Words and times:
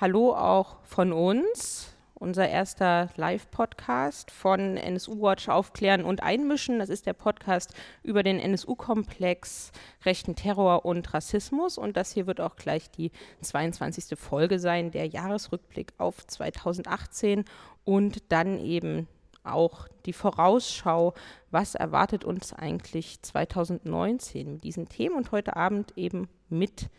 Hallo 0.00 0.34
auch 0.34 0.78
von 0.82 1.12
uns. 1.12 1.94
Unser 2.14 2.48
erster 2.48 3.10
Live-Podcast 3.14 4.32
von 4.32 4.76
NSU 4.76 5.22
Watch 5.22 5.48
Aufklären 5.48 6.04
und 6.04 6.20
Einmischen. 6.20 6.80
Das 6.80 6.88
ist 6.88 7.06
der 7.06 7.12
Podcast 7.12 7.72
über 8.02 8.24
den 8.24 8.40
NSU-Komplex, 8.40 9.70
rechten 10.04 10.34
Terror 10.34 10.84
und 10.84 11.14
Rassismus. 11.14 11.78
Und 11.78 11.96
das 11.96 12.10
hier 12.10 12.26
wird 12.26 12.40
auch 12.40 12.56
gleich 12.56 12.90
die 12.90 13.12
22. 13.42 14.18
Folge 14.18 14.58
sein, 14.58 14.90
der 14.90 15.06
Jahresrückblick 15.06 15.92
auf 15.98 16.26
2018 16.26 17.44
und 17.84 18.32
dann 18.32 18.58
eben 18.58 19.06
auch 19.44 19.86
die 20.06 20.12
Vorausschau, 20.12 21.14
was 21.52 21.76
erwartet 21.76 22.24
uns 22.24 22.52
eigentlich 22.52 23.22
2019 23.22 24.54
mit 24.54 24.64
diesen 24.64 24.88
Themen 24.88 25.14
und 25.14 25.30
heute 25.30 25.54
Abend 25.54 25.92
eben 25.96 26.28
mit 26.48 26.90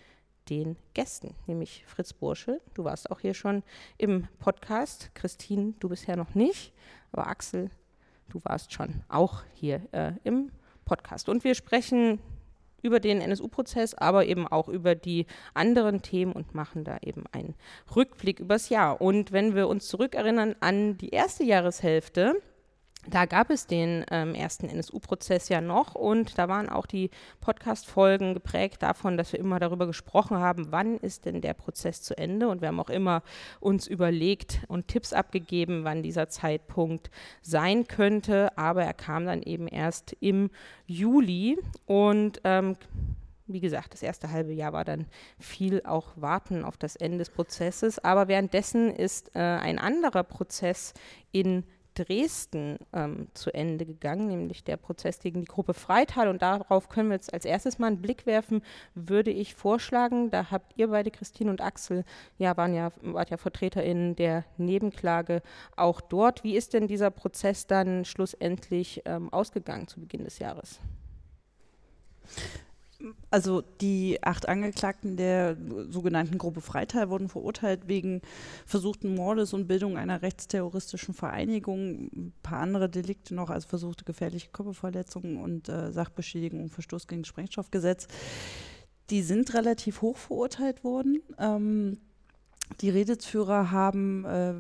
den 0.50 0.78
Gästen, 0.94 1.36
nämlich 1.48 1.84
Fritz 1.88 2.14
Bursche. 2.14 2.62
Du 2.74 2.84
warst 2.84 3.12
auch 3.12 3.20
hier 3.20 3.34
schon 3.34 3.64
im 3.98 4.28
Podcast. 4.40 5.12
Christine, 5.14 5.74
du 5.80 5.90
bisher 5.90 6.16
noch 6.16 6.36
nicht, 6.36 6.74
aber 7.12 7.28
Axel, 7.28 7.70
du 8.30 8.40
warst 8.44 8.74
schon 8.74 9.04
auch 9.10 9.44
hier 9.54 9.82
äh, 9.92 10.14
im 10.24 10.52
Podcast. 10.86 11.30
Und 11.30 11.44
wir 11.44 11.56
sprechen 11.56 12.20
über 12.82 13.00
den 13.00 13.20
NSU-Prozess, 13.20 13.96
aber 13.96 14.28
eben 14.28 14.48
auch 14.48 14.70
über 14.70 14.94
die 14.94 15.26
anderen 15.56 16.04
Themen 16.04 16.32
und 16.34 16.54
machen 16.54 16.84
da 16.84 16.98
eben 17.02 17.24
einen 17.32 17.56
Rückblick 17.96 18.40
übers 18.40 18.70
Jahr. 18.70 19.02
Und 19.02 19.32
wenn 19.32 19.56
wir 19.56 19.68
uns 19.68 19.88
zurückerinnern 19.88 20.56
an 20.60 20.98
die 20.98 21.10
erste 21.10 21.44
Jahreshälfte, 21.44 22.36
da 23.10 23.26
gab 23.26 23.50
es 23.50 23.68
den 23.68 24.06
ähm, 24.12 24.36
ersten 24.36 24.68
NSU-Prozess 24.68 25.50
ja 25.50 25.62
noch 25.62 25.96
und 25.96 26.38
da 26.38 26.48
waren 26.48 26.70
auch 26.70 26.86
die 26.86 27.10
Podcast-Folgen 27.42 28.34
geprägt 28.34 28.82
davon, 28.84 29.18
dass 29.18 29.32
wir 29.32 29.40
immer 29.40 29.60
darüber 29.60 29.88
gesprochen 29.88 30.38
haben, 30.38 30.72
wann 30.72 30.98
ist 30.98 31.26
denn 31.26 31.42
der 31.42 31.54
Prozess 31.54 32.02
zu 32.02 32.18
Ende 32.18 32.48
und 32.48 32.62
wir 32.62 32.70
haben 32.70 32.80
auch 32.80 32.90
immer 32.90 33.22
uns 33.60 33.88
überlegt 33.88 34.62
und 34.68 34.88
Tipps 34.88 35.14
abgegeben, 35.14 35.84
wann 35.84 36.04
dieser 36.04 36.30
Zeitpunkt 36.30 37.12
sein 37.42 37.88
könnte, 37.88 38.58
aber 38.58 38.84
er 38.84 38.94
kam 38.94 39.26
dann 39.26 39.42
eben 39.42 39.68
erst 39.68 40.16
im 40.20 40.50
Juli 40.88 41.58
und 41.86 42.42
ähm, 42.44 42.76
wie 43.48 43.60
gesagt, 43.60 43.94
das 43.94 44.02
erste 44.02 44.32
halbe 44.32 44.54
Jahr 44.54 44.74
war 44.74 44.86
dann 44.86 45.06
viel 45.40 45.84
auch 45.86 46.14
Warten 46.16 46.64
auf 46.64 46.78
das 46.78 46.96
Ende 46.96 47.20
des 47.20 47.30
Prozesses. 47.30 48.00
Aber 48.00 48.28
währenddessen 48.28 48.90
ist 48.90 49.36
äh, 49.36 49.40
ein 49.40 49.78
anderer 49.78 50.24
Prozess 50.24 50.94
in 51.32 51.64
Dresden 51.96 52.78
ähm, 52.94 53.28
zu 53.34 53.54
Ende 53.54 53.86
gegangen, 53.86 54.28
nämlich 54.28 54.64
der 54.64 54.78
Prozess 54.78 55.20
gegen 55.20 55.42
die 55.42 55.48
Gruppe 55.48 55.74
Freital. 55.74 56.28
Und 56.28 56.42
darauf 56.42 56.90
können 56.90 57.10
wir 57.10 57.16
jetzt 57.16 57.34
als 57.34 57.46
erstes 57.46 57.80
mal 57.80 57.88
einen 57.88 58.02
Blick 58.02 58.26
werfen, 58.26 58.62
würde 58.94 59.32
ich 59.32 59.56
vorschlagen. 59.56 60.30
Da 60.30 60.52
habt 60.52 60.74
ihr 60.78 60.90
beide, 60.90 61.12
Christine 61.12 61.50
und 61.50 61.62
Axel, 61.62 62.04
ja, 62.38 62.56
waren 62.58 62.74
ja, 62.74 62.92
wart 63.02 63.30
ja 63.30 63.38
VertreterInnen 63.38 64.16
der 64.16 64.46
Nebenklage 64.58 65.42
auch 65.76 66.02
dort. 66.02 66.44
Wie 66.44 66.56
ist 66.56 66.74
denn 66.74 66.88
dieser 66.88 67.12
Prozess 67.12 67.68
dann 67.68 68.06
schlussendlich 68.06 69.02
ähm, 69.06 69.32
ausgegangen 69.32 69.88
zu 69.88 70.00
Beginn 70.00 70.24
des 70.24 70.40
Jahres? 70.40 70.80
Also 73.30 73.62
die 73.82 74.22
acht 74.24 74.48
Angeklagten 74.48 75.18
der 75.18 75.58
sogenannten 75.90 76.38
Gruppe 76.38 76.62
Freital 76.62 77.10
wurden 77.10 77.30
verurteilt 77.30 77.88
wegen 77.88 78.22
versuchten 78.66 79.16
Mordes 79.16 79.54
und 79.54 79.68
Bildung 79.68 79.98
einer 79.98 80.22
rechtsterroristischen 80.22 81.14
Vereinigung, 81.14 82.10
ein 82.16 82.34
paar 82.44 82.60
andere 82.60 82.90
Delikte 82.90 83.36
noch, 83.36 83.50
also 83.50 83.68
versuchte 83.68 84.06
gefährliche 84.06 84.50
Körperverletzungen 84.52 85.38
und 85.38 85.70
äh, 85.70 85.92
Sachbeschädigung 85.92 86.64
und 86.64 86.70
Verstoß 86.70 87.08
gegen 87.08 87.26
Sprengstoffgesetz. 87.26 88.08
Die 89.10 89.22
sind 89.22 89.54
relativ 89.54 90.02
hoch 90.02 90.18
verurteilt 90.18 90.84
worden. 90.84 91.22
Ähm, 91.38 91.98
die 92.82 92.90
Redelsführer 92.90 93.72
haben 93.72 94.26
äh, 94.26 94.54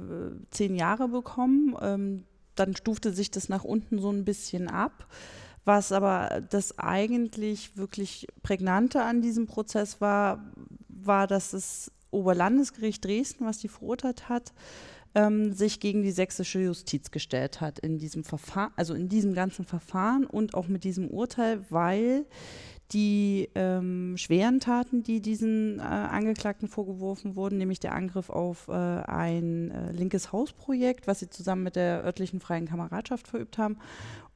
zehn 0.51 0.75
Jahre 0.75 1.07
bekommen. 1.07 1.75
Ähm, 1.81 2.23
dann 2.55 2.75
stufte 2.75 3.11
sich 3.11 3.31
das 3.31 3.49
nach 3.49 3.63
unten 3.63 3.99
so 3.99 4.11
ein 4.11 4.25
bisschen 4.25 4.69
ab. 4.69 5.07
Was 5.65 5.91
aber 5.91 6.43
das 6.49 6.77
eigentlich 6.77 7.75
wirklich 7.75 8.27
Prägnante 8.43 9.01
an 9.01 9.21
diesem 9.21 9.47
Prozess 9.47 9.99
war, 9.99 10.45
war, 10.87 11.27
dass 11.27 11.51
das 11.51 11.91
Oberlandesgericht 12.11 13.03
Dresden, 13.03 13.45
was 13.45 13.57
die 13.57 13.67
verurteilt 13.67 14.29
hat, 14.29 14.53
ähm, 15.15 15.53
sich 15.53 15.79
gegen 15.79 16.03
die 16.03 16.11
sächsische 16.11 16.59
Justiz 16.59 17.09
gestellt 17.09 17.61
hat 17.61 17.79
in 17.79 17.97
diesem 17.97 18.23
Verfahren, 18.23 18.71
also 18.75 18.93
in 18.93 19.09
diesem 19.09 19.33
ganzen 19.33 19.65
Verfahren 19.65 20.25
und 20.25 20.53
auch 20.53 20.67
mit 20.67 20.83
diesem 20.83 21.09
Urteil, 21.09 21.65
weil 21.69 22.25
die 22.91 23.49
ähm, 23.55 24.15
schweren 24.17 24.59
Taten, 24.59 25.01
die 25.01 25.19
diesen 25.19 25.79
äh, 25.79 25.81
Angeklagten 25.81 26.67
vorgeworfen 26.67 27.35
wurden, 27.35 27.57
nämlich 27.57 27.79
der 27.79 27.95
Angriff 27.95 28.29
auf 28.29 28.67
äh, 28.67 28.71
ein 28.73 29.71
äh, 29.71 29.91
linkes 29.91 30.31
Hausprojekt, 30.31 31.07
was 31.07 31.19
sie 31.19 31.29
zusammen 31.29 31.63
mit 31.63 31.75
der 31.75 32.03
örtlichen 32.03 32.39
Freien 32.39 32.67
Kameradschaft 32.67 33.27
verübt 33.27 33.57
haben, 33.57 33.77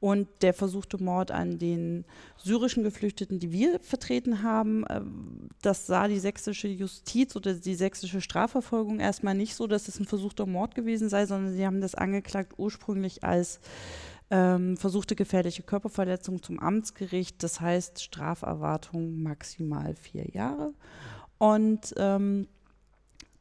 und 0.00 0.28
der 0.40 0.54
versuchte 0.54 1.00
Mord 1.02 1.30
an 1.30 1.58
den 1.58 2.06
syrischen 2.38 2.82
Geflüchteten, 2.82 3.38
die 3.38 3.52
wir 3.52 3.78
vertreten 3.80 4.42
haben, 4.42 4.84
äh, 4.86 5.02
das 5.62 5.86
sah 5.86 6.08
die 6.08 6.18
sächsische 6.18 6.68
Justiz 6.68 7.36
oder 7.36 7.54
die 7.54 7.74
sächsische 7.74 8.20
Strafverfolgung 8.20 8.98
erstmal 8.98 9.34
nicht 9.34 9.54
so, 9.54 9.66
dass 9.66 9.88
es 9.88 10.00
ein 10.00 10.06
versuchter 10.06 10.46
Mord 10.46 10.74
gewesen 10.74 11.08
sei, 11.08 11.26
sondern 11.26 11.54
sie 11.54 11.66
haben 11.66 11.82
das 11.82 11.94
angeklagt 11.94 12.54
ursprünglich 12.56 13.22
als 13.22 13.60
ähm, 14.30 14.76
versuchte 14.76 15.16
gefährliche 15.16 15.62
Körperverletzung 15.62 16.42
zum 16.42 16.60
Amtsgericht, 16.60 17.42
das 17.42 17.60
heißt 17.60 18.02
Straferwartung 18.02 19.22
maximal 19.22 19.94
vier 19.94 20.28
Jahre. 20.30 20.72
Und 21.38 21.94
ähm, 21.96 22.46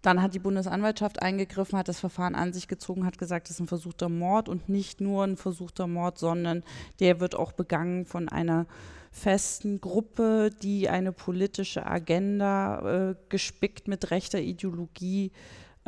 dann 0.01 0.21
hat 0.21 0.33
die 0.33 0.39
Bundesanwaltschaft 0.39 1.21
eingegriffen, 1.21 1.77
hat 1.77 1.89
das 1.89 1.99
Verfahren 1.99 2.35
an 2.35 2.53
sich 2.53 2.67
gezogen, 2.67 3.05
hat 3.05 3.17
gesagt, 3.17 3.49
es 3.49 3.55
ist 3.55 3.59
ein 3.59 3.67
versuchter 3.67 4.07
Mord 4.07 4.47
und 4.47 4.69
nicht 4.69 5.01
nur 5.01 5.25
ein 5.25 5.35
versuchter 5.35 5.87
Mord, 5.87 6.17
sondern 6.17 6.63
der 6.99 7.19
wird 7.19 7.35
auch 7.35 7.51
begangen 7.51 8.05
von 8.05 8.29
einer 8.29 8.65
festen 9.11 9.81
Gruppe, 9.81 10.51
die 10.61 10.87
eine 10.87 11.11
politische 11.11 11.85
Agenda 11.85 13.09
äh, 13.09 13.15
gespickt 13.27 13.87
mit 13.87 14.11
rechter 14.11 14.39
Ideologie 14.39 15.31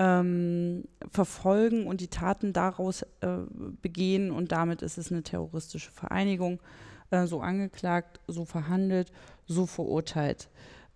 ähm, 0.02 0.86
verfolgen 1.12 1.86
und 1.86 2.02
die 2.02 2.08
Taten 2.08 2.54
daraus 2.54 3.04
äh, 3.22 3.38
begehen 3.84 4.32
und 4.32 4.52
damit 4.52 4.82
ist 4.82 4.98
es 4.98 5.12
eine 5.12 5.22
terroristische 5.22 5.92
Vereinigung, 5.92 6.60
äh, 7.12 7.28
so 7.28 7.42
angeklagt, 7.42 8.20
so 8.28 8.44
verhandelt, 8.44 9.12
so 9.46 9.68
verurteilt. 9.68 10.50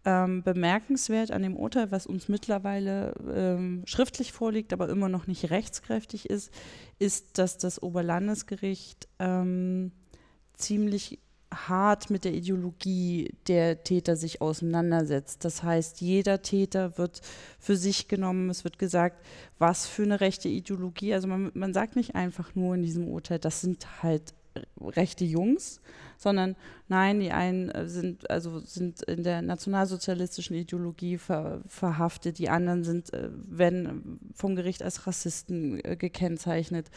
Ähm, 0.05 0.41
bemerkenswert 0.41 1.29
an 1.29 1.43
dem 1.43 1.55
Urteil, 1.55 1.91
was 1.91 2.07
uns 2.07 2.29
mittlerweile 2.29 3.13
ähm, 3.31 3.83
schriftlich 3.85 4.31
vorliegt, 4.31 4.73
aber 4.73 4.89
immer 4.89 5.09
noch 5.09 5.27
nicht 5.27 5.51
rechtskräftig 5.51 6.27
ist, 6.27 6.51
ist, 6.97 7.37
dass 7.37 7.59
das 7.59 7.81
Oberlandesgericht 7.81 9.07
ähm, 9.19 9.91
ziemlich 10.55 11.19
hart 11.55 12.09
mit 12.09 12.25
der 12.25 12.33
Ideologie 12.33 13.33
der 13.47 13.83
Täter 13.83 14.15
sich 14.15 14.41
auseinandersetzt. 14.41 15.45
Das 15.45 15.63
heißt, 15.63 16.01
jeder 16.01 16.41
Täter 16.41 16.97
wird 16.97 17.21
für 17.59 17.75
sich 17.75 18.07
genommen. 18.07 18.49
Es 18.49 18.63
wird 18.63 18.79
gesagt, 18.79 19.25
was 19.57 19.87
für 19.87 20.03
eine 20.03 20.21
rechte 20.21 20.49
Ideologie. 20.49 21.13
Also 21.13 21.27
man, 21.27 21.51
man 21.53 21.73
sagt 21.73 21.95
nicht 21.95 22.15
einfach 22.15 22.55
nur 22.55 22.75
in 22.75 22.83
diesem 22.83 23.07
Urteil, 23.07 23.39
das 23.39 23.61
sind 23.61 24.03
halt 24.03 24.33
rechte 24.79 25.25
Jungs, 25.25 25.81
sondern 26.17 26.55
nein, 26.87 27.19
die 27.19 27.31
einen 27.31 27.69
äh, 27.69 27.87
sind 27.87 28.29
also 28.29 28.59
sind 28.59 29.01
in 29.03 29.23
der 29.23 29.41
nationalsozialistischen 29.41 30.55
Ideologie 30.55 31.17
ver, 31.17 31.61
verhaftet, 31.67 32.39
die 32.39 32.49
anderen 32.49 32.83
sind, 32.83 33.13
äh, 33.13 33.29
werden 33.31 34.19
vom 34.33 34.55
Gericht 34.55 34.83
als 34.83 35.07
Rassisten 35.07 35.83
äh, 35.83 35.95
gekennzeichnet. 35.97 36.89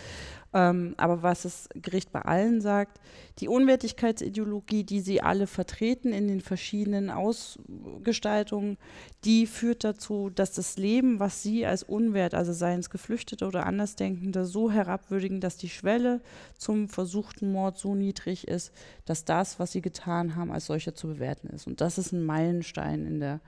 Ähm, 0.54 0.94
aber 0.96 1.22
was 1.22 1.42
das 1.42 1.68
Gericht 1.74 2.10
bei 2.10 2.22
allen 2.22 2.62
sagt, 2.62 3.00
die 3.38 3.48
Unwertigkeitsideologie, 3.48 4.82
die 4.82 5.00
sie 5.00 5.20
alle 5.20 5.46
vertreten 5.46 6.12
in 6.12 6.26
den 6.26 6.40
verschiedenen 6.40 7.10
Ausgestaltungen, 7.10 8.78
die 9.24 9.46
führt 9.46 9.84
dazu, 9.84 10.30
dass 10.30 10.52
das 10.52 10.78
Leben, 10.78 11.20
was 11.20 11.42
sie 11.42 11.66
als 11.66 11.82
unwert, 11.82 12.34
also 12.34 12.54
seien 12.54 12.80
es 12.80 12.88
Geflüchtete 12.88 13.46
oder 13.46 13.66
Andersdenkende, 13.66 14.46
so 14.46 14.70
herabwürdigen, 14.70 15.40
dass 15.40 15.58
die 15.58 15.68
Schwelle 15.68 16.22
zum 16.56 16.88
versuchten 16.88 17.52
Mord 17.52 17.76
so 17.76 17.94
niedrig 17.94 18.48
ist, 18.48 18.72
dass 19.04 19.26
das, 19.26 19.58
was 19.58 19.72
sie 19.72 19.82
getan 19.82 20.34
haben, 20.34 20.50
als 20.50 20.64
solcher 20.64 20.94
zu 20.94 21.08
bewerten 21.08 21.48
ist. 21.48 21.66
Und 21.66 21.82
das 21.82 21.98
ist 21.98 22.12
ein 22.12 22.24
Meilenstein 22.24 23.06
in 23.06 23.20
der, 23.20 23.40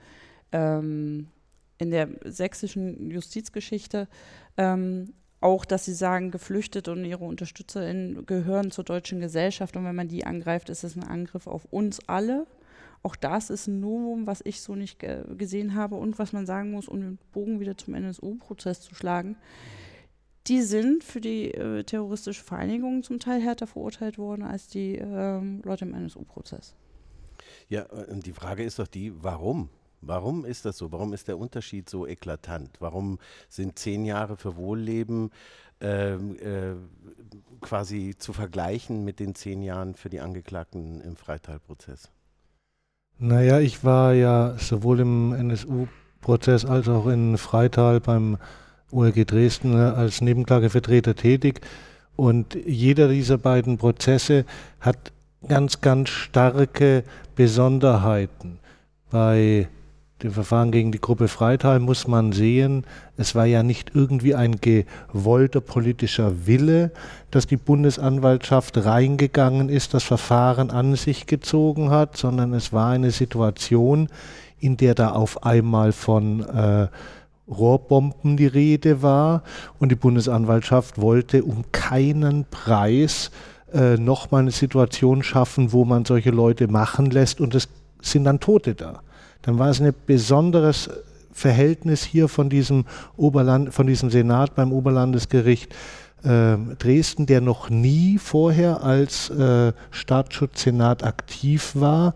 ähm, 0.52 1.28
in 1.78 1.90
der 1.90 2.10
sächsischen 2.24 3.10
Justizgeschichte. 3.10 4.06
Ähm, 4.58 5.14
auch, 5.40 5.64
dass 5.64 5.86
sie 5.86 5.94
sagen, 5.94 6.30
Geflüchtete 6.30 6.92
und 6.92 7.04
ihre 7.04 7.24
UnterstützerInnen 7.24 8.26
gehören 8.26 8.70
zur 8.70 8.84
deutschen 8.84 9.20
Gesellschaft 9.20 9.76
und 9.76 9.84
wenn 9.84 9.94
man 9.94 10.08
die 10.08 10.26
angreift, 10.26 10.68
ist 10.68 10.84
es 10.84 10.96
ein 10.96 11.04
Angriff 11.04 11.46
auf 11.46 11.64
uns 11.70 12.00
alle. 12.08 12.46
Auch 13.02 13.16
das 13.16 13.48
ist 13.48 13.66
ein 13.66 13.80
Novum, 13.80 14.26
was 14.26 14.42
ich 14.44 14.60
so 14.60 14.74
nicht 14.74 14.98
ge 14.98 15.24
gesehen 15.36 15.74
habe 15.74 15.94
und 15.94 16.18
was 16.18 16.34
man 16.34 16.44
sagen 16.44 16.70
muss, 16.70 16.88
um 16.88 17.00
den 17.00 17.18
Bogen 17.32 17.58
wieder 17.58 17.76
zum 17.78 17.94
NSU-Prozess 17.94 18.82
zu 18.82 18.94
schlagen. 18.94 19.36
Die 20.46 20.60
sind 20.60 21.04
für 21.04 21.22
die 21.22 21.52
äh, 21.54 21.84
terroristische 21.84 22.44
Vereinigung 22.44 23.02
zum 23.02 23.18
Teil 23.18 23.40
härter 23.40 23.66
verurteilt 23.66 24.18
worden 24.18 24.42
als 24.42 24.68
die 24.68 24.96
ähm, 24.96 25.62
Leute 25.64 25.86
im 25.86 25.94
NSU-Prozess. 25.94 26.74
Ja, 27.68 27.86
und 27.86 28.26
die 28.26 28.32
Frage 28.32 28.64
ist 28.64 28.78
doch 28.78 28.88
die, 28.88 29.12
warum? 29.22 29.70
Warum 30.00 30.44
ist 30.44 30.64
das 30.64 30.78
so? 30.78 30.92
Warum 30.92 31.12
ist 31.12 31.28
der 31.28 31.38
Unterschied 31.38 31.88
so 31.90 32.06
eklatant? 32.06 32.70
Warum 32.80 33.18
sind 33.48 33.78
zehn 33.78 34.04
Jahre 34.04 34.36
für 34.36 34.56
Wohlleben 34.56 35.30
äh, 35.82 36.14
äh, 36.14 36.76
quasi 37.60 38.14
zu 38.18 38.32
vergleichen 38.32 39.04
mit 39.04 39.20
den 39.20 39.34
zehn 39.34 39.62
Jahren 39.62 39.94
für 39.94 40.10
die 40.10 40.20
Angeklagten 40.20 41.00
im 41.00 41.16
Freitalprozess? 41.16 42.10
Naja, 43.18 43.60
ich 43.60 43.84
war 43.84 44.14
ja 44.14 44.56
sowohl 44.58 45.00
im 45.00 45.32
NSU-Prozess 45.34 46.64
als 46.64 46.88
auch 46.88 47.06
in 47.06 47.36
Freital 47.36 48.00
beim 48.00 48.38
OLG 48.90 49.26
Dresden 49.26 49.74
als 49.74 50.20
Nebenklagevertreter 50.22 51.14
tätig. 51.14 51.60
Und 52.16 52.54
jeder 52.54 53.08
dieser 53.08 53.38
beiden 53.38 53.78
Prozesse 53.78 54.44
hat 54.80 55.12
ganz, 55.46 55.80
ganz 55.80 56.08
starke 56.08 57.04
Besonderheiten. 57.34 58.58
Bei 59.10 59.68
dem 60.22 60.32
Verfahren 60.32 60.70
gegen 60.70 60.92
die 60.92 61.00
Gruppe 61.00 61.28
Freital 61.28 61.80
muss 61.80 62.06
man 62.06 62.32
sehen, 62.32 62.84
es 63.16 63.34
war 63.34 63.46
ja 63.46 63.62
nicht 63.62 63.92
irgendwie 63.94 64.34
ein 64.34 64.56
gewollter 64.60 65.60
politischer 65.60 66.46
Wille, 66.46 66.92
dass 67.30 67.46
die 67.46 67.56
Bundesanwaltschaft 67.56 68.84
reingegangen 68.84 69.68
ist, 69.68 69.94
das 69.94 70.04
Verfahren 70.04 70.70
an 70.70 70.94
sich 70.96 71.26
gezogen 71.26 71.90
hat, 71.90 72.16
sondern 72.16 72.52
es 72.52 72.72
war 72.72 72.90
eine 72.90 73.10
Situation, 73.10 74.08
in 74.58 74.76
der 74.76 74.94
da 74.94 75.12
auf 75.12 75.42
einmal 75.44 75.92
von 75.92 76.40
äh, 76.40 76.88
Rohrbomben 77.48 78.36
die 78.36 78.46
Rede 78.46 79.02
war 79.02 79.42
und 79.78 79.90
die 79.90 79.96
Bundesanwaltschaft 79.96 81.00
wollte 81.00 81.44
um 81.44 81.64
keinen 81.72 82.44
Preis 82.44 83.30
äh, 83.72 83.96
nochmal 83.96 84.42
eine 84.42 84.50
Situation 84.50 85.22
schaffen, 85.22 85.72
wo 85.72 85.84
man 85.84 86.04
solche 86.04 86.30
Leute 86.30 86.68
machen 86.68 87.10
lässt 87.10 87.40
und 87.40 87.54
es 87.54 87.68
sind 88.02 88.24
dann 88.24 88.40
Tote 88.40 88.74
da 88.74 89.00
dann 89.42 89.58
war 89.58 89.70
es 89.70 89.80
ein 89.80 89.94
besonderes 90.06 90.90
Verhältnis 91.32 92.02
hier 92.02 92.28
von 92.28 92.50
diesem 92.50 92.84
Oberland, 93.16 93.72
von 93.72 93.86
diesem 93.86 94.10
Senat 94.10 94.54
beim 94.54 94.72
Oberlandesgericht 94.72 95.74
äh, 96.22 96.56
Dresden, 96.78 97.26
der 97.26 97.40
noch 97.40 97.70
nie 97.70 98.18
vorher 98.18 98.82
als 98.82 99.30
äh, 99.30 99.72
Staatsschutzsenat 99.90 101.02
aktiv 101.02 101.72
war, 101.74 102.14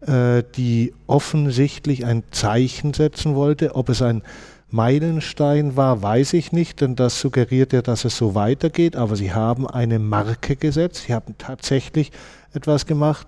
äh, 0.00 0.42
die 0.56 0.94
offensichtlich 1.06 2.06
ein 2.06 2.22
Zeichen 2.30 2.94
setzen 2.94 3.34
wollte. 3.34 3.74
Ob 3.76 3.90
es 3.90 4.00
ein 4.00 4.22
Meilenstein 4.70 5.76
war, 5.76 6.02
weiß 6.02 6.32
ich 6.32 6.52
nicht, 6.52 6.80
denn 6.80 6.96
das 6.96 7.20
suggeriert 7.20 7.72
ja, 7.72 7.82
dass 7.82 8.04
es 8.04 8.16
so 8.16 8.34
weitergeht. 8.34 8.96
Aber 8.96 9.14
sie 9.14 9.32
haben 9.32 9.68
eine 9.68 9.98
Marke 9.98 10.56
gesetzt, 10.56 11.04
sie 11.06 11.14
haben 11.14 11.36
tatsächlich 11.38 12.12
etwas 12.54 12.86
gemacht. 12.86 13.26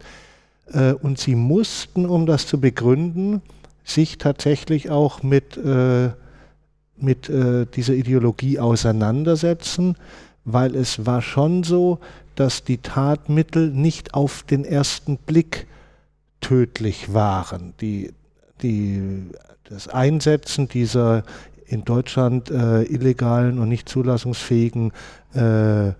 Äh, 0.72 0.92
und 0.92 1.18
sie 1.18 1.34
mussten, 1.34 2.06
um 2.06 2.26
das 2.26 2.46
zu 2.46 2.60
begründen, 2.60 3.42
sich 3.84 4.18
tatsächlich 4.18 4.90
auch 4.90 5.22
mit, 5.22 5.56
äh, 5.56 6.10
mit 6.96 7.28
äh, 7.28 7.66
dieser 7.66 7.94
Ideologie 7.94 8.58
auseinandersetzen, 8.58 9.96
weil 10.44 10.74
es 10.74 11.06
war 11.06 11.22
schon 11.22 11.62
so, 11.62 11.98
dass 12.34 12.64
die 12.64 12.78
Tatmittel 12.78 13.70
nicht 13.70 14.14
auf 14.14 14.42
den 14.42 14.64
ersten 14.64 15.16
Blick 15.16 15.66
tödlich 16.40 17.12
waren. 17.14 17.74
Die, 17.80 18.12
die, 18.62 19.30
das 19.64 19.88
Einsetzen 19.88 20.68
dieser 20.68 21.22
in 21.66 21.84
Deutschland 21.84 22.50
äh, 22.50 22.82
illegalen 22.82 23.58
und 23.58 23.68
nicht 23.68 23.88
zulassungsfähigen 23.88 24.92
äh, 25.34 25.92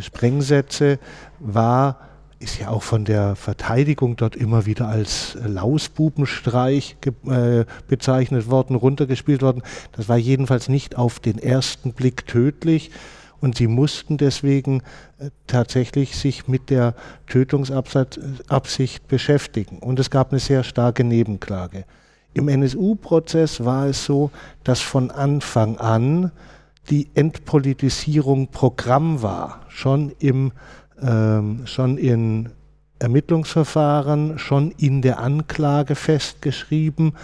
Sprengsätze 0.00 0.98
war 1.38 2.09
ist 2.40 2.58
ja 2.58 2.70
auch 2.70 2.82
von 2.82 3.04
der 3.04 3.36
Verteidigung 3.36 4.16
dort 4.16 4.34
immer 4.34 4.64
wieder 4.64 4.88
als 4.88 5.36
Lausbubenstreich 5.44 6.96
äh, 7.26 7.64
bezeichnet 7.86 8.50
worden, 8.50 8.76
runtergespielt 8.76 9.42
worden. 9.42 9.62
Das 9.92 10.08
war 10.08 10.16
jedenfalls 10.16 10.68
nicht 10.68 10.96
auf 10.96 11.20
den 11.20 11.38
ersten 11.38 11.92
Blick 11.92 12.26
tödlich. 12.26 12.90
Und 13.42 13.56
sie 13.56 13.68
mussten 13.68 14.16
deswegen 14.16 14.82
äh, 15.18 15.28
tatsächlich 15.46 16.16
sich 16.16 16.48
mit 16.48 16.70
der 16.70 16.94
Tötungsabsicht 17.26 19.06
beschäftigen. 19.06 19.78
Und 19.78 19.98
es 19.98 20.10
gab 20.10 20.30
eine 20.30 20.40
sehr 20.40 20.64
starke 20.64 21.04
Nebenklage. 21.04 21.84
Im 22.32 22.48
NSU-Prozess 22.48 23.64
war 23.64 23.86
es 23.86 24.04
so, 24.04 24.30
dass 24.64 24.80
von 24.80 25.10
Anfang 25.10 25.76
an 25.76 26.32
die 26.88 27.08
Entpolitisierung 27.14 28.48
Programm 28.48 29.20
war, 29.20 29.60
schon 29.68 30.12
im 30.20 30.52
ähm, 31.02 31.62
schon 31.66 31.98
in 31.98 32.50
Ermittlungsverfahren, 32.98 34.38
schon 34.38 34.72
in 34.72 35.02
der 35.02 35.20
Anklage 35.20 35.94
festgeschrieben. 35.94 37.14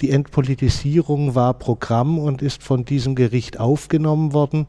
Die 0.00 0.10
Entpolitisierung 0.10 1.34
war 1.34 1.54
Programm 1.54 2.18
und 2.18 2.42
ist 2.42 2.62
von 2.62 2.84
diesem 2.84 3.14
Gericht 3.14 3.58
aufgenommen 3.58 4.32
worden. 4.32 4.66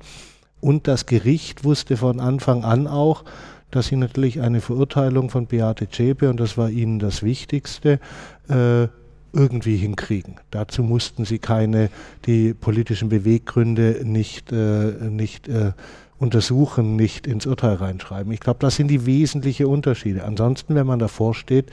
Und 0.61 0.87
das 0.87 1.05
Gericht 1.05 1.63
wusste 1.63 1.97
von 1.97 2.19
Anfang 2.19 2.63
an 2.63 2.87
auch, 2.87 3.23
dass 3.71 3.87
sie 3.87 3.95
natürlich 3.95 4.41
eine 4.41 4.61
Verurteilung 4.61 5.29
von 5.29 5.47
Beate 5.47 5.89
Zschäpe, 5.89 6.29
und 6.29 6.39
das 6.39 6.57
war 6.57 6.69
ihnen 6.69 6.99
das 6.99 7.23
Wichtigste, 7.23 7.99
äh, 8.47 8.87
irgendwie 9.33 9.75
hinkriegen. 9.75 10.35
Dazu 10.49 10.81
mussten 10.81 11.25
sie 11.25 11.39
keine, 11.39 11.89
die 12.25 12.53
politischen 12.53 13.09
Beweggründe 13.09 14.01
nicht, 14.05 14.51
äh, 14.51 14.93
nicht 15.09 15.47
äh, 15.49 15.73
untersuchen, 16.17 16.95
nicht 16.95 17.27
ins 17.27 17.45
Urteil 17.45 17.75
reinschreiben. 17.75 18.31
Ich 18.31 18.39
glaube, 18.39 18.59
das 18.59 18.75
sind 18.75 18.87
die 18.87 19.05
wesentlichen 19.05 19.65
Unterschiede. 19.65 20.23
Ansonsten, 20.23 20.75
wenn 20.75 20.87
man 20.87 20.99
davor 20.99 21.33
steht, 21.33 21.69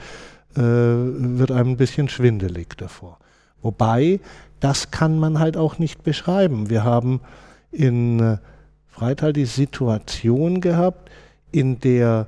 äh, 0.55 0.61
wird 0.61 1.51
einem 1.51 1.71
ein 1.71 1.77
bisschen 1.77 2.09
schwindelig 2.09 2.77
davor. 2.77 3.19
Wobei, 3.61 4.19
das 4.59 4.91
kann 4.91 5.17
man 5.17 5.39
halt 5.39 5.57
auch 5.57 5.79
nicht 5.79 6.03
beschreiben. 6.03 6.69
Wir 6.69 6.83
haben 6.83 7.21
in 7.71 8.19
äh, 8.19 8.37
Freital 8.87 9.33
die 9.33 9.45
Situation 9.45 10.61
gehabt, 10.61 11.09
in 11.51 11.79
der 11.79 12.27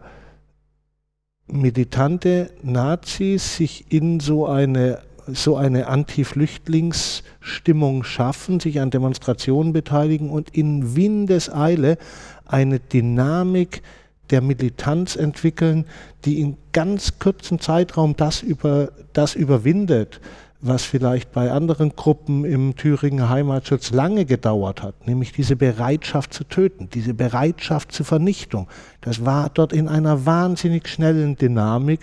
militante 1.48 2.52
Nazis 2.64 3.58
sich 3.58 3.92
in 3.92 4.20
so 4.20 4.48
eine 4.48 5.00
so 5.28 5.56
eine 5.56 5.88
Anti-Flüchtlingsstimmung 5.88 8.04
schaffen, 8.04 8.60
sich 8.60 8.80
an 8.80 8.92
Demonstrationen 8.92 9.74
beteiligen 9.74 10.30
und 10.30 10.52
in 10.52 10.96
Windeseile 10.96 11.98
eine 12.46 12.80
Dynamik 12.80 13.82
der 14.30 14.42
Militanz 14.42 15.16
entwickeln, 15.16 15.86
die 16.26 16.42
in 16.42 16.58
ganz 16.74 17.20
kurzem 17.20 17.60
Zeitraum 17.60 18.16
das, 18.16 18.42
über, 18.42 18.90
das 19.14 19.36
überwindet, 19.36 20.20
was 20.62 20.84
vielleicht 20.84 21.32
bei 21.32 21.52
anderen 21.52 21.96
Gruppen 21.96 22.44
im 22.44 22.76
Thüringer 22.76 23.30
Heimatschutz 23.30 23.92
lange 23.92 24.26
gedauert 24.26 24.82
hat, 24.82 25.08
nämlich 25.08 25.32
diese 25.32 25.56
Bereitschaft 25.56 26.34
zu 26.34 26.44
töten, 26.44 26.90
diese 26.92 27.14
Bereitschaft 27.14 27.92
zur 27.92 28.06
Vernichtung. 28.06 28.68
Das 29.02 29.26
war 29.26 29.50
dort 29.54 29.74
in 29.74 29.88
einer 29.88 30.26
wahnsinnig 30.26 30.88
schnellen 30.88 31.36
Dynamik, 31.36 32.02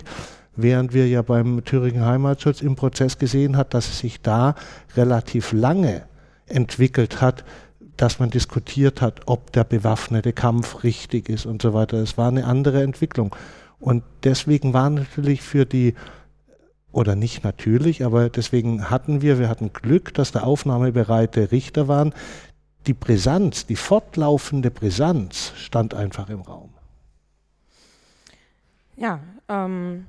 während 0.55 0.93
wir 0.93 1.07
ja 1.07 1.21
beim 1.21 1.63
Thüringen 1.63 2.05
Heimatschutz 2.05 2.61
im 2.61 2.75
Prozess 2.75 3.17
gesehen 3.17 3.57
hat, 3.57 3.73
dass 3.73 3.89
es 3.89 3.99
sich 3.99 4.21
da 4.21 4.55
relativ 4.95 5.51
lange 5.51 6.03
entwickelt 6.47 7.21
hat, 7.21 7.43
dass 7.97 8.19
man 8.19 8.29
diskutiert 8.29 9.01
hat, 9.01 9.21
ob 9.27 9.51
der 9.51 9.63
bewaffnete 9.63 10.33
Kampf 10.33 10.83
richtig 10.83 11.29
ist 11.29 11.45
und 11.45 11.61
so 11.61 11.73
weiter. 11.73 11.97
Es 11.97 12.17
war 12.17 12.27
eine 12.27 12.45
andere 12.45 12.83
Entwicklung. 12.83 13.35
Und 13.79 14.03
deswegen 14.23 14.73
war 14.73 14.89
natürlich 14.89 15.41
für 15.41 15.65
die, 15.65 15.95
oder 16.91 17.15
nicht 17.15 17.43
natürlich, 17.43 18.03
aber 18.05 18.29
deswegen 18.29 18.89
hatten 18.89 19.21
wir, 19.21 19.39
wir 19.39 19.49
hatten 19.49 19.73
Glück, 19.73 20.13
dass 20.13 20.31
da 20.31 20.41
aufnahmebereite 20.41 21.51
Richter 21.51 21.87
waren. 21.87 22.13
Die 22.87 22.93
Brisanz, 22.93 23.65
die 23.65 23.75
fortlaufende 23.75 24.71
Brisanz 24.71 25.53
stand 25.55 25.93
einfach 25.93 26.29
im 26.29 26.41
Raum. 26.41 26.69
Ja, 28.95 29.19
ähm, 29.49 30.05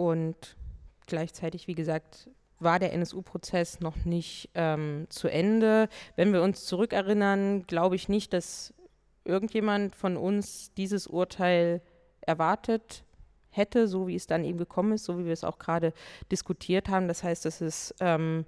und 0.00 0.56
gleichzeitig, 1.06 1.68
wie 1.68 1.74
gesagt, 1.74 2.30
war 2.58 2.78
der 2.78 2.94
NSU-Prozess 2.94 3.80
noch 3.80 4.04
nicht 4.04 4.48
ähm, 4.54 5.06
zu 5.10 5.28
Ende. 5.28 5.88
Wenn 6.16 6.32
wir 6.32 6.42
uns 6.42 6.64
zurückerinnern, 6.64 7.64
glaube 7.66 7.96
ich 7.96 8.08
nicht, 8.08 8.32
dass 8.32 8.72
irgendjemand 9.24 9.94
von 9.94 10.16
uns 10.16 10.72
dieses 10.74 11.06
Urteil 11.06 11.82
erwartet 12.22 13.04
hätte, 13.50 13.88
so 13.88 14.08
wie 14.08 14.14
es 14.14 14.26
dann 14.26 14.44
eben 14.44 14.58
gekommen 14.58 14.92
ist, 14.92 15.04
so 15.04 15.18
wie 15.18 15.26
wir 15.26 15.32
es 15.32 15.44
auch 15.44 15.58
gerade 15.58 15.92
diskutiert 16.30 16.88
haben. 16.88 17.06
Das 17.06 17.22
heißt, 17.22 17.44
dass 17.44 17.60
es 17.60 17.94
ähm, 18.00 18.46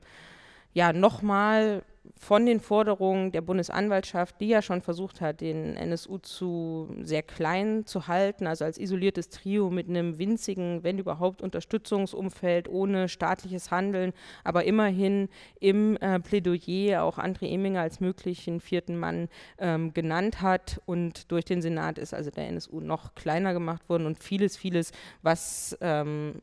ja 0.72 0.94
nochmal 0.94 1.82
von 2.22 2.46
den 2.46 2.60
Forderungen 2.60 3.32
der 3.32 3.40
Bundesanwaltschaft, 3.40 4.40
die 4.40 4.46
ja 4.46 4.62
schon 4.62 4.80
versucht 4.80 5.20
hat, 5.20 5.40
den 5.40 5.74
NSU 5.76 6.18
zu 6.18 6.88
sehr 7.00 7.24
klein 7.24 7.84
zu 7.84 8.06
halten, 8.06 8.46
also 8.46 8.64
als 8.64 8.78
isoliertes 8.78 9.28
Trio 9.28 9.70
mit 9.70 9.88
einem 9.88 10.18
winzigen, 10.18 10.84
wenn 10.84 11.00
überhaupt, 11.00 11.42
Unterstützungsumfeld 11.42 12.68
ohne 12.68 13.08
staatliches 13.08 13.72
Handeln, 13.72 14.12
aber 14.44 14.62
immerhin 14.62 15.30
im 15.58 15.96
äh, 15.96 16.20
Plädoyer 16.20 17.02
auch 17.02 17.18
André 17.18 17.52
Eminger 17.52 17.80
als 17.80 17.98
möglichen 17.98 18.60
vierten 18.60 19.00
Mann 19.00 19.28
ähm, 19.58 19.92
genannt 19.92 20.42
hat. 20.42 20.80
Und 20.86 21.32
durch 21.32 21.44
den 21.44 21.60
Senat 21.60 21.98
ist 21.98 22.14
also 22.14 22.30
der 22.30 22.46
NSU 22.46 22.78
noch 22.78 23.16
kleiner 23.16 23.52
gemacht 23.52 23.88
worden 23.88 24.06
und 24.06 24.22
vieles, 24.22 24.56
vieles, 24.56 24.92
was 25.22 25.76
ähm, 25.80 26.40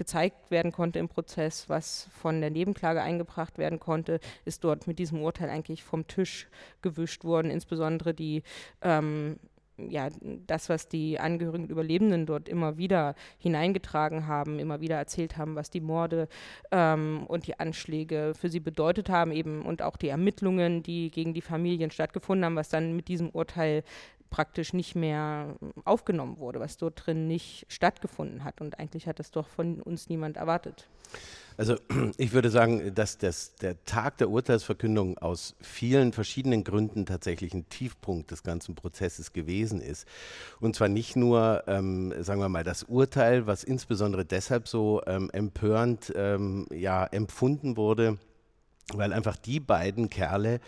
gezeigt 0.00 0.50
werden 0.50 0.72
konnte 0.72 0.98
im 0.98 1.08
Prozess, 1.08 1.68
was 1.68 2.08
von 2.10 2.40
der 2.40 2.48
Nebenklage 2.48 3.02
eingebracht 3.02 3.58
werden 3.58 3.78
konnte, 3.78 4.18
ist 4.46 4.64
dort 4.64 4.86
mit 4.86 4.98
diesem 4.98 5.20
Urteil 5.20 5.50
eigentlich 5.50 5.84
vom 5.84 6.06
Tisch 6.06 6.48
gewischt 6.80 7.22
worden. 7.22 7.50
Insbesondere 7.50 8.14
die 8.14 8.42
ähm, 8.80 9.38
ja, 9.76 10.08
das, 10.46 10.70
was 10.70 10.88
die 10.88 11.18
Angehörigen 11.18 11.64
und 11.64 11.70
Überlebenden 11.70 12.24
dort 12.24 12.48
immer 12.48 12.78
wieder 12.78 13.14
hineingetragen 13.38 14.26
haben, 14.26 14.58
immer 14.58 14.80
wieder 14.80 14.96
erzählt 14.96 15.36
haben, 15.36 15.54
was 15.54 15.70
die 15.70 15.80
Morde 15.80 16.28
ähm, 16.70 17.24
und 17.26 17.46
die 17.46 17.58
Anschläge 17.58 18.32
für 18.34 18.48
sie 18.48 18.60
bedeutet 18.60 19.10
haben, 19.10 19.32
eben 19.32 19.62
und 19.62 19.82
auch 19.82 19.96
die 19.96 20.08
Ermittlungen, 20.08 20.82
die 20.82 21.10
gegen 21.10 21.34
die 21.34 21.42
Familien 21.42 21.90
stattgefunden 21.90 22.46
haben, 22.46 22.56
was 22.56 22.70
dann 22.70 22.96
mit 22.96 23.08
diesem 23.08 23.28
Urteil 23.30 23.82
praktisch 24.30 24.72
nicht 24.72 24.94
mehr 24.94 25.56
aufgenommen 25.84 26.38
wurde, 26.38 26.60
was 26.60 26.76
dort 26.76 27.06
drin 27.06 27.26
nicht 27.26 27.66
stattgefunden 27.68 28.44
hat. 28.44 28.60
Und 28.60 28.78
eigentlich 28.78 29.06
hat 29.06 29.18
das 29.18 29.30
doch 29.30 29.48
von 29.48 29.82
uns 29.82 30.08
niemand 30.08 30.36
erwartet. 30.36 30.88
Also 31.56 31.76
ich 32.16 32.32
würde 32.32 32.48
sagen, 32.48 32.94
dass 32.94 33.18
das, 33.18 33.54
der 33.56 33.84
Tag 33.84 34.18
der 34.18 34.30
Urteilsverkündung 34.30 35.18
aus 35.18 35.56
vielen 35.60 36.12
verschiedenen 36.12 36.64
Gründen 36.64 37.06
tatsächlich 37.06 37.52
ein 37.52 37.68
Tiefpunkt 37.68 38.30
des 38.30 38.42
ganzen 38.42 38.74
Prozesses 38.74 39.32
gewesen 39.32 39.80
ist. 39.80 40.06
Und 40.60 40.74
zwar 40.76 40.88
nicht 40.88 41.16
nur, 41.16 41.64
ähm, 41.66 42.14
sagen 42.22 42.40
wir 42.40 42.48
mal, 42.48 42.64
das 42.64 42.84
Urteil, 42.84 43.46
was 43.46 43.64
insbesondere 43.64 44.24
deshalb 44.24 44.68
so 44.68 45.02
ähm, 45.06 45.28
empörend 45.32 46.12
ähm, 46.16 46.66
ja, 46.72 47.04
empfunden 47.04 47.76
wurde, 47.76 48.16
weil 48.94 49.12
einfach 49.12 49.36
die 49.36 49.60
beiden 49.60 50.08
Kerle, 50.08 50.60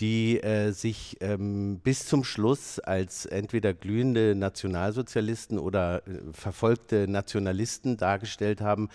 die 0.00 0.42
äh, 0.42 0.72
sich 0.72 1.16
ähm, 1.20 1.80
bis 1.82 2.06
zum 2.06 2.22
Schluss 2.22 2.78
als 2.78 3.24
entweder 3.24 3.72
glühende 3.72 4.34
Nationalsozialisten 4.34 5.58
oder 5.58 6.06
äh, 6.06 6.20
verfolgte 6.32 7.08
Nationalisten 7.08 7.96
dargestellt 7.96 8.60
haben, 8.60 8.90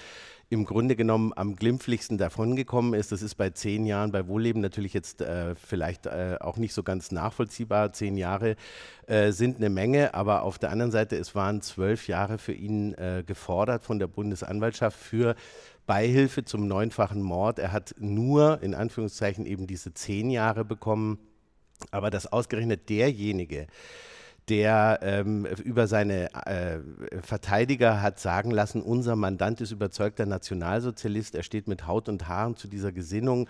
im 0.49 0.65
Grunde 0.65 0.97
genommen 0.97 1.31
am 1.35 1.55
glimpflichsten 1.55 2.17
davongekommen 2.17 2.93
ist. 2.93 3.11
Das 3.11 3.21
ist 3.21 3.35
bei 3.35 3.49
zehn 3.51 3.85
Jahren 3.85 4.11
bei 4.11 4.27
Wohlleben 4.27 4.61
natürlich 4.61 4.93
jetzt 4.93 5.21
äh, 5.21 5.55
vielleicht 5.55 6.05
äh, 6.07 6.37
auch 6.41 6.57
nicht 6.57 6.73
so 6.73 6.83
ganz 6.83 7.11
nachvollziehbar. 7.11 7.93
Zehn 7.93 8.17
Jahre 8.17 8.57
äh, 9.07 9.31
sind 9.31 9.57
eine 9.57 9.69
Menge, 9.69 10.13
aber 10.13 10.43
auf 10.43 10.59
der 10.59 10.71
anderen 10.71 10.91
Seite, 10.91 11.15
es 11.15 11.35
waren 11.35 11.61
zwölf 11.61 12.07
Jahre 12.09 12.37
für 12.37 12.53
ihn 12.53 12.93
äh, 12.95 13.23
gefordert 13.25 13.83
von 13.83 13.97
der 13.97 14.07
Bundesanwaltschaft 14.07 14.99
für 14.99 15.35
Beihilfe 15.91 16.45
zum 16.45 16.69
neunfachen 16.69 17.21
Mord. 17.21 17.59
Er 17.59 17.73
hat 17.73 17.95
nur 17.99 18.63
in 18.63 18.73
Anführungszeichen 18.73 19.45
eben 19.45 19.67
diese 19.67 19.93
zehn 19.93 20.29
Jahre 20.29 20.63
bekommen, 20.63 21.19
aber 21.91 22.09
dass 22.09 22.27
ausgerechnet 22.27 22.87
derjenige, 22.87 23.67
der 24.47 24.99
ähm, 25.01 25.45
über 25.45 25.87
seine 25.87 26.33
äh, 26.45 26.79
Verteidiger 27.21 28.01
hat 28.01 28.21
sagen 28.21 28.51
lassen, 28.51 28.81
unser 28.81 29.17
Mandant 29.17 29.59
ist 29.59 29.71
überzeugter 29.71 30.25
Nationalsozialist, 30.25 31.35
er 31.35 31.43
steht 31.43 31.67
mit 31.67 31.85
Haut 31.87 32.07
und 32.07 32.25
Haaren 32.29 32.55
zu 32.55 32.69
dieser 32.69 32.93
Gesinnung, 32.93 33.49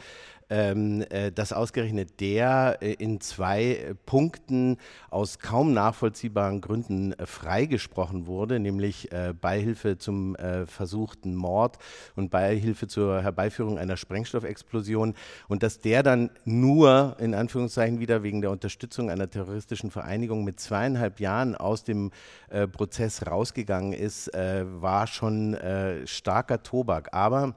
ähm, 0.52 1.04
äh, 1.10 1.32
dass 1.32 1.54
ausgerechnet 1.54 2.20
der 2.20 2.78
äh, 2.82 2.94
in 2.94 3.22
zwei 3.22 3.96
Punkten 4.06 4.78
aus 5.10 5.40
kaum 5.40 5.74
nachvollziehbaren 5.74 6.60
Gründen 6.60 7.14
äh, 7.14 7.26
freigesprochen 7.26 8.28
wurde, 8.28 8.60
nämlich 8.60 9.12
äh, 9.14 9.34
Beihilfe 9.40 9.98
zum 9.98 10.36
äh, 10.36 10.66
versuchten 10.66 11.36
Mord 11.36 11.78
und 12.18 12.32
Beihilfe 12.32 12.88
zur 12.88 13.22
Herbeiführung 13.22 13.80
einer 13.80 13.96
Sprengstoffexplosion 13.96 15.16
und 15.48 15.64
dass 15.64 15.80
der 15.80 16.04
dann 16.04 16.30
nur 16.44 17.16
in 17.20 17.34
Anführungszeichen 17.34 18.02
wieder 18.02 18.22
wegen 18.22 18.42
der 18.42 18.52
Unterstützung 18.52 19.10
einer 19.10 19.30
terroristischen 19.30 19.90
Vereinigung 19.90 20.44
mit 20.44 20.60
zweieinhalb 20.60 21.22
Jahren 21.22 21.56
aus 21.56 21.86
dem 21.86 22.12
äh, 22.50 22.68
Prozess 22.68 23.26
rausgegangen 23.26 23.94
ist, 23.94 24.32
war 24.34 25.08
schon 25.08 25.58
starker 26.06 26.64
Tobak. 26.64 27.14
Aber 27.14 27.56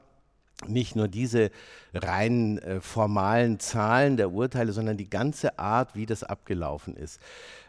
nicht 0.67 0.97
nur 0.97 1.09
diese 1.09 1.51
rein 1.93 2.59
äh, 2.59 2.81
formalen 2.81 3.59
Zahlen 3.59 4.17
der 4.17 4.33
Urteile, 4.33 4.73
sondern 4.73 4.97
die 4.97 5.11
ganze 5.11 5.59
Art, 5.59 5.95
wie 5.95 6.07
das 6.07 6.25
abgelaufen 6.25 6.97
ist. 6.97 7.21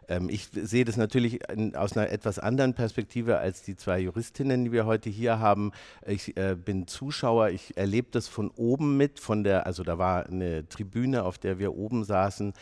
Ähm, 0.07 0.29
ich 0.29 0.49
sehe 0.53 0.85
das 0.85 0.97
natürlich 0.97 1.49
in, 1.49 1.75
aus 1.75 1.97
einer 1.97 2.09
etwas 2.09 2.39
anderen 2.39 2.73
Perspektive 2.73 3.37
als 3.39 3.63
die 3.63 3.75
zwei 3.75 3.99
Juristinnen, 3.99 4.65
die 4.65 4.71
wir 4.71 4.85
heute 4.85 5.09
hier 5.09 5.39
haben. 5.39 5.71
Ich 6.05 6.37
äh, 6.37 6.55
bin 6.55 6.87
Zuschauer, 6.87 7.49
ich 7.49 7.75
erlebe 7.77 8.09
das 8.11 8.27
von 8.27 8.51
oben 8.51 8.97
mit, 8.97 9.19
von 9.19 9.43
der, 9.43 9.65
also 9.65 9.83
da 9.83 9.97
war 9.97 10.27
eine 10.27 10.67
Tribüne, 10.69 11.23
auf 11.23 11.37
der 11.37 11.59
wir 11.59 11.75
oben 11.75 12.03
saßen 12.03 12.53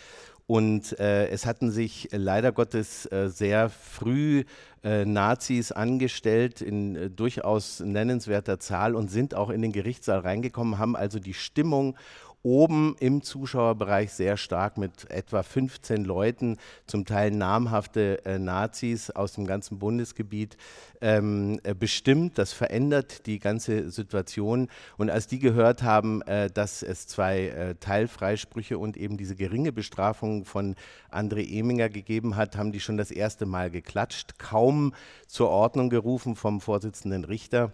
und 0.45 0.99
äh, 0.99 1.27
es 1.29 1.45
hatten 1.45 1.71
sich 1.71 2.09
leider 2.11 2.51
Gottes 2.51 3.09
äh, 3.11 3.29
sehr 3.29 3.69
früh 3.69 4.43
äh, 4.83 5.05
Nazis 5.05 5.71
angestellt 5.71 6.61
in 6.61 6.95
äh, 6.95 7.09
durchaus 7.09 7.79
nennenswerter 7.79 8.59
Zahl 8.59 8.95
und 8.95 9.09
sind 9.09 9.33
auch 9.33 9.49
in 9.49 9.61
den 9.61 9.71
Gerichtssaal 9.71 10.19
reingekommen, 10.19 10.77
haben 10.77 10.95
also 10.95 11.19
die 11.19 11.33
Stimmung 11.33 11.95
oben 12.43 12.95
im 12.99 13.21
Zuschauerbereich 13.23 14.11
sehr 14.11 14.35
stark 14.35 14.77
mit 14.77 15.09
etwa 15.09 15.43
15 15.43 16.03
Leuten, 16.03 16.57
zum 16.85 17.05
Teil 17.05 17.31
namhafte 17.31 18.25
äh, 18.25 18.37
Nazis 18.37 19.09
aus 19.09 19.33
dem 19.33 19.47
ganzen 19.47 19.79
Bundesgebiet 19.79 20.57
ähm, 21.01 21.59
äh, 21.63 21.73
bestimmt. 21.73 22.37
Das 22.37 22.51
verändert 22.51 23.25
die 23.25 23.39
ganze 23.39 23.89
Situation. 23.89 24.67
Und 24.97 25.09
als 25.09 25.27
die 25.27 25.39
gehört 25.39 25.83
haben, 25.83 26.21
äh, 26.23 26.49
dass 26.51 26.83
es 26.83 27.07
zwei 27.07 27.47
äh, 27.47 27.75
Teilfreisprüche 27.75 28.77
und 28.77 28.97
eben 28.97 29.17
diese 29.17 29.35
geringe 29.35 29.71
Bestrafung 29.71 30.43
von 30.43 30.75
André 31.09 31.49
Eminger 31.49 31.87
gegeben 31.87 32.35
hat, 32.35 32.57
haben 32.57 32.73
die 32.73 32.81
schon 32.81 32.97
das 32.97 33.11
erste 33.11 33.45
Mal 33.45 33.71
geklatscht, 33.71 34.37
kaum 34.37 34.93
zur 35.27 35.49
Ordnung 35.49 35.89
gerufen 35.89 36.35
vom 36.35 36.59
Vorsitzenden 36.59 37.23
Richter. 37.23 37.71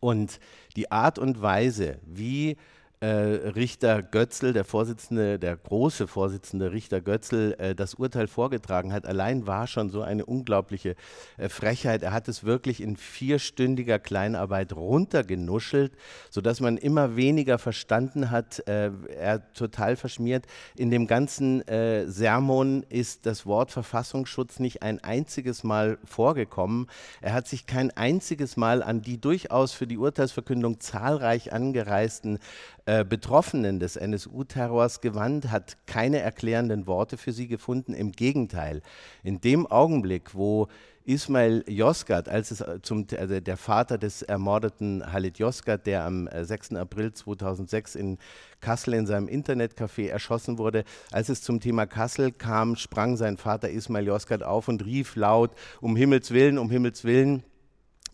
Und 0.00 0.40
die 0.74 0.90
Art 0.90 1.18
und 1.18 1.40
Weise, 1.40 1.98
wie 2.04 2.56
äh, 3.00 3.06
Richter 3.06 4.02
Götzl, 4.02 4.54
der 4.54 4.64
Vorsitzende, 4.64 5.38
der 5.38 5.54
große 5.54 6.06
Vorsitzende 6.06 6.72
Richter 6.72 7.02
Götzl, 7.02 7.54
äh, 7.58 7.74
das 7.74 7.92
Urteil 7.92 8.26
vorgetragen 8.26 8.90
hat, 8.90 9.04
allein 9.04 9.46
war 9.46 9.66
schon 9.66 9.90
so 9.90 10.00
eine 10.00 10.24
unglaubliche 10.24 10.96
äh, 11.36 11.50
Frechheit. 11.50 12.02
Er 12.02 12.14
hat 12.14 12.26
es 12.26 12.44
wirklich 12.44 12.80
in 12.80 12.96
vierstündiger 12.96 13.98
Kleinarbeit 13.98 14.72
runtergenuschelt, 14.72 15.92
sodass 16.30 16.60
man 16.60 16.78
immer 16.78 17.16
weniger 17.16 17.58
verstanden 17.58 18.30
hat. 18.30 18.60
Er 18.66 19.52
total 19.52 19.96
verschmiert. 19.96 20.46
In 20.76 20.90
dem 20.90 21.06
ganzen 21.06 21.62
Sermon 22.06 22.84
ist 22.88 23.26
das 23.26 23.46
Wort 23.46 23.70
Verfassungsschutz 23.70 24.58
nicht 24.58 24.82
ein 24.82 25.02
einziges 25.02 25.64
Mal 25.64 25.98
vorgekommen. 26.04 26.86
Er 27.20 27.32
hat 27.32 27.48
sich 27.48 27.66
kein 27.66 27.90
einziges 27.96 28.56
Mal 28.56 28.82
an 28.82 29.02
die 29.02 29.20
durchaus 29.20 29.72
für 29.72 29.86
die 29.86 29.98
Urteilsverkündung 29.98 30.80
zahlreich 30.80 31.52
angereisten 31.52 32.38
äh, 32.86 33.04
Betroffenen 33.04 33.80
des 33.80 33.96
NSU-Terrors 33.96 35.00
gewandt, 35.00 35.50
hat 35.50 35.76
keine 35.86 36.20
erklärenden 36.20 36.86
Worte 36.86 37.16
für 37.16 37.32
sie 37.32 37.48
gefunden. 37.48 37.92
Im 37.92 38.12
Gegenteil, 38.12 38.80
in 39.24 39.40
dem 39.40 39.66
Augenblick, 39.66 40.36
wo 40.36 40.68
Ismail 41.04 41.64
Yozgat, 41.68 42.28
als 42.28 42.52
es 42.52 42.60
äh, 42.60 42.80
zum, 42.82 43.06
also 43.18 43.40
der 43.40 43.56
Vater 43.56 43.98
des 43.98 44.22
ermordeten 44.22 45.12
Halit 45.12 45.38
Yozgat, 45.40 45.86
der 45.86 46.04
am 46.04 46.28
6. 46.32 46.70
Äh, 46.70 46.76
April 46.76 47.12
2006 47.12 47.96
in 47.96 48.18
Kassel 48.60 48.94
in 48.94 49.06
seinem 49.06 49.26
Internetcafé 49.26 50.08
erschossen 50.08 50.56
wurde, 50.56 50.84
als 51.10 51.28
es 51.28 51.42
zum 51.42 51.58
Thema 51.58 51.86
Kassel 51.86 52.30
kam, 52.30 52.76
sprang 52.76 53.16
sein 53.16 53.36
Vater 53.36 53.68
Ismail 53.68 54.06
Yozgat 54.06 54.44
auf 54.44 54.68
und 54.68 54.84
rief 54.84 55.16
laut, 55.16 55.50
um 55.80 55.96
Himmels 55.96 56.30
Willen, 56.30 56.56
um 56.56 56.70
Himmels 56.70 57.02
Willen, 57.02 57.42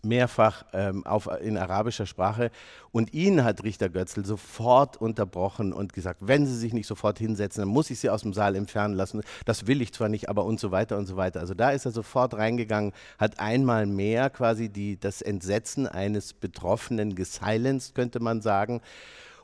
mehrfach 0.03 0.65
ähm, 0.73 1.05
auf, 1.05 1.29
in 1.41 1.57
arabischer 1.57 2.05
Sprache. 2.05 2.51
Und 2.91 3.13
ihn 3.13 3.43
hat 3.43 3.63
Richter 3.63 3.89
Götzl 3.89 4.25
sofort 4.25 4.97
unterbrochen 4.97 5.73
und 5.73 5.93
gesagt, 5.93 6.19
wenn 6.21 6.45
Sie 6.45 6.55
sich 6.55 6.73
nicht 6.73 6.87
sofort 6.87 7.19
hinsetzen, 7.19 7.61
dann 7.61 7.69
muss 7.69 7.89
ich 7.89 7.99
Sie 7.99 8.09
aus 8.09 8.21
dem 8.21 8.33
Saal 8.33 8.55
entfernen 8.55 8.93
lassen. 8.93 9.21
Das 9.45 9.67
will 9.67 9.81
ich 9.81 9.93
zwar 9.93 10.09
nicht, 10.09 10.29
aber 10.29 10.45
und 10.45 10.59
so 10.59 10.71
weiter 10.71 10.97
und 10.97 11.05
so 11.05 11.15
weiter. 11.15 11.39
Also 11.39 11.53
da 11.53 11.71
ist 11.71 11.85
er 11.85 11.91
sofort 11.91 12.35
reingegangen, 12.35 12.93
hat 13.17 13.39
einmal 13.39 13.85
mehr 13.85 14.29
quasi 14.29 14.69
die, 14.69 14.99
das 14.99 15.21
Entsetzen 15.21 15.87
eines 15.87 16.33
Betroffenen 16.33 17.15
gesilenced, 17.15 17.95
könnte 17.95 18.19
man 18.19 18.41
sagen. 18.41 18.81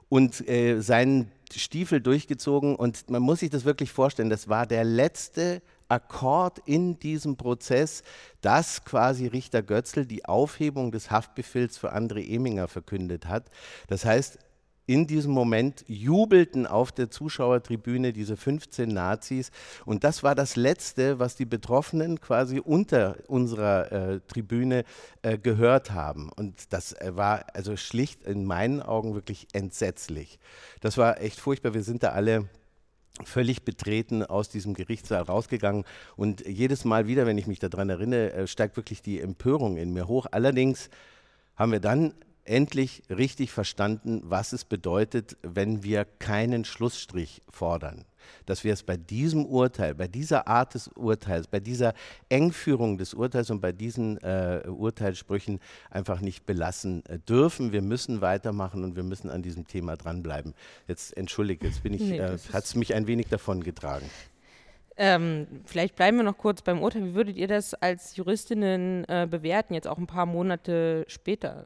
Und 0.10 0.48
äh, 0.48 0.82
seinen 0.82 1.32
Stiefel 1.56 2.02
durchgezogen. 2.02 2.76
Und 2.76 3.10
man 3.10 3.22
muss 3.22 3.40
sich 3.40 3.50
das 3.50 3.66
wirklich 3.66 3.92
vorstellen, 3.92 4.30
das 4.30 4.50
war 4.50 4.66
der 4.66 4.84
letzte 4.84 5.62
Akkord 5.90 6.60
in 6.66 7.00
diesem 7.00 7.36
Prozess, 7.36 8.04
dass 8.42 8.86
quasi 8.86 9.28
Richter 9.28 9.62
Götzl 9.62 10.06
die 10.06 10.26
Aufhebung 10.26 10.92
des 10.92 11.12
Haftbefehls 11.12 11.78
für 11.78 11.94
André 11.94 12.28
Eminger 12.28 12.68
verkündet 12.68 13.26
hat. 13.26 13.50
Das 13.88 14.06
heißt, 14.06 14.40
in 14.90 15.06
diesem 15.06 15.32
Moment 15.34 15.86
jubelten 15.88 16.66
auf 16.66 16.92
der 16.92 17.12
Zuschauertribüne 17.12 18.12
diese 18.12 18.36
15 18.36 18.90
Nazis. 18.90 19.52
Und 19.86 20.04
das 20.04 20.24
war 20.24 20.34
das 20.34 20.56
Letzte, 20.56 21.20
was 21.20 21.36
die 21.36 21.46
Betroffenen 21.46 22.20
quasi 22.20 22.60
unter 22.60 23.18
unserer 23.28 23.92
äh, 23.92 24.20
Tribüne 24.22 24.86
äh, 25.22 25.38
gehört 25.38 25.92
haben. 25.92 26.32
Und 26.36 26.74
das 26.74 26.94
äh, 26.94 27.12
war 27.16 27.46
also 27.54 27.78
schlicht 27.78 28.24
in 28.24 28.46
meinen 28.46 28.82
Augen 28.82 29.14
wirklich 29.14 29.46
entsetzlich. 29.54 30.40
Das 30.82 30.98
war 30.98 31.22
echt 31.22 31.40
furchtbar. 31.40 31.76
Wir 31.76 31.84
sind 31.84 32.02
da 32.02 32.10
alle 32.10 32.50
völlig 33.24 33.64
betreten 33.64 34.24
aus 34.24 34.50
diesem 34.50 34.74
Gerichtssaal 34.74 35.24
rausgegangen. 35.24 35.86
Und 36.16 36.46
jedes 36.48 36.86
Mal 36.86 37.08
wieder, 37.08 37.26
wenn 37.26 37.38
ich 37.38 37.48
mich 37.48 37.60
daran 37.60 37.90
erinnere, 37.90 38.34
äh, 38.34 38.48
steigt 38.48 38.78
wirklich 38.78 39.02
die 39.02 39.20
Empörung 39.20 39.78
in 39.78 39.94
mir 39.94 40.08
hoch. 40.08 40.26
Allerdings 40.32 40.90
haben 41.56 41.72
wir 41.72 41.80
dann 41.80 42.14
endlich 42.46 43.04
richtig 43.10 43.52
verstanden, 43.52 44.22
was 44.24 44.54
es 44.54 44.66
bedeutet, 44.66 45.38
wenn 45.42 45.84
wir 45.84 46.06
keinen 46.06 46.66
Schlussstrich 46.66 47.42
fordern. 47.50 48.06
Dass 48.46 48.64
wir 48.64 48.74
es 48.74 48.84
bei 48.84 48.98
diesem 48.98 49.46
Urteil, 49.46 49.96
bei 49.96 50.08
dieser 50.08 50.48
Art 50.48 50.74
des 50.74 50.88
Urteils, 50.90 51.48
bei 51.48 51.60
dieser 51.60 51.94
Engführung 52.30 52.98
des 52.98 53.14
Urteils 53.14 53.50
und 53.50 53.62
bei 53.62 53.72
diesen 53.72 54.18
äh, 54.18 54.64
Urteilssprüchen 54.68 55.60
einfach 55.90 56.22
nicht 56.22 56.46
belassen 56.46 57.06
äh, 57.06 57.20
dürfen. 57.20 57.72
Wir 57.72 57.82
müssen 57.82 58.22
weitermachen 58.22 58.84
und 58.84 58.96
wir 58.96 59.04
müssen 59.04 59.30
an 59.30 59.42
diesem 59.42 59.68
Thema 59.68 59.98
dranbleiben. 59.98 60.54
Jetzt 60.88 61.16
entschuldige, 61.18 61.68
jetzt 61.68 61.84
bin 61.84 61.94
ich, 61.94 62.02
nee, 62.02 62.18
äh, 62.18 62.38
hat 62.54 62.66
es 62.66 62.76
mich 62.76 62.94
ein 62.94 63.08
wenig 63.08 63.28
davon 63.28 63.64
getragen. 63.64 64.10
Ähm, 65.02 65.48
vielleicht 65.64 65.96
bleiben 65.96 66.18
wir 66.18 66.26
noch 66.26 66.38
kurz 66.38 66.62
beim 66.62 66.82
Urteil. 66.82 67.06
Wie 67.06 67.16
würdet 67.16 67.38
ihr 67.38 67.48
das 67.48 67.74
als 67.74 68.18
Juristinnen 68.18 69.06
äh, 69.08 69.28
bewerten, 69.32 69.74
jetzt 69.74 69.88
auch 69.88 69.98
ein 69.98 70.08
paar 70.08 70.26
Monate 70.26 71.06
später? 71.08 71.66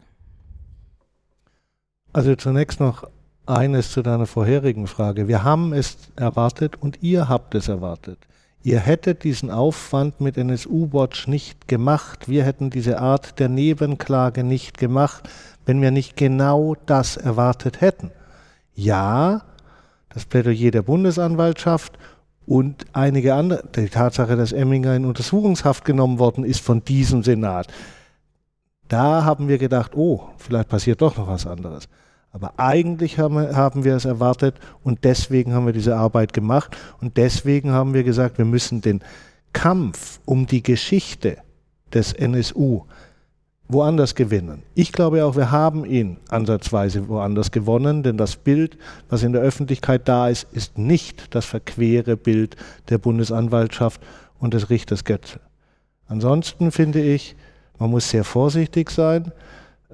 Also 2.13 2.35
zunächst 2.35 2.79
noch 2.79 3.09
eines 3.45 3.91
zu 3.91 4.01
deiner 4.01 4.25
vorherigen 4.25 4.87
Frage. 4.87 5.27
Wir 5.27 5.43
haben 5.43 5.73
es 5.73 5.97
erwartet 6.15 6.75
und 6.79 7.01
ihr 7.01 7.29
habt 7.29 7.55
es 7.55 7.67
erwartet. 7.67 8.19
Ihr 8.65 8.79
hättet 8.79 9.25
diesen 9.25 9.51
Aufwand 9.51 10.21
mit 10.21 10.37
NSU-Watch 10.37 11.27
nicht 11.27 11.67
gemacht. 11.67 12.29
Wir 12.29 12.45
hätten 12.45 12.69
diese 12.69 12.99
Art 12.99 13.37
der 13.39 13.49
Nebenklage 13.49 14.45
nicht 14.45 14.77
gemacht, 14.77 15.29
wenn 15.65 15.81
wir 15.81 15.91
nicht 15.91 16.15
genau 16.15 16.75
das 16.85 17.17
erwartet 17.17 17.81
hätten. 17.81 18.11
Ja, 18.73 19.41
das 20.13 20.25
Plädoyer 20.25 20.71
der 20.71 20.81
Bundesanwaltschaft 20.81 21.97
und 22.45 22.85
einige 22.93 23.33
andere, 23.33 23.63
die 23.75 23.89
Tatsache, 23.89 24.37
dass 24.37 24.53
Emminger 24.53 24.95
in 24.95 25.05
Untersuchungshaft 25.05 25.83
genommen 25.83 26.19
worden 26.19 26.45
ist 26.45 26.61
von 26.61 26.83
diesem 26.83 27.23
Senat. 27.23 27.67
Da 28.87 29.25
haben 29.25 29.47
wir 29.49 29.57
gedacht, 29.57 29.91
oh, 29.95 30.29
vielleicht 30.37 30.69
passiert 30.69 31.01
doch 31.01 31.17
noch 31.17 31.27
was 31.27 31.47
anderes. 31.47 31.89
Aber 32.33 32.53
eigentlich 32.57 33.19
haben 33.19 33.35
wir, 33.35 33.55
haben 33.55 33.83
wir 33.83 33.95
es 33.95 34.05
erwartet 34.05 34.55
und 34.83 35.03
deswegen 35.03 35.53
haben 35.53 35.67
wir 35.67 35.73
diese 35.73 35.95
Arbeit 35.95 36.33
gemacht 36.33 36.75
und 36.99 37.15
deswegen 37.15 37.71
haben 37.71 37.93
wir 37.93 38.03
gesagt, 38.03 38.39
wir 38.39 38.45
müssen 38.45 38.81
den 38.81 39.01
Kampf 39.53 40.19
um 40.25 40.47
die 40.47 40.63
Geschichte 40.63 41.37
des 41.93 42.11
NSU 42.11 42.81
woanders 43.67 44.15
gewinnen. 44.15 44.63
Ich 44.73 44.91
glaube 44.91 45.23
auch, 45.23 45.35
wir 45.35 45.51
haben 45.51 45.85
ihn 45.85 46.17
ansatzweise 46.29 47.07
woanders 47.07 47.51
gewonnen, 47.51 48.01
denn 48.01 48.17
das 48.17 48.35
Bild, 48.35 48.79
was 49.09 49.21
in 49.21 49.31
der 49.31 49.43
Öffentlichkeit 49.43 50.07
da 50.07 50.27
ist, 50.27 50.47
ist 50.51 50.77
nicht 50.77 51.35
das 51.35 51.45
verquere 51.45 52.17
Bild 52.17 52.55
der 52.89 52.97
Bundesanwaltschaft 52.97 54.01
und 54.39 54.55
des 54.55 54.71
Richters 54.71 55.03
Götze. 55.03 55.39
Ansonsten 56.07 56.71
finde 56.71 57.01
ich, 57.01 57.35
man 57.77 57.91
muss 57.91 58.09
sehr 58.09 58.23
vorsichtig 58.23 58.89
sein. 58.89 59.31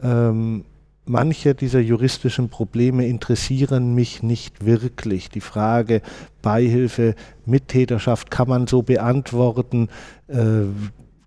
Ähm, 0.02 0.66
manche 1.10 1.56
dieser 1.56 1.80
juristischen 1.80 2.50
Probleme 2.50 3.08
interessieren 3.08 3.96
mich 3.96 4.24
nicht 4.24 4.66
wirklich. 4.66 5.30
Die 5.30 5.42
Frage 5.42 6.02
Beihilfe, 6.42 7.16
Mittäterschaft 7.46 8.32
kann 8.32 8.48
man 8.48 8.68
so 8.68 8.84
beantworten. 8.84 9.90
Äh, 10.28 10.66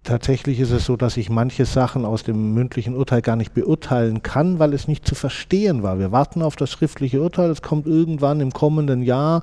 tatsächlich 0.04 0.60
ist 0.60 0.70
es 0.70 0.86
so, 0.86 0.96
dass 0.96 1.16
ich 1.16 1.30
manche 1.30 1.64
Sachen 1.64 2.04
aus 2.04 2.22
dem 2.22 2.54
mündlichen 2.54 2.94
Urteil 2.94 3.22
gar 3.22 3.36
nicht 3.36 3.54
beurteilen 3.54 4.22
kann, 4.22 4.60
weil 4.60 4.72
es 4.72 4.86
nicht 4.86 5.06
zu 5.06 5.16
verstehen 5.16 5.82
war. 5.82 5.98
Wir 5.98 6.12
warten 6.12 6.42
auf 6.42 6.54
das 6.54 6.70
schriftliche 6.70 7.20
Urteil, 7.20 7.50
es 7.50 7.60
kommt 7.60 7.86
irgendwann 7.86 8.40
im 8.40 8.52
kommenden 8.52 9.02
Jahr. 9.02 9.42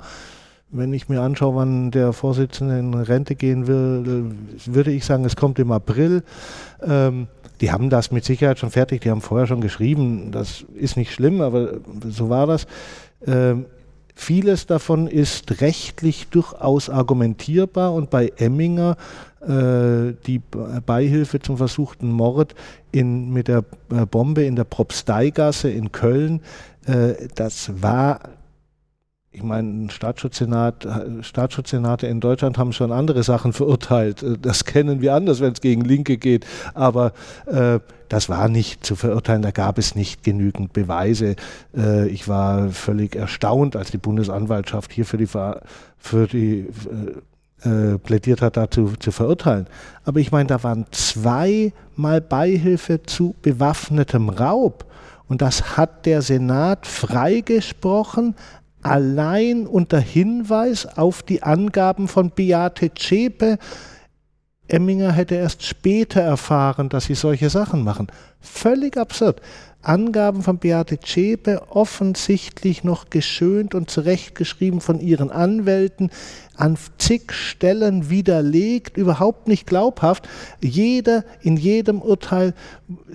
Wenn 0.72 0.94
ich 0.94 1.10
mir 1.10 1.22
anschaue, 1.22 1.56
wann 1.56 1.92
der 1.92 2.14
Vorsitzende 2.14 2.80
in 2.80 2.94
Rente 2.94 3.36
gehen 3.36 3.68
will, 3.68 4.32
würde 4.66 4.92
ich 4.92 5.04
sagen, 5.04 5.26
es 5.26 5.36
kommt 5.36 5.60
im 5.60 5.72
April. 5.72 6.24
Ähm, 6.82 7.28
die 7.62 7.72
haben 7.72 7.90
das 7.90 8.12
mit 8.12 8.24
Sicherheit 8.24 8.60
schon 8.60 8.72
fertig, 8.72 9.02
die 9.02 9.12
haben 9.12 9.22
vorher 9.22 9.48
schon 9.48 9.62
geschrieben, 9.62 10.32
das 10.32 10.66
ist 10.76 10.98
nicht 10.98 11.14
schlimm, 11.14 11.42
aber 11.42 11.80
so 12.08 12.30
war 12.30 12.48
das. 12.48 12.68
Ähm, 13.26 13.66
vieles 14.16 14.66
davon 14.66 15.08
ist 15.08 15.62
rechtlich 15.62 16.28
durchaus 16.28 16.90
argumentierbar 16.90 17.94
und 17.94 18.10
bei 18.10 18.32
Emminger 18.38 18.98
äh, 19.42 20.14
die 20.28 20.42
Beihilfe 20.86 21.40
zum 21.40 21.58
versuchten 21.58 22.12
Mord 22.12 22.56
in, 22.92 23.32
mit 23.32 23.48
der 23.48 23.64
äh, 23.92 24.06
Bombe 24.06 24.44
in 24.44 24.56
der 24.56 24.66
Propsteigasse 24.66 25.70
in 25.70 25.92
Köln, 25.92 26.42
äh, 26.86 27.28
das 27.36 27.82
war 27.82 28.20
ich 29.32 29.44
meine, 29.44 29.92
Staatsschutzsenat, 29.92 30.88
Staatsschutzsenate 31.22 32.08
in 32.08 32.20
Deutschland 32.20 32.58
haben 32.58 32.74
schon 32.74 32.92
andere 32.92 33.22
Sachen 33.22 33.54
verurteilt. 33.54 34.26
Das 34.42 34.66
kennen 34.66 35.02
wir 35.02 35.14
anders, 35.14 35.40
wenn 35.40 35.54
es 35.54 35.62
gegen 35.62 35.82
Linke 35.82 36.18
geht. 36.18 36.48
Aber 36.74 37.14
äh, 37.46 37.80
das 38.10 38.28
war 38.28 38.50
nicht 38.50 38.84
zu 38.84 38.96
verurteilen. 38.96 39.44
Da 39.44 39.52
gab 39.52 39.78
es 39.78 39.94
nicht 39.94 40.24
genügend 40.24 40.74
Beweise. 40.74 41.36
Äh, 41.78 42.08
ich 42.08 42.28
war 42.28 42.70
völlig 42.70 43.16
erstaunt, 43.16 43.76
als 43.76 43.92
die 43.92 44.00
Bundesanwaltschaft 44.00 44.92
hier 44.92 45.06
für 45.06 45.18
die, 45.18 45.28
für 45.28 46.28
die 46.28 46.68
äh, 47.64 47.70
äh, 47.70 48.00
plädiert 48.00 48.42
hat, 48.42 48.58
dazu 48.58 48.94
zu 48.98 49.12
verurteilen. 49.12 49.68
Aber 50.06 50.20
ich 50.20 50.32
meine, 50.32 50.48
da 50.48 50.64
waren 50.64 50.88
zweimal 50.90 52.20
Beihilfe 52.22 53.04
zu 53.04 53.36
bewaffnetem 53.44 54.30
Raub. 54.30 54.86
Und 55.28 55.44
das 55.44 55.78
hat 55.78 56.08
der 56.08 56.24
Senat 56.24 56.88
freigesprochen 56.88 58.34
allein 58.90 59.68
unter 59.68 60.00
Hinweis 60.00 60.86
auf 60.86 61.24
die 61.24 61.44
Angaben 61.44 62.08
von 62.08 62.32
Beate 62.32 62.94
Zschäpe. 62.94 63.58
Emminger 64.68 65.12
hätte 65.12 65.36
erst 65.36 65.64
später 65.66 66.22
erfahren, 66.22 66.90
dass 66.90 67.06
sie 67.06 67.16
solche 67.16 67.50
Sachen 67.50 67.84
machen. 67.84 68.08
Völlig 68.40 68.98
absurd. 68.98 69.42
Angaben 69.82 70.42
von 70.42 70.58
Beate 70.58 71.00
Zschäpe 71.00 71.62
offensichtlich 71.70 72.84
noch 72.84 73.10
geschönt 73.10 73.74
und 73.76 73.90
zurechtgeschrieben 73.90 74.82
von 74.82 75.00
ihren 75.00 75.32
Anwälten, 75.32 76.10
an 76.56 76.78
zig 76.98 77.32
Stellen 77.32 78.10
widerlegt, 78.10 78.98
überhaupt 78.98 79.48
nicht 79.48 79.66
glaubhaft. 79.66 80.28
Jeder 80.60 81.24
in 81.42 81.56
jedem 81.56 82.02
Urteil, 82.02 82.54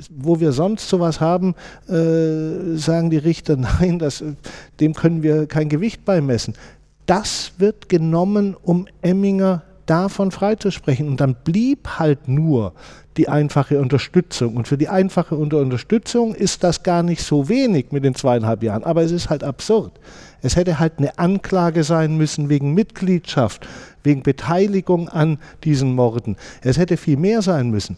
wo 0.09 0.41
wir 0.41 0.53
sonst 0.53 0.89
sowas 0.89 1.21
haben, 1.21 1.55
äh, 1.87 2.77
sagen 2.77 3.11
die 3.11 3.19
Richter, 3.19 3.57
nein, 3.81 3.99
das, 3.99 4.25
dem 4.81 4.95
können 4.95 5.23
wir 5.23 5.47
kein 5.47 5.69
Gewicht 5.69 6.07
beimessen. 6.07 6.55
Das 7.05 7.53
wird 7.59 7.91
genommen, 7.91 8.57
um 8.63 8.87
Emminger 9.03 9.63
davon 9.87 10.31
freizusprechen. 10.31 11.09
Und 11.09 11.21
dann 11.21 11.35
blieb 11.45 11.99
halt 11.99 12.29
nur 12.29 12.73
die 13.17 13.29
einfache 13.29 13.81
Unterstützung. 13.81 14.57
Und 14.57 14.69
für 14.69 14.79
die 14.79 14.89
einfache 14.89 15.37
Unterstützung 15.37 16.35
ist 16.35 16.65
das 16.65 16.83
gar 16.83 17.03
nicht 17.03 17.23
so 17.23 17.49
wenig 17.49 17.93
mit 17.93 18.05
den 18.05 18.15
zweieinhalb 18.15 18.63
Jahren. 18.63 18.85
Aber 18.85 19.03
es 19.03 19.13
ist 19.13 19.31
halt 19.31 19.45
absurd. 19.45 19.93
Es 20.43 20.57
hätte 20.57 20.79
halt 20.79 20.95
eine 20.99 21.19
Anklage 21.19 21.85
sein 21.85 22.17
müssen 22.17 22.49
wegen 22.49 22.75
Mitgliedschaft, 22.75 23.67
wegen 24.03 24.23
Beteiligung 24.23 25.09
an 25.09 25.39
diesen 25.65 25.95
Morden. 25.95 26.37
Es 26.63 26.79
hätte 26.79 26.97
viel 26.97 27.17
mehr 27.17 27.43
sein 27.43 27.71
müssen. 27.71 27.97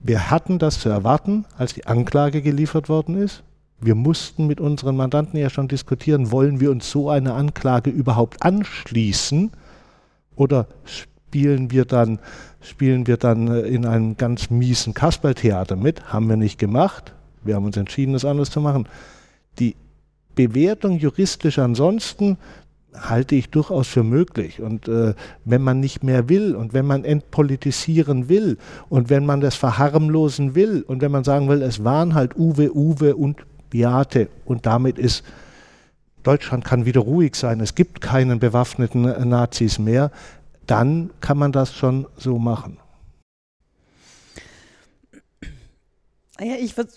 Wir 0.00 0.30
hatten 0.30 0.58
das 0.58 0.80
zu 0.80 0.88
erwarten, 0.88 1.44
als 1.56 1.74
die 1.74 1.86
Anklage 1.86 2.40
geliefert 2.40 2.88
worden 2.88 3.16
ist. 3.16 3.42
Wir 3.80 3.94
mussten 3.94 4.46
mit 4.46 4.60
unseren 4.60 4.96
Mandanten 4.96 5.38
ja 5.38 5.50
schon 5.50 5.68
diskutieren, 5.68 6.32
wollen 6.32 6.58
wir 6.60 6.70
uns 6.70 6.90
so 6.90 7.10
eine 7.10 7.34
Anklage 7.34 7.90
überhaupt 7.90 8.42
anschließen 8.42 9.52
oder 10.38 10.66
spielen 10.84 11.70
wir 11.70 11.84
dann, 11.84 12.18
spielen 12.60 13.06
wir 13.06 13.16
dann 13.16 13.48
äh, 13.48 13.60
in 13.62 13.84
einem 13.84 14.16
ganz 14.16 14.50
miesen 14.50 14.94
Kasperltheater 14.94 15.76
mit. 15.76 16.12
Haben 16.12 16.28
wir 16.28 16.36
nicht 16.36 16.58
gemacht. 16.58 17.14
Wir 17.42 17.56
haben 17.56 17.66
uns 17.66 17.76
entschieden, 17.76 18.12
das 18.12 18.24
anders 18.24 18.50
zu 18.50 18.60
machen. 18.60 18.88
Die 19.58 19.76
Bewertung 20.34 20.98
juristisch 20.98 21.58
ansonsten 21.58 22.38
halte 22.94 23.34
ich 23.34 23.50
durchaus 23.50 23.88
für 23.88 24.02
möglich. 24.02 24.60
Und 24.60 24.88
äh, 24.88 25.14
wenn 25.44 25.62
man 25.62 25.80
nicht 25.80 26.02
mehr 26.02 26.28
will 26.28 26.54
und 26.54 26.72
wenn 26.72 26.86
man 26.86 27.04
entpolitisieren 27.04 28.28
will 28.28 28.58
und 28.88 29.10
wenn 29.10 29.26
man 29.26 29.40
das 29.40 29.56
verharmlosen 29.56 30.54
will 30.54 30.82
und 30.86 31.02
wenn 31.02 31.10
man 31.10 31.24
sagen 31.24 31.48
will, 31.48 31.62
es 31.62 31.84
waren 31.84 32.14
halt 32.14 32.36
Uwe, 32.36 32.74
Uwe 32.74 33.16
und 33.16 33.44
Beate 33.70 34.28
und 34.44 34.66
damit 34.66 34.98
ist 34.98 35.24
Deutschland 36.22 36.64
kann 36.64 36.84
wieder 36.84 37.00
ruhig 37.00 37.34
sein, 37.34 37.60
es 37.60 37.74
gibt 37.74 38.00
keinen 38.00 38.38
bewaffneten 38.38 39.02
Nazis 39.28 39.78
mehr, 39.78 40.10
dann 40.66 41.10
kann 41.20 41.38
man 41.38 41.52
das 41.52 41.74
schon 41.74 42.06
so 42.16 42.38
machen. 42.38 42.78
Ja, 46.40 46.54
ich 46.54 46.76
würde 46.76 46.92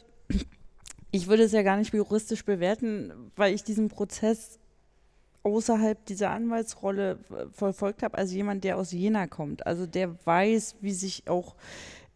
ich 1.12 1.28
würde 1.28 1.44
es 1.44 1.52
ja 1.52 1.62
gar 1.62 1.78
nicht 1.78 1.94
juristisch 1.94 2.46
bewerten, 2.46 3.12
weil 3.36 3.54
ich 3.54 3.64
diesen 3.64 3.90
Prozess 3.90 4.60
außerhalb 5.44 6.06
dieser 6.06 6.30
Anwaltsrolle 6.30 7.18
verfolgt 7.52 8.04
habe, 8.04 8.18
also 8.18 8.36
jemand, 8.36 8.64
der 8.64 8.78
aus 8.78 8.92
Jena 8.92 9.28
kommt, 9.28 9.66
also 9.66 9.86
der 9.86 10.16
weiß, 10.26 10.76
wie 10.82 10.94
sich 10.94 11.28
auch 11.28 11.56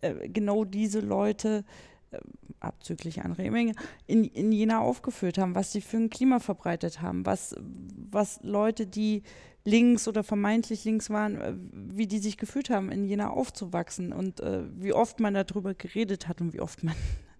äh, 0.02 0.30
genau 0.30 0.64
diese 0.64 1.00
Leute, 1.00 1.60
äh, 1.60 1.95
abzüglich 2.60 3.24
André 3.24 3.44
Emmenge, 3.44 3.74
in, 4.08 4.24
in 4.24 4.52
Jena 4.52 4.80
aufgeführt 4.80 5.38
haben, 5.38 5.56
was 5.56 5.72
sie 5.72 5.82
für 5.82 5.98
ein 5.98 6.10
Klima 6.10 6.40
verbreitet 6.40 7.02
haben, 7.02 7.26
was, 7.26 7.56
was 8.10 8.40
Leute, 8.44 8.88
die 8.88 9.24
links 9.64 10.08
oder 10.08 10.24
vermeintlich 10.24 10.86
links 10.86 11.10
waren, 11.10 11.42
äh, 11.42 11.54
wie 11.74 12.08
die 12.08 12.20
sich 12.20 12.38
gefühlt 12.38 12.70
haben, 12.70 12.92
in 12.92 13.06
Jena 13.06 13.30
aufzuwachsen 13.30 14.14
und 14.14 14.40
äh, 14.40 14.64
wie 14.76 14.94
oft 14.94 15.20
man 15.20 15.34
darüber 15.34 15.74
geredet 15.74 16.28
hat 16.28 16.40
und 16.42 16.54
wie 16.54 16.62
oft 16.62 16.84
man 16.84 16.96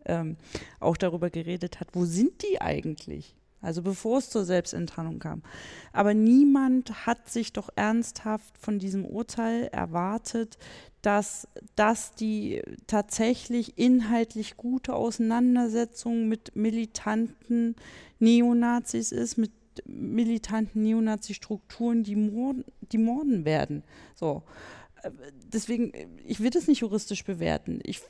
ähm, 0.06 0.38
auch 0.80 0.98
darüber 0.98 1.30
geredet 1.30 1.80
hat, 1.80 1.90
wo 1.94 2.06
sind 2.06 2.42
die 2.44 2.62
eigentlich? 2.62 3.36
Also 3.66 3.82
bevor 3.82 4.20
es 4.20 4.30
zur 4.30 4.46
Selbstenttarnung 4.46 5.20
kam. 5.20 5.42
Aber 5.92 6.14
niemand 6.14 7.06
hat 7.06 7.30
sich 7.30 7.52
doch 7.52 7.70
ernsthaft 7.76 8.58
von 8.58 8.78
diesem 8.80 9.06
Urteil 9.06 9.64
erwartet, 9.72 10.58
dass 11.02 11.48
das 11.76 12.14
die 12.14 12.62
tatsächlich 12.88 13.78
inhaltlich 13.78 14.56
gute 14.56 14.94
Auseinandersetzung 14.94 16.28
mit 16.28 16.56
militanten 16.56 17.76
Neonazis 18.20 19.12
ist, 19.12 19.38
mit 19.38 19.52
militanten 19.86 20.84
Neonazi-Strukturen, 20.84 22.04
die 22.04 22.16
morden, 22.16 22.66
die 22.92 22.98
morden 22.98 23.46
werden. 23.46 23.84
So. 24.16 24.44
Äh, 25.04 25.12
deswegen, 25.52 25.92
ich 26.26 26.40
will 26.40 26.50
das 26.50 26.68
nicht 26.68 26.82
juristisch 26.82 27.24
bewerten. 27.24 27.80
Ich 27.84 28.02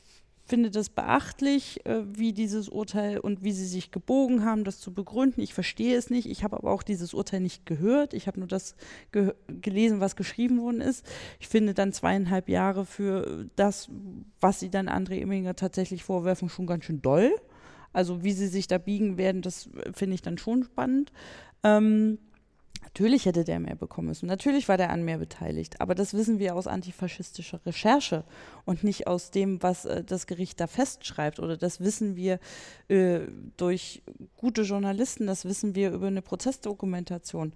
finde 0.45 0.69
das 0.69 0.89
beachtlich, 0.89 1.85
äh, 1.85 2.03
wie 2.05 2.31
dieses 2.31 2.69
Urteil 2.69 3.19
und 3.19 3.43
wie 3.43 3.51
sie 3.51 3.65
sich 3.65 3.91
gebogen 3.91 4.45
haben, 4.45 4.63
das 4.63 4.79
zu 4.79 4.93
begründen. 4.93 5.41
Ich 5.41 5.53
verstehe 5.53 5.97
es 5.97 6.09
nicht. 6.09 6.29
Ich 6.29 6.43
habe 6.43 6.57
aber 6.57 6.71
auch 6.71 6.83
dieses 6.83 7.13
Urteil 7.13 7.39
nicht 7.39 7.65
gehört. 7.65 8.13
Ich 8.13 8.27
habe 8.27 8.39
nur 8.39 8.47
das 8.47 8.75
ge 9.11 9.33
gelesen, 9.47 9.99
was 9.99 10.15
geschrieben 10.15 10.61
worden 10.61 10.81
ist. 10.81 11.05
Ich 11.39 11.47
finde 11.47 11.73
dann 11.73 11.93
zweieinhalb 11.93 12.47
Jahre 12.47 12.85
für 12.85 13.47
das, 13.55 13.89
was 14.39 14.59
sie 14.59 14.69
dann 14.69 14.87
André 14.87 15.15
Imminger 15.15 15.55
tatsächlich 15.55 16.03
vorwerfen, 16.03 16.47
schon 16.47 16.67
ganz 16.67 16.85
schön 16.85 17.01
doll. 17.01 17.31
Also 17.91 18.23
wie 18.23 18.33
sie 18.33 18.47
sich 18.47 18.67
da 18.67 18.77
biegen 18.77 19.17
werden, 19.17 19.41
das 19.41 19.69
finde 19.93 20.15
ich 20.15 20.21
dann 20.21 20.37
schon 20.37 20.63
spannend. 20.63 21.11
Ähm, 21.63 22.19
Natürlich 22.85 23.25
hätte 23.25 23.43
der 23.43 23.59
mehr 23.59 23.75
bekommen 23.75 24.07
müssen. 24.07 24.27
Natürlich 24.27 24.69
war 24.69 24.77
der 24.77 24.89
an 24.89 25.03
mehr 25.03 25.17
beteiligt. 25.17 25.81
Aber 25.81 25.95
das 25.95 26.13
wissen 26.13 26.39
wir 26.39 26.55
aus 26.55 26.67
antifaschistischer 26.67 27.59
Recherche 27.65 28.23
und 28.63 28.83
nicht 28.83 29.07
aus 29.07 29.31
dem, 29.31 29.61
was 29.61 29.85
äh, 29.85 30.03
das 30.03 30.27
Gericht 30.27 30.59
da 30.59 30.67
festschreibt. 30.67 31.39
Oder 31.39 31.57
das 31.57 31.81
wissen 31.81 32.15
wir 32.15 32.39
äh, 32.87 33.21
durch 33.57 34.01
gute 34.37 34.61
Journalisten, 34.61 35.27
das 35.27 35.45
wissen 35.45 35.75
wir 35.75 35.91
über 35.91 36.07
eine 36.07 36.21
Prozessdokumentation 36.21 37.53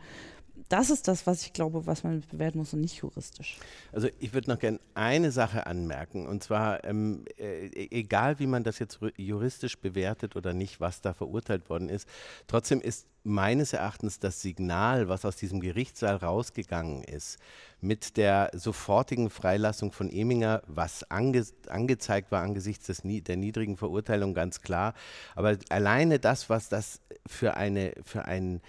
das 0.70 0.90
ist 0.90 1.08
das, 1.08 1.28
was 1.28 1.42
ich 1.42 1.54
glaube, 1.54 1.86
was 1.86 2.04
man 2.04 2.22
bewerten 2.22 2.60
muss 2.60 2.74
und 2.74 2.82
nicht 2.82 2.98
juristisch. 2.98 3.58
Also 3.92 4.08
ich 4.20 4.34
würde 4.34 4.50
noch 4.50 4.60
gerne 4.60 4.80
eine 4.94 5.32
Sache 5.32 5.66
anmerken 5.68 6.28
und 6.28 6.44
zwar, 6.44 6.84
ähm, 6.84 7.26
äh, 7.38 7.70
egal 7.92 8.40
wie 8.40 8.48
man 8.48 8.64
das 8.64 8.80
jetzt 8.80 9.00
juristisch 9.18 9.80
bewertet 9.80 10.36
oder 10.36 10.54
nicht, 10.54 10.80
was 10.80 11.02
da 11.02 11.14
verurteilt 11.14 11.70
worden 11.70 11.90
ist, 11.90 12.08
trotzdem 12.48 12.82
ist 12.82 13.08
meines 13.24 13.74
Erachtens 13.74 14.20
das 14.20 14.42
Signal, 14.42 15.10
was 15.10 15.26
aus 15.26 15.36
diesem 15.36 15.60
Gerichtssaal 15.60 16.18
rausgegangen 16.18 17.04
ist, 17.04 17.38
mit 17.82 18.18
der 18.18 18.52
sofortigen 18.54 19.30
Freilassung 19.30 19.92
von 19.92 20.10
Eminger, 20.10 20.62
was 20.68 21.10
ange 21.12 21.46
angezeigt 21.68 22.32
war 22.32 22.42
angesichts 22.42 22.88
des, 22.88 23.02
der 23.04 23.38
niedrigen 23.38 23.78
Verurteilung, 23.78 24.34
ganz 24.34 24.62
klar. 24.62 24.94
Aber 25.36 25.58
alleine 25.70 26.20
das, 26.20 26.50
was 26.50 26.70
das 26.70 27.02
für 27.26 27.56
eine, 27.56 27.94
für 28.04 28.26
ein 28.26 28.62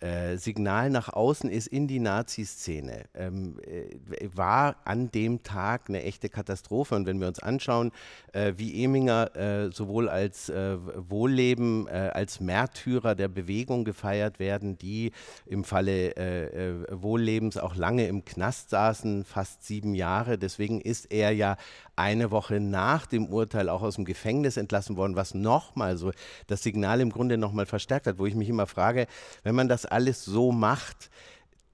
äh, 0.00 0.36
Signal 0.36 0.90
nach 0.90 1.08
außen 1.08 1.50
ist 1.50 1.66
in 1.66 1.88
die 1.88 1.98
Nazi-Szene, 1.98 3.04
ähm, 3.14 3.58
äh, 3.64 4.28
war 4.34 4.76
an 4.84 5.10
dem 5.10 5.42
Tag 5.42 5.88
eine 5.88 6.02
echte 6.02 6.28
Katastrophe. 6.28 6.94
Und 6.94 7.06
wenn 7.06 7.20
wir 7.20 7.28
uns 7.28 7.38
anschauen, 7.38 7.92
äh, 8.32 8.54
wie 8.56 8.84
Eminger 8.84 9.34
äh, 9.36 9.70
sowohl 9.72 10.08
als 10.08 10.46
Wohlleben, 10.48 11.88
als 11.88 12.40
Märtyrer 12.40 13.14
der 13.14 13.28
Bewegung 13.28 13.84
gefeiert 13.84 14.38
werden, 14.38 14.78
die 14.78 15.12
im 15.46 15.64
Falle 15.64 16.86
Wohllebens 16.90 17.56
auch 17.56 17.74
lange 17.74 18.06
im 18.06 18.24
Knast 18.24 18.70
saßen, 18.70 19.24
fast 19.24 19.64
sieben 19.64 19.94
Jahre. 19.94 20.38
Deswegen 20.38 20.80
ist 20.80 21.12
er 21.12 21.32
ja 21.32 21.56
eine 21.96 22.30
Woche 22.30 22.60
nach 22.60 23.06
dem 23.06 23.26
Urteil 23.26 23.68
auch 23.68 23.82
aus 23.82 23.96
dem 23.96 24.04
Gefängnis 24.04 24.56
entlassen 24.56 24.96
worden, 24.96 25.16
was 25.16 25.34
nochmal 25.34 25.96
so 25.96 26.12
das 26.46 26.62
Signal 26.62 27.00
im 27.00 27.10
Grunde 27.10 27.38
nochmal 27.38 27.66
verstärkt 27.66 28.06
hat, 28.06 28.18
wo 28.18 28.26
ich 28.26 28.34
mich 28.34 28.48
immer 28.48 28.66
frage, 28.66 29.06
wenn 29.42 29.54
man 29.54 29.68
das 29.68 29.86
alles 29.86 30.24
so 30.24 30.52
macht, 30.52 31.10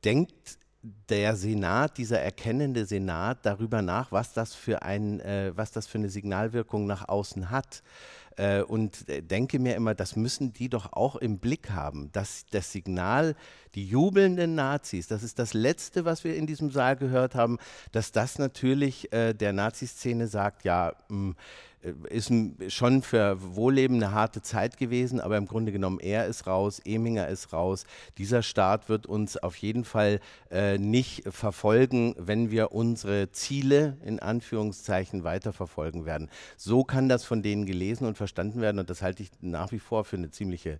denkt 0.04 0.58
der 1.08 1.36
Senat, 1.36 1.98
dieser 1.98 2.20
erkennende 2.20 2.86
Senat 2.86 3.38
darüber 3.46 3.82
nach, 3.82 4.10
was 4.10 4.32
das 4.32 4.54
für 4.54 4.82
ein, 4.82 5.20
äh, 5.20 5.52
was 5.54 5.70
das 5.70 5.86
für 5.86 5.98
eine 5.98 6.08
Signalwirkung 6.08 6.86
nach 6.86 7.08
außen 7.08 7.50
hat. 7.50 7.82
Äh, 8.36 8.62
und 8.62 9.08
äh, 9.08 9.22
denke 9.22 9.58
mir 9.58 9.76
immer, 9.76 9.94
das 9.94 10.16
müssen 10.16 10.52
die 10.52 10.68
doch 10.68 10.92
auch 10.92 11.16
im 11.16 11.38
Blick 11.38 11.70
haben, 11.70 12.10
dass 12.12 12.46
das 12.50 12.72
Signal, 12.72 13.34
die 13.74 13.86
jubelnden 13.86 14.54
Nazis, 14.54 15.06
das 15.06 15.22
ist 15.22 15.38
das 15.38 15.54
Letzte, 15.54 16.04
was 16.04 16.24
wir 16.24 16.36
in 16.36 16.46
diesem 16.46 16.70
Saal 16.70 16.96
gehört 16.96 17.34
haben, 17.34 17.58
dass 17.92 18.12
das 18.12 18.38
natürlich 18.38 19.12
äh, 19.12 19.34
der 19.34 19.52
Naziszene 19.52 20.26
sagt, 20.26 20.64
ja, 20.64 20.92
mh, 21.08 21.34
äh, 21.82 21.92
ist 22.08 22.32
schon 22.68 23.02
für 23.02 23.36
Wohlleben 23.54 23.96
eine 23.96 24.12
harte 24.12 24.42
Zeit 24.42 24.76
gewesen, 24.76 25.20
aber 25.20 25.36
im 25.36 25.46
Grunde 25.46 25.72
genommen, 25.72 25.98
er 26.00 26.26
ist 26.26 26.46
raus, 26.46 26.80
Eminger 26.84 27.28
ist 27.28 27.52
raus. 27.52 27.84
Dieser 28.18 28.42
Staat 28.42 28.88
wird 28.88 29.06
uns 29.06 29.36
auf 29.36 29.56
jeden 29.56 29.84
Fall 29.84 30.20
äh, 30.50 30.78
nicht 30.78 31.24
verfolgen, 31.28 32.14
wenn 32.18 32.50
wir 32.50 32.72
unsere 32.72 33.30
Ziele 33.32 33.96
in 34.04 34.20
Anführungszeichen 34.20 35.24
weiterverfolgen 35.24 36.04
werden. 36.04 36.30
So 36.56 36.84
kann 36.84 37.08
das 37.08 37.24
von 37.24 37.42
denen 37.42 37.66
gelesen 37.66 38.06
und 38.06 38.16
verstanden 38.16 38.60
werden 38.60 38.78
und 38.78 38.90
das 38.90 39.02
halte 39.02 39.22
ich 39.22 39.30
nach 39.40 39.72
wie 39.72 39.78
vor 39.78 40.04
für 40.04 40.16
eine 40.16 40.30
ziemliche 40.30 40.78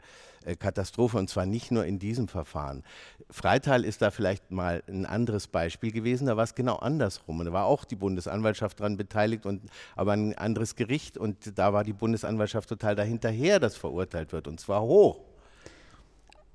Katastrophe 0.58 1.18
und 1.18 1.28
zwar 1.28 1.46
nicht 1.46 1.70
nur 1.70 1.84
in 1.84 1.98
diesem 1.98 2.28
Verfahren. 2.28 2.82
Freital 3.30 3.84
ist 3.84 4.02
da 4.02 4.10
vielleicht 4.10 4.50
mal 4.50 4.82
ein 4.88 5.06
anderes 5.06 5.46
Beispiel 5.46 5.92
gewesen, 5.92 6.26
da 6.26 6.36
war 6.36 6.44
es 6.44 6.54
genau 6.54 6.76
andersrum 6.76 7.40
und 7.40 7.46
da 7.46 7.52
war 7.52 7.66
auch 7.66 7.84
die 7.84 7.96
Bundesanwaltschaft 7.96 8.80
daran 8.80 8.96
beteiligt 8.96 9.46
und 9.46 9.62
aber 9.96 10.12
ein 10.12 10.36
anderes 10.36 10.76
Gericht 10.76 11.16
und 11.16 11.58
da 11.58 11.72
war 11.72 11.84
die 11.84 11.92
Bundesanwaltschaft 11.92 12.68
total 12.68 12.94
dahinterher, 12.94 13.60
dass 13.60 13.76
verurteilt 13.76 14.32
wird 14.32 14.48
und 14.48 14.60
zwar 14.60 14.82
hoch. 14.82 15.20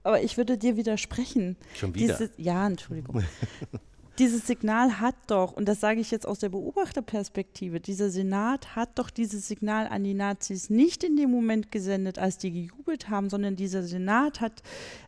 Aber 0.03 0.21
ich 0.21 0.37
würde 0.37 0.57
dir 0.57 0.77
widersprechen. 0.77 1.57
Schon 1.75 1.93
wieder? 1.93 2.17
Diese, 2.17 2.31
ja, 2.37 2.65
Entschuldigung. 2.65 3.23
dieses 4.19 4.47
Signal 4.47 4.99
hat 4.99 5.15
doch, 5.27 5.53
und 5.53 5.67
das 5.67 5.79
sage 5.79 5.99
ich 5.99 6.09
jetzt 6.09 6.27
aus 6.27 6.39
der 6.39 6.49
Beobachterperspektive, 6.49 7.79
dieser 7.79 8.09
Senat 8.09 8.75
hat 8.75 8.97
doch 8.97 9.09
dieses 9.09 9.47
Signal 9.47 9.87
an 9.87 10.03
die 10.03 10.15
Nazis 10.15 10.69
nicht 10.69 11.03
in 11.03 11.15
dem 11.15 11.29
Moment 11.29 11.71
gesendet, 11.71 12.17
als 12.17 12.37
die 12.37 12.51
gejubelt 12.51 13.09
haben, 13.09 13.29
sondern 13.29 13.55
dieser 13.55 13.83
Senat 13.83 14.41
hat 14.41 14.63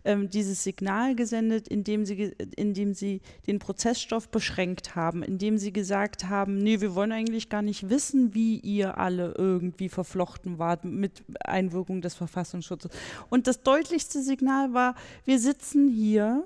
ähm, 0.05 0.29
dieses 0.29 0.63
Signal 0.63 1.15
gesendet, 1.15 1.67
indem 1.67 2.05
sie, 2.05 2.35
indem 2.55 2.93
sie 2.93 3.21
den 3.47 3.57
Prozessstoff 3.57 4.29
beschränkt 4.29 4.95
haben, 4.95 5.23
indem 5.23 5.57
sie 5.57 5.73
gesagt 5.73 6.29
haben, 6.29 6.59
nee, 6.59 6.79
wir 6.79 6.93
wollen 6.93 7.11
eigentlich 7.11 7.49
gar 7.49 7.63
nicht 7.63 7.89
wissen, 7.89 8.35
wie 8.35 8.59
ihr 8.59 8.97
alle 8.97 9.33
irgendwie 9.37 9.89
verflochten 9.89 10.59
wart 10.59 10.85
mit 10.85 11.23
Einwirkung 11.43 12.01
des 12.01 12.13
Verfassungsschutzes. 12.13 12.91
Und 13.29 13.47
das 13.47 13.63
deutlichste 13.63 14.21
Signal 14.21 14.73
war, 14.73 14.95
wir 15.25 15.39
sitzen 15.39 15.89
hier 15.89 16.45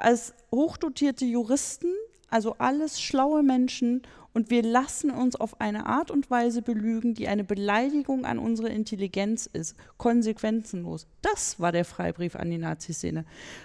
als 0.00 0.34
hochdotierte 0.50 1.24
Juristen, 1.24 1.92
also 2.28 2.54
alles 2.58 3.00
schlaue 3.00 3.42
Menschen, 3.42 4.02
und 4.32 4.50
wir 4.50 4.62
lassen 4.62 5.10
uns 5.10 5.34
auf 5.34 5.60
eine 5.60 5.86
Art 5.86 6.10
und 6.10 6.30
Weise 6.30 6.62
belügen, 6.62 7.14
die 7.14 7.26
eine 7.26 7.42
Beleidigung 7.42 8.24
an 8.24 8.38
unsere 8.38 8.68
Intelligenz 8.68 9.46
ist, 9.46 9.74
konsequenzenlos. 9.96 11.06
Das 11.20 11.58
war 11.58 11.72
der 11.72 11.84
Freibrief 11.84 12.36
an 12.36 12.50
die 12.50 12.58
Nazi-Szene. 12.58 13.24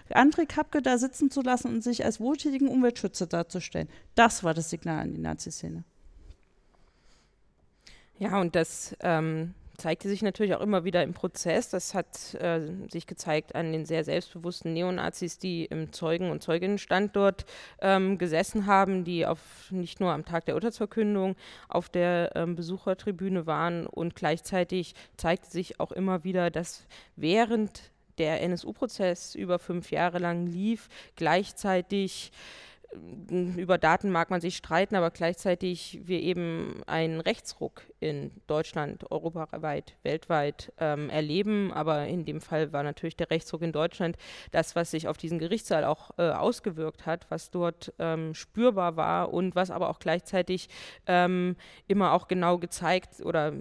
André 0.09 0.47
Kapke 0.47 0.81
da 0.81 0.97
sitzen 0.97 1.29
zu 1.29 1.41
lassen 1.41 1.67
und 1.67 1.83
sich 1.83 2.03
als 2.03 2.19
wohltätigen 2.19 2.67
Umweltschützer 2.67 3.27
darzustellen, 3.27 3.89
das 4.15 4.43
war 4.43 4.53
das 4.53 4.71
Signal 4.71 5.01
an 5.01 5.11
die 5.13 5.19
Nazi-Szene. 5.19 5.83
Ja, 8.17 8.39
und 8.39 8.55
das 8.55 8.95
ähm, 9.01 9.53
zeigte 9.77 10.09
sich 10.09 10.21
natürlich 10.21 10.55
auch 10.55 10.61
immer 10.61 10.83
wieder 10.83 11.03
im 11.03 11.13
Prozess. 11.13 11.69
Das 11.69 11.93
hat 11.93 12.33
äh, 12.35 12.61
sich 12.89 13.07
gezeigt 13.07 13.55
an 13.55 13.71
den 13.71 13.85
sehr 13.85 14.03
selbstbewussten 14.03 14.73
Neonazis, 14.73 15.37
die 15.37 15.65
im 15.65 15.91
Zeugen- 15.91 16.31
und 16.31 16.43
Zeuginnenstand 16.43 17.15
dort 17.15 17.45
ähm, 17.81 18.17
gesessen 18.17 18.65
haben, 18.65 19.03
die 19.03 19.25
auf, 19.25 19.39
nicht 19.71 19.99
nur 19.99 20.11
am 20.11 20.25
Tag 20.25 20.45
der 20.45 20.55
Urteilsverkündung 20.55 21.35
auf 21.69 21.89
der 21.89 22.31
ähm, 22.35 22.55
Besuchertribüne 22.55 23.45
waren. 23.45 23.87
Und 23.87 24.15
gleichzeitig 24.15 24.95
zeigte 25.17 25.49
sich 25.49 25.79
auch 25.79 25.91
immer 25.91 26.23
wieder, 26.23 26.51
dass 26.51 26.85
während 27.15 27.91
der 28.17 28.41
NSU-Prozess 28.41 29.35
über 29.35 29.59
fünf 29.59 29.91
Jahre 29.91 30.19
lang 30.19 30.47
lief, 30.47 30.87
gleichzeitig 31.15 32.31
über 33.57 33.77
Daten 33.77 34.11
mag 34.11 34.29
man 34.29 34.41
sich 34.41 34.57
streiten, 34.57 34.95
aber 34.95 35.11
gleichzeitig 35.11 35.99
wir 36.03 36.19
eben 36.19 36.81
einen 36.85 37.19
Rechtsruck 37.19 37.83
in 37.99 38.31
Deutschland, 38.47 39.09
europaweit, 39.11 39.95
weltweit 40.03 40.71
ähm, 40.79 41.09
erleben. 41.09 41.71
Aber 41.73 42.07
in 42.07 42.25
dem 42.25 42.41
Fall 42.41 42.73
war 42.73 42.83
natürlich 42.83 43.15
der 43.15 43.29
Rechtsruck 43.29 43.61
in 43.61 43.71
Deutschland 43.71 44.17
das, 44.51 44.75
was 44.75 44.91
sich 44.91 45.07
auf 45.07 45.17
diesen 45.17 45.39
Gerichtssaal 45.39 45.83
auch 45.83 46.11
äh, 46.17 46.29
ausgewirkt 46.29 47.05
hat, 47.05 47.25
was 47.29 47.51
dort 47.51 47.93
ähm, 47.99 48.33
spürbar 48.33 48.95
war 48.95 49.33
und 49.33 49.55
was 49.55 49.71
aber 49.71 49.89
auch 49.89 49.99
gleichzeitig 49.99 50.69
ähm, 51.07 51.55
immer 51.87 52.13
auch 52.13 52.27
genau 52.27 52.57
gezeigt 52.57 53.21
oder 53.23 53.51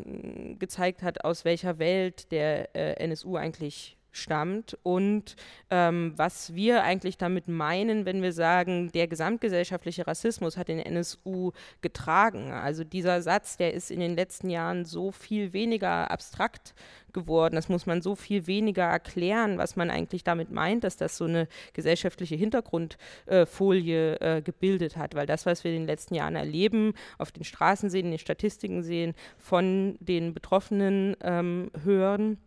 gezeigt 0.59 1.03
hat, 1.03 1.25
aus 1.25 1.44
welcher 1.44 1.79
Welt 1.79 2.31
der 2.33 2.75
äh, 2.75 3.05
NSU 3.05 3.37
eigentlich 3.37 3.97
stammt 4.16 4.79
und 4.83 5.37
ähm, 5.70 6.12
was 6.16 6.55
wir 6.55 6.83
eigentlich 6.83 7.18
damit 7.18 7.48
meinen, 7.48 8.07
wenn 8.07 8.22
wir 8.22 8.33
sagen, 8.33 8.90
der 8.92 9.09
gesamtgesellschaftliche 9.09 10.07
Rassismus 10.07 10.57
hat 10.57 10.68
den 10.68 10.79
NSU 10.79 11.53
getragen. 11.81 12.53
Also 12.53 12.85
dieser 12.85 13.22
Satz, 13.22 13.57
der 13.57 13.74
ist 13.74 13.90
in 13.90 14.00
den 14.00 14.14
letzten 14.14 14.50
Jahren 14.50 14.85
so 14.85 15.11
viel 15.11 15.53
weniger 15.53 16.11
abstrakt 16.11 16.74
geworden. 17.14 17.55
Das 17.55 17.70
muss 17.70 17.87
man 17.87 18.03
so 18.03 18.14
viel 18.14 18.46
weniger 18.46 18.85
erklären, 18.85 19.57
was 19.57 19.77
man 19.77 19.88
eigentlich 19.88 20.24
damit 20.24 20.50
meint, 20.50 20.85
dass 20.85 20.98
das 20.98 21.16
so 21.16 21.24
eine 21.24 21.48
gesellschaftliche 21.72 22.35
Hintergrundfolie 22.35 24.16
äh, 24.16 24.38
äh, 24.38 24.42
gebildet 24.42 24.98
hat. 24.98 25.14
Weil 25.14 25.27
das, 25.27 25.46
was 25.46 25.64
wir 25.64 25.72
in 25.72 25.83
den 25.83 25.87
letzten 25.87 26.14
Jahren 26.14 26.37
erleben, 26.37 26.92
auf 27.16 27.33
den 27.33 27.44
Straßen 27.44 27.88
sehen, 27.88 28.07
in 28.07 28.12
den 28.12 28.18
Statistiken 28.18 28.83
sehen, 28.83 29.14
von 29.38 29.96
den 30.00 30.35
Betroffenen 30.35 31.16
ähm, 31.22 31.70
hören, 31.83 32.38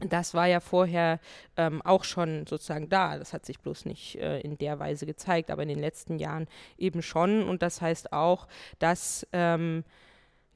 das 0.00 0.34
war 0.34 0.46
ja 0.46 0.60
vorher 0.60 1.18
ähm, 1.56 1.82
auch 1.82 2.04
schon 2.04 2.46
sozusagen 2.46 2.88
da. 2.88 3.18
Das 3.18 3.32
hat 3.32 3.44
sich 3.44 3.58
bloß 3.58 3.84
nicht 3.84 4.16
äh, 4.16 4.40
in 4.40 4.56
der 4.58 4.78
Weise 4.78 5.06
gezeigt, 5.06 5.50
aber 5.50 5.62
in 5.62 5.68
den 5.68 5.80
letzten 5.80 6.18
Jahren 6.18 6.46
eben 6.76 7.02
schon. 7.02 7.48
Und 7.48 7.62
das 7.62 7.80
heißt 7.80 8.12
auch, 8.12 8.46
dass 8.78 9.26
ähm, 9.32 9.84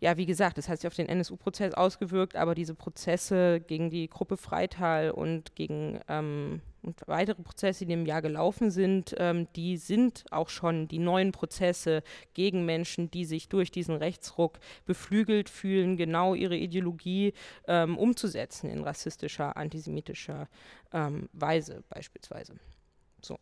ja, 0.02 0.16
wie 0.16 0.26
gesagt, 0.26 0.58
das 0.58 0.68
hat 0.68 0.80
sich 0.80 0.88
auf 0.88 0.94
den 0.94 1.08
NSU-Prozess 1.08 1.74
ausgewirkt, 1.74 2.34
aber 2.34 2.56
diese 2.56 2.74
Prozesse 2.74 3.60
gegen 3.60 3.88
die 3.88 4.08
Gruppe 4.08 4.36
Freital 4.36 5.12
und 5.12 5.54
gegen 5.54 6.00
ähm, 6.08 6.60
und 6.82 7.00
weitere 7.06 7.42
Prozesse, 7.42 7.86
die 7.86 7.92
im 7.92 8.06
Jahr 8.06 8.22
gelaufen 8.22 8.70
sind, 8.70 9.14
ähm, 9.18 9.46
die 9.54 9.76
sind 9.76 10.24
auch 10.30 10.48
schon 10.48 10.88
die 10.88 10.98
neuen 10.98 11.32
Prozesse 11.32 12.02
gegen 12.34 12.64
Menschen, 12.64 13.10
die 13.10 13.24
sich 13.24 13.48
durch 13.48 13.70
diesen 13.70 13.94
Rechtsruck 13.96 14.58
beflügelt 14.84 15.48
fühlen, 15.48 15.96
genau 15.96 16.34
ihre 16.34 16.56
Ideologie 16.56 17.34
ähm, 17.66 17.96
umzusetzen 17.96 18.68
in 18.70 18.82
rassistischer, 18.82 19.56
antisemitischer 19.56 20.48
ähm, 20.92 21.28
Weise 21.32 21.84
beispielsweise. 21.88 22.54
So. 23.22 23.38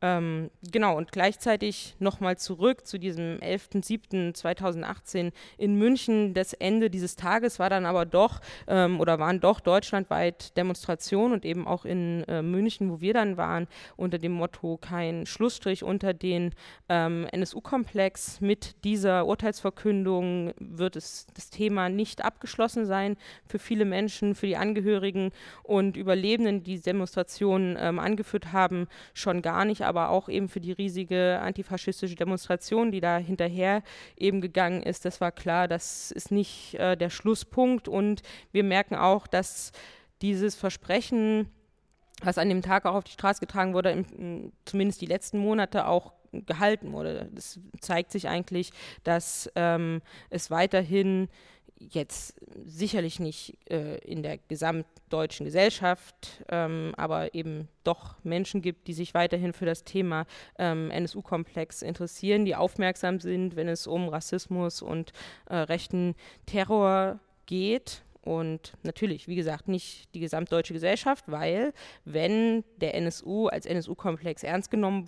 Ähm, 0.00 0.50
genau, 0.70 0.96
und 0.96 1.10
gleichzeitig 1.10 1.96
nochmal 1.98 2.38
zurück 2.38 2.86
zu 2.86 2.98
diesem 2.98 3.38
11.07.2018 3.38 5.32
in 5.56 5.76
München. 5.76 6.34
Das 6.34 6.52
Ende 6.52 6.88
dieses 6.88 7.16
Tages 7.16 7.58
war 7.58 7.68
dann 7.68 7.84
aber 7.84 8.06
doch 8.06 8.40
ähm, 8.68 9.00
oder 9.00 9.18
waren 9.18 9.40
doch 9.40 9.58
deutschlandweit 9.58 10.56
Demonstrationen 10.56 11.32
und 11.32 11.44
eben 11.44 11.66
auch 11.66 11.84
in 11.84 12.22
äh, 12.28 12.42
München, 12.42 12.92
wo 12.92 13.00
wir 13.00 13.12
dann 13.12 13.36
waren, 13.36 13.66
unter 13.96 14.18
dem 14.18 14.32
Motto 14.32 14.76
kein 14.76 15.26
Schlussstrich 15.26 15.82
unter 15.82 16.14
den 16.14 16.54
ähm, 16.88 17.26
NSU-Komplex. 17.32 18.40
Mit 18.40 18.84
dieser 18.84 19.26
Urteilsverkündung 19.26 20.52
wird 20.60 20.94
es 20.94 21.26
das 21.34 21.50
Thema 21.50 21.88
nicht 21.88 22.24
abgeschlossen 22.24 22.86
sein 22.86 23.16
für 23.46 23.58
viele 23.58 23.84
Menschen, 23.84 24.36
für 24.36 24.46
die 24.46 24.56
Angehörigen 24.56 25.32
und 25.64 25.96
Überlebenden, 25.96 26.62
die 26.62 26.80
Demonstrationen 26.80 27.76
ähm, 27.80 27.98
angeführt 27.98 28.52
haben, 28.52 28.86
schon 29.12 29.42
gar 29.42 29.64
nicht 29.64 29.87
aber 29.88 30.10
auch 30.10 30.28
eben 30.28 30.48
für 30.48 30.60
die 30.60 30.72
riesige 30.72 31.40
antifaschistische 31.40 32.14
Demonstration, 32.14 32.92
die 32.92 33.00
da 33.00 33.18
hinterher 33.18 33.82
eben 34.16 34.40
gegangen 34.40 34.82
ist. 34.82 35.04
Das 35.04 35.20
war 35.20 35.32
klar, 35.32 35.66
das 35.66 36.10
ist 36.10 36.30
nicht 36.30 36.74
äh, 36.74 36.96
der 36.96 37.10
Schlusspunkt. 37.10 37.88
Und 37.88 38.22
wir 38.52 38.62
merken 38.62 38.94
auch, 38.94 39.26
dass 39.26 39.72
dieses 40.22 40.54
Versprechen, 40.54 41.48
was 42.22 42.38
an 42.38 42.48
dem 42.48 42.62
Tag 42.62 42.86
auch 42.86 42.94
auf 42.94 43.04
die 43.04 43.12
Straße 43.12 43.40
getragen 43.40 43.74
wurde, 43.74 43.90
im, 43.90 44.52
zumindest 44.64 45.00
die 45.00 45.06
letzten 45.06 45.38
Monate 45.38 45.86
auch 45.86 46.12
gehalten 46.32 46.92
wurde. 46.92 47.30
Das 47.32 47.58
zeigt 47.80 48.10
sich 48.12 48.28
eigentlich, 48.28 48.72
dass 49.02 49.50
ähm, 49.54 50.02
es 50.30 50.50
weiterhin 50.50 51.28
jetzt 51.78 52.34
sicherlich 52.64 53.20
nicht 53.20 53.56
äh, 53.70 53.98
in 53.98 54.22
der 54.22 54.38
gesamtdeutschen 54.38 55.44
Gesellschaft, 55.44 56.44
ähm, 56.48 56.92
aber 56.96 57.34
eben 57.34 57.68
doch 57.84 58.16
Menschen 58.24 58.62
gibt, 58.62 58.88
die 58.88 58.92
sich 58.92 59.14
weiterhin 59.14 59.52
für 59.52 59.66
das 59.66 59.84
Thema 59.84 60.26
ähm, 60.58 60.90
NSU-Komplex 60.90 61.82
interessieren, 61.82 62.44
die 62.44 62.56
aufmerksam 62.56 63.20
sind, 63.20 63.56
wenn 63.56 63.68
es 63.68 63.86
um 63.86 64.08
Rassismus 64.08 64.82
und 64.82 65.12
äh, 65.48 65.56
rechten 65.56 66.14
Terror 66.46 67.20
geht. 67.46 68.02
Und 68.22 68.74
natürlich, 68.82 69.26
wie 69.26 69.36
gesagt, 69.36 69.68
nicht 69.68 70.14
die 70.14 70.20
gesamtdeutsche 70.20 70.74
Gesellschaft, 70.74 71.24
weil 71.28 71.72
wenn 72.04 72.62
der 72.76 72.94
NSU 72.94 73.46
als 73.46 73.64
NSU-Komplex 73.64 74.42
ernst 74.42 74.70
genommen 74.70 75.06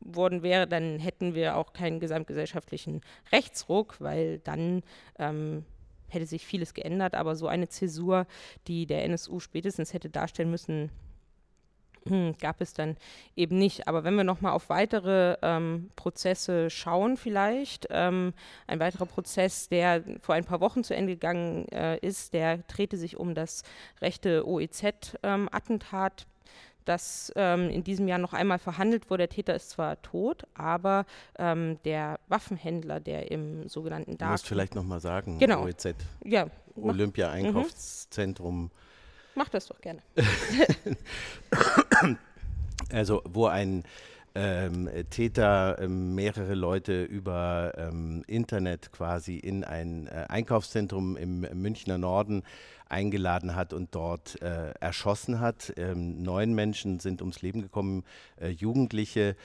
worden 0.00 0.42
wäre, 0.42 0.66
dann 0.66 0.98
hätten 0.98 1.34
wir 1.34 1.56
auch 1.56 1.74
keinen 1.74 2.00
gesamtgesellschaftlichen 2.00 3.02
Rechtsruck, 3.32 3.96
weil 4.00 4.38
dann 4.38 4.82
ähm, 5.18 5.66
hätte 6.08 6.26
sich 6.26 6.46
vieles 6.46 6.74
geändert, 6.74 7.14
aber 7.14 7.36
so 7.36 7.46
eine 7.46 7.68
Zäsur, 7.68 8.26
die 8.66 8.86
der 8.86 9.04
NSU 9.04 9.40
spätestens 9.40 9.92
hätte 9.92 10.10
darstellen 10.10 10.50
müssen, 10.50 10.90
hm, 12.06 12.34
gab 12.38 12.60
es 12.60 12.74
dann 12.74 12.96
eben 13.34 13.58
nicht. 13.58 13.88
Aber 13.88 14.04
wenn 14.04 14.14
wir 14.14 14.24
nochmal 14.24 14.52
auf 14.52 14.68
weitere 14.68 15.36
ähm, 15.42 15.90
Prozesse 15.96 16.68
schauen 16.68 17.16
vielleicht, 17.16 17.86
ähm, 17.90 18.34
ein 18.66 18.80
weiterer 18.80 19.06
Prozess, 19.06 19.68
der 19.68 20.02
vor 20.20 20.34
ein 20.34 20.44
paar 20.44 20.60
Wochen 20.60 20.84
zu 20.84 20.94
Ende 20.94 21.14
gegangen 21.14 21.66
äh, 21.68 21.98
ist, 21.98 22.34
der 22.34 22.58
drehte 22.58 22.96
sich 22.98 23.16
um 23.16 23.34
das 23.34 23.62
rechte 24.02 24.46
OEZ-Attentat 24.46 26.26
dass 26.84 27.32
ähm, 27.36 27.70
in 27.70 27.84
diesem 27.84 28.08
Jahr 28.08 28.18
noch 28.18 28.32
einmal 28.32 28.58
verhandelt 28.58 29.10
wurde. 29.10 29.24
Der 29.24 29.28
Täter 29.28 29.54
ist 29.54 29.70
zwar 29.70 30.00
tot, 30.02 30.44
aber 30.54 31.06
ähm, 31.38 31.78
der 31.84 32.18
Waffenhändler, 32.28 33.00
der 33.00 33.30
im 33.30 33.68
sogenannten 33.68 34.18
Dark... 34.18 34.30
Du 34.30 34.32
musst 34.32 34.48
vielleicht 34.48 34.74
nochmal 34.74 35.00
sagen, 35.00 35.38
genau. 35.38 35.64
OEZ, 35.64 35.94
ja, 36.24 36.46
Olympia-Einkaufszentrum. 36.76 38.64
Mhm. 38.64 38.70
Mach 39.34 39.48
das 39.48 39.66
doch 39.66 39.80
gerne. 39.80 40.00
also 42.92 43.22
wo 43.24 43.46
ein 43.46 43.84
ähm, 44.34 44.90
Täter 45.10 45.78
ähm, 45.78 46.14
mehrere 46.14 46.54
Leute 46.54 47.04
über 47.04 47.72
ähm, 47.76 48.24
Internet 48.26 48.90
quasi 48.92 49.36
in 49.36 49.64
ein 49.64 50.08
äh, 50.08 50.26
Einkaufszentrum 50.28 51.16
im 51.16 51.40
Münchner 51.40 51.98
Norden 51.98 52.42
eingeladen 52.88 53.54
hat 53.54 53.72
und 53.72 53.94
dort 53.94 54.40
äh, 54.42 54.72
erschossen 54.80 55.40
hat. 55.40 55.72
Ähm, 55.76 56.22
neun 56.22 56.54
Menschen 56.54 57.00
sind 57.00 57.22
ums 57.22 57.42
Leben 57.42 57.62
gekommen, 57.62 58.04
äh, 58.40 58.48
Jugendliche, 58.48 59.36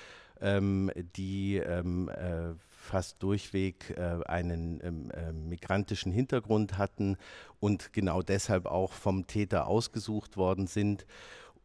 ähm, 0.41 0.91
die 1.15 1.57
ähm, 1.57 2.09
äh, 2.09 2.53
fast 2.69 3.21
durchweg 3.21 3.95
äh, 3.97 4.23
einen 4.25 4.81
ähm, 4.83 5.11
äh, 5.11 5.31
migrantischen 5.31 6.11
Hintergrund 6.11 6.77
hatten 6.77 7.17
und 7.59 7.93
genau 7.93 8.21
deshalb 8.21 8.65
auch 8.65 8.93
vom 8.93 9.27
Täter 9.27 9.67
ausgesucht 9.67 10.37
worden 10.37 10.65
sind. 10.65 11.05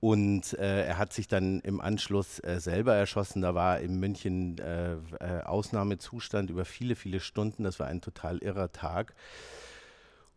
Und 0.04 0.52
äh, 0.58 0.84
er 0.84 0.98
hat 0.98 1.14
sich 1.14 1.28
dann 1.28 1.60
im 1.60 1.80
Anschluss 1.80 2.38
äh, 2.40 2.60
selber 2.60 2.94
erschossen. 2.94 3.40
Da 3.40 3.54
war 3.54 3.80
in 3.80 3.98
München 3.98 4.58
äh, 4.58 4.96
äh, 4.96 5.42
Ausnahmezustand 5.44 6.50
über 6.50 6.66
viele, 6.66 6.94
viele 6.94 7.20
Stunden. 7.20 7.64
Das 7.64 7.80
war 7.80 7.86
ein 7.86 8.02
total 8.02 8.36
irrer 8.36 8.70
Tag. 8.70 9.14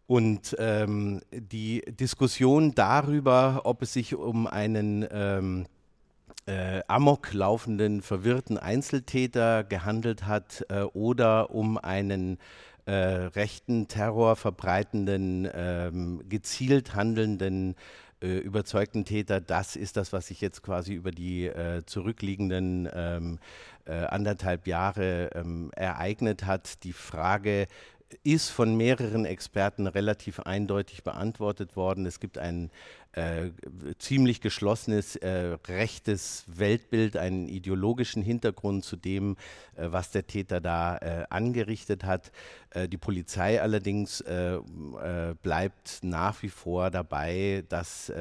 Und 0.05 0.55
ähm, 0.57 1.19
die 1.33 1.81
Diskussion 1.81 2.75
darüber, 2.75 3.63
ob 3.65 3.81
es 3.81 3.91
sich 3.91 4.15
um 4.15 4.47
einen 4.47 5.05
ähm, 5.11 5.65
äh, 6.45 6.81
amok 6.87 7.33
laufenden, 7.33 8.01
verwirrten 8.01 8.57
Einzeltäter 8.57 9.65
gehandelt 9.65 10.25
hat 10.25 10.65
äh, 10.69 10.83
oder 10.83 11.49
um 11.49 11.77
einen 11.77 12.37
rechten 12.89 13.89
Terror 13.89 14.37
verbreitenden, 14.37 15.45
ähm, 15.53 16.23
gezielt 16.29 16.95
handelnden 16.95 17.73
äh, 17.73 18.06
überzeugten 18.21 19.05
Täter, 19.05 19.41
das 19.41 19.75
ist 19.75 19.97
das, 19.97 20.11
was 20.11 20.27
sich 20.27 20.41
jetzt 20.41 20.63
quasi 20.63 20.93
über 20.93 21.11
die 21.11 21.45
äh, 21.45 21.83
zurückliegenden 21.85 22.89
ähm, 22.93 23.39
äh, 23.85 23.93
anderthalb 23.93 24.67
Jahre 24.67 25.29
ähm, 25.35 25.71
ereignet 25.75 26.45
hat. 26.45 26.83
Die 26.83 26.93
Frage 26.93 27.67
ist 28.23 28.49
von 28.49 28.75
mehreren 28.75 29.25
Experten 29.25 29.87
relativ 29.87 30.39
eindeutig 30.39 31.03
beantwortet 31.03 31.75
worden. 31.75 32.05
Es 32.05 32.19
gibt 32.19 32.37
einen 32.37 32.71
äh, 33.17 33.51
ziemlich 33.97 34.41
geschlossenes 34.41 35.15
äh, 35.15 35.57
rechtes 35.67 36.45
Weltbild, 36.45 37.17
einen 37.17 37.47
ideologischen 37.47 38.21
Hintergrund 38.21 38.85
zu 38.85 38.95
dem, 38.95 39.37
äh, 39.75 39.87
was 39.89 40.11
der 40.11 40.27
Täter 40.27 40.61
da 40.61 40.97
äh, 40.97 41.25
angerichtet 41.31 42.03
hat. 42.03 42.31
Äh, 42.69 42.87
die 42.87 42.97
Polizei 42.97 43.61
allerdings 43.61 44.23
bleibt 45.41 45.99
nach 46.01 46.43
wie 46.43 46.49
vor 46.49 46.91
dabei, 46.91 47.63
das 47.69 48.11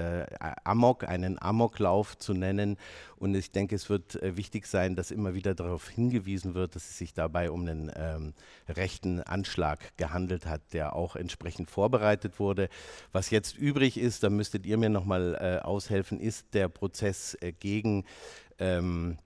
Amok, 0.64 1.04
einen 1.04 1.40
Amoklauf 1.40 2.16
zu 2.16 2.32
nennen. 2.32 2.76
Und 3.16 3.35
ich 3.35 3.50
denke, 3.50 3.74
es 3.74 3.90
wird 3.90 4.18
wichtig 4.22 4.66
sein, 4.66 4.94
dass 4.94 5.11
immer 5.11 5.35
wieder 5.35 5.54
darauf 5.54 5.88
hingewiesen 5.88 6.54
wird, 6.54 6.76
dass 6.76 6.88
es 6.88 6.98
sich 6.98 7.14
dabei 7.14 7.50
um 7.50 7.62
einen 7.62 7.90
ähm, 7.96 8.35
rechten 8.68 9.20
Anschlag 9.20 9.96
gehandelt 9.96 10.46
hat, 10.46 10.61
der 10.72 10.94
auch 10.94 11.16
entsprechend 11.16 11.70
vorbereitet 11.70 12.38
wurde. 12.38 12.68
Was 13.12 13.30
jetzt 13.30 13.56
übrig 13.56 13.98
ist, 13.98 14.22
da 14.22 14.30
müsstet 14.30 14.66
ihr 14.66 14.76
mir 14.76 14.86
mir 14.87 14.90
nochmal 14.90 15.37
äh, 15.40 15.64
aushelfen, 15.64 16.20
ist 16.20 16.55
der 16.55 16.68
Prozess 16.68 17.37
äh, 17.40 17.53
gegen 17.53 18.05
ähm, 18.59 19.18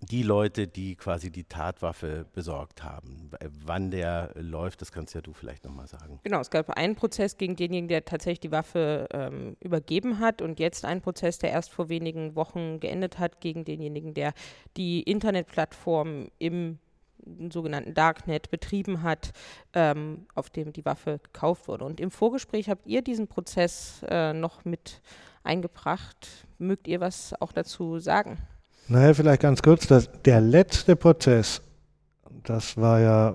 die 0.00 0.22
Leute, 0.22 0.66
die 0.66 0.96
quasi 0.96 1.30
die 1.30 1.44
Tatwaffe 1.44 2.26
besorgt 2.32 2.82
haben. 2.82 3.30
Wann 3.64 3.90
der 3.90 4.32
läuft, 4.34 4.80
das 4.80 4.90
kannst 4.90 5.14
ja 5.14 5.20
du 5.20 5.32
vielleicht 5.32 5.64
nochmal 5.64 5.86
sagen. 5.86 6.20
Genau, 6.24 6.40
es 6.40 6.50
gab 6.50 6.70
einen 6.70 6.96
Prozess 6.96 7.36
gegen 7.36 7.56
denjenigen, 7.56 7.88
der 7.88 8.04
tatsächlich 8.04 8.40
die 8.40 8.50
Waffe 8.50 9.06
ähm, 9.12 9.56
übergeben 9.60 10.18
hat 10.18 10.42
und 10.42 10.58
jetzt 10.58 10.84
einen 10.84 11.00
Prozess, 11.00 11.38
der 11.38 11.50
erst 11.50 11.70
vor 11.70 11.88
wenigen 11.88 12.34
Wochen 12.34 12.80
geendet 12.80 13.18
hat 13.18 13.40
gegen 13.40 13.64
denjenigen, 13.64 14.14
der 14.14 14.32
die 14.76 15.02
Internetplattform 15.02 16.28
im 16.38 16.78
sogenannten 17.50 17.94
Darknet 17.94 18.50
betrieben 18.50 19.02
hat, 19.02 19.32
ähm, 19.72 20.26
auf 20.34 20.50
dem 20.50 20.72
die 20.72 20.84
Waffe 20.84 21.20
gekauft 21.22 21.68
wurde. 21.68 21.84
Und 21.84 22.00
im 22.00 22.10
Vorgespräch 22.10 22.68
habt 22.68 22.86
ihr 22.86 23.02
diesen 23.02 23.28
Prozess 23.28 24.04
äh, 24.08 24.32
noch 24.32 24.64
mit 24.64 25.00
eingebracht. 25.42 26.46
Mögt 26.58 26.88
ihr 26.88 27.00
was 27.00 27.34
auch 27.40 27.52
dazu 27.52 27.98
sagen? 27.98 28.38
Naja, 28.88 29.14
vielleicht 29.14 29.42
ganz 29.42 29.62
kurz, 29.62 29.86
dass 29.86 30.10
der 30.22 30.40
letzte 30.40 30.96
Prozess, 30.96 31.62
das 32.44 32.76
war 32.76 33.00
ja 33.00 33.34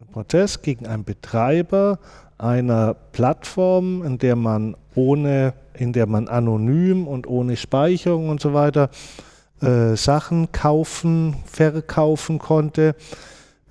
ein 0.00 0.06
Prozess 0.08 0.60
gegen 0.60 0.86
einen 0.86 1.04
Betreiber 1.04 1.98
einer 2.36 2.94
Plattform, 2.94 4.02
in 4.02 4.18
der 4.18 4.36
man 4.36 4.76
ohne, 4.94 5.54
in 5.74 5.92
der 5.92 6.06
man 6.06 6.28
anonym 6.28 7.06
und 7.06 7.26
ohne 7.26 7.56
Speicherung 7.56 8.28
und 8.28 8.40
so 8.40 8.52
weiter 8.52 8.90
äh, 9.62 9.96
Sachen 9.96 10.52
kaufen, 10.52 11.36
verkaufen 11.46 12.38
konnte. 12.38 12.94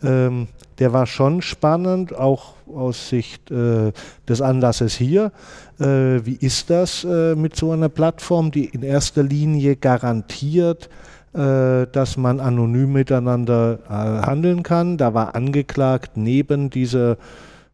Ähm, 0.04 0.48
der 0.80 0.94
war 0.94 1.06
schon 1.06 1.42
spannend, 1.42 2.16
auch 2.16 2.54
aus 2.68 3.10
Sicht 3.10 3.52
äh, 3.52 3.92
des 4.28 4.42
Anlasses 4.42 4.96
hier. 4.96 5.32
Äh, 5.80 6.26
wie 6.26 6.38
ist 6.40 6.70
das 6.70 7.04
äh, 7.04 7.36
mit 7.36 7.56
so 7.56 7.72
einer 7.72 7.90
Plattform, 7.90 8.52
die 8.52 8.66
in 8.66 8.82
erster 8.82 9.22
Linie 9.22 9.76
garantiert, 9.76 10.90
äh, 11.34 11.86
dass 11.86 12.18
man 12.18 12.40
anonym 12.40 12.94
miteinander 12.94 13.80
äh, 13.88 14.26
handeln 14.26 14.64
kann? 14.64 14.98
Da 14.98 15.14
war 15.14 15.36
angeklagt 15.36 16.18
neben 16.18 16.70
dieser, 16.70 17.18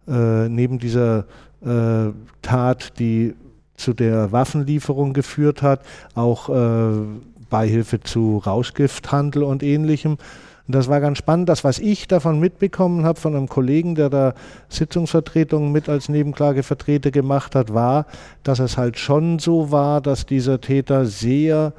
neben 0.10 0.80
dieser 0.80 1.26
Tat, 2.42 2.98
die 2.98 3.36
zu 3.76 3.94
der 3.94 4.32
Waffenlieferung 4.32 5.12
geführt 5.12 5.62
hat, 5.62 5.82
auch 6.16 6.48
Beihilfe 7.50 8.00
zu 8.00 8.38
Rauschgifthandel 8.38 9.44
und 9.44 9.64
ähnlichem. 9.64 10.18
Und 10.68 10.76
das 10.76 10.90
war 10.90 11.00
ganz 11.00 11.18
spannend. 11.18 11.48
Das, 11.48 11.64
was 11.64 11.80
ich 11.80 12.08
davon 12.08 12.40
mitbekommen 12.40 13.06
habe 13.06 13.20
von 13.20 13.36
einem 13.36 13.48
Kollegen, 13.48 13.96
der 13.96 14.10
da 14.10 14.34
Sitzungsvertretungen 14.68 15.72
mit 15.72 15.88
als 15.88 16.10
Nebenklagevertreter 16.10 17.12
gemacht 17.12 17.56
hat, 17.56 17.74
war, 17.74 18.06
dass 18.44 18.60
es 18.60 18.78
halt 18.78 18.98
schon 19.00 19.40
so 19.40 19.72
war, 19.72 20.02
dass 20.02 20.26
dieser 20.26 20.60
Täter 20.60 21.06
sehr 21.06 21.74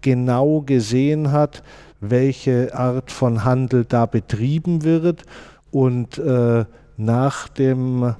genau 0.00 0.62
gesehen 0.62 1.32
hat, 1.32 1.62
welche 2.00 2.74
Art 2.74 3.12
von 3.12 3.44
Handel 3.44 3.84
da 3.84 4.06
betrieben 4.06 4.84
wird 4.84 5.24
und 5.70 6.16
äh, 6.18 6.64
nach 6.96 7.48
dem 7.48 8.14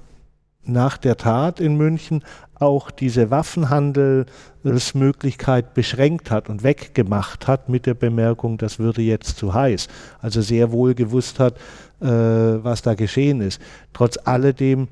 nach 0.64 0.98
der 0.98 1.16
Tat 1.16 1.60
in 1.60 1.76
München 1.76 2.24
auch 2.54 2.90
diese 2.90 3.30
Waffenhandelsmöglichkeit 3.30 5.72
beschränkt 5.72 6.30
hat 6.30 6.50
und 6.50 6.62
weggemacht 6.62 7.48
hat 7.48 7.70
mit 7.70 7.86
der 7.86 7.94
Bemerkung, 7.94 8.58
das 8.58 8.78
würde 8.78 9.00
jetzt 9.02 9.38
zu 9.38 9.54
heiß. 9.54 9.88
Also 10.20 10.42
sehr 10.42 10.70
wohl 10.70 10.94
gewusst 10.94 11.40
hat, 11.40 11.56
äh, 12.00 12.06
was 12.06 12.82
da 12.82 12.94
geschehen 12.94 13.40
ist. 13.40 13.60
Trotz 13.92 14.16
alledem 14.24 14.86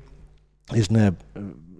ist 0.73 0.89
eine 0.89 1.15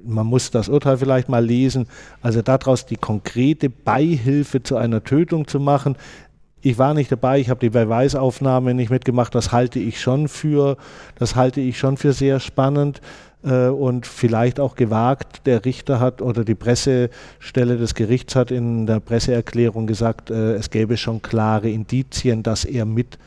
man 0.03 0.27
muss 0.27 0.51
das 0.51 0.69
Urteil 0.69 0.97
vielleicht 0.97 1.29
mal 1.29 1.43
lesen, 1.43 1.87
also 2.21 2.41
daraus 2.41 2.85
die 2.85 2.95
konkrete 2.95 3.69
Beihilfe 3.69 4.63
zu 4.63 4.77
einer 4.77 5.03
Tötung 5.03 5.47
zu 5.47 5.59
machen. 5.59 5.95
Ich 6.61 6.77
war 6.77 6.93
nicht 6.93 7.11
dabei, 7.11 7.39
ich 7.39 7.49
habe 7.49 7.59
die 7.59 7.69
Beweisaufnahme 7.69 8.73
nicht 8.73 8.89
mitgemacht, 8.89 9.33
das 9.33 9.51
halte 9.51 9.79
ich 9.79 10.01
schon 10.01 10.27
für, 10.27 10.77
das 11.15 11.35
halte 11.35 11.61
ich 11.61 11.77
schon 11.77 11.97
für 11.97 12.13
sehr 12.13 12.39
spannend 12.39 13.01
und 13.41 14.05
vielleicht 14.05 14.59
auch 14.59 14.75
gewagt. 14.75 15.45
Der 15.45 15.63
Richter 15.63 15.99
hat 15.99 16.21
oder 16.21 16.43
die 16.43 16.55
Pressestelle 16.55 17.77
des 17.77 17.95
Gerichts 17.95 18.35
hat 18.35 18.51
in 18.51 18.85
der 18.85 18.99
Presseerklärung 18.99 19.87
gesagt, 19.87 20.29
äh, 20.29 20.55
es 20.55 20.69
gäbe 20.69 20.97
schon 20.97 21.21
klare 21.21 21.69
Indizien, 21.69 22.43
dass 22.43 22.65
er 22.65 22.85
mit 22.85 23.17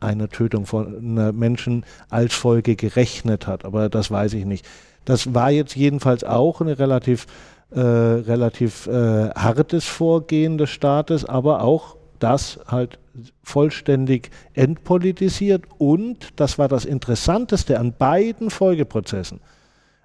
einer 0.00 0.28
Tötung 0.28 0.66
von 0.66 1.14
Menschen 1.38 1.84
als 2.08 2.34
Folge 2.34 2.74
gerechnet 2.74 3.46
hat. 3.46 3.64
Aber 3.64 3.88
das 3.88 4.10
weiß 4.10 4.32
ich 4.32 4.46
nicht. 4.46 4.66
Das 5.04 5.34
war 5.34 5.50
jetzt 5.50 5.76
jedenfalls 5.76 6.24
auch 6.24 6.60
ein 6.60 6.68
relativ, 6.68 7.26
äh, 7.70 7.80
relativ 7.80 8.86
äh, 8.86 9.30
hartes 9.30 9.84
Vorgehen 9.84 10.58
des 10.58 10.70
Staates, 10.70 11.24
aber 11.24 11.62
auch 11.62 11.96
das 12.18 12.60
halt 12.66 12.98
vollständig 13.42 14.30
entpolitisiert. 14.54 15.64
Und, 15.78 16.28
das 16.36 16.58
war 16.58 16.68
das 16.68 16.84
Interessanteste 16.84 17.78
an 17.78 17.94
beiden 17.98 18.50
Folgeprozessen, 18.50 19.40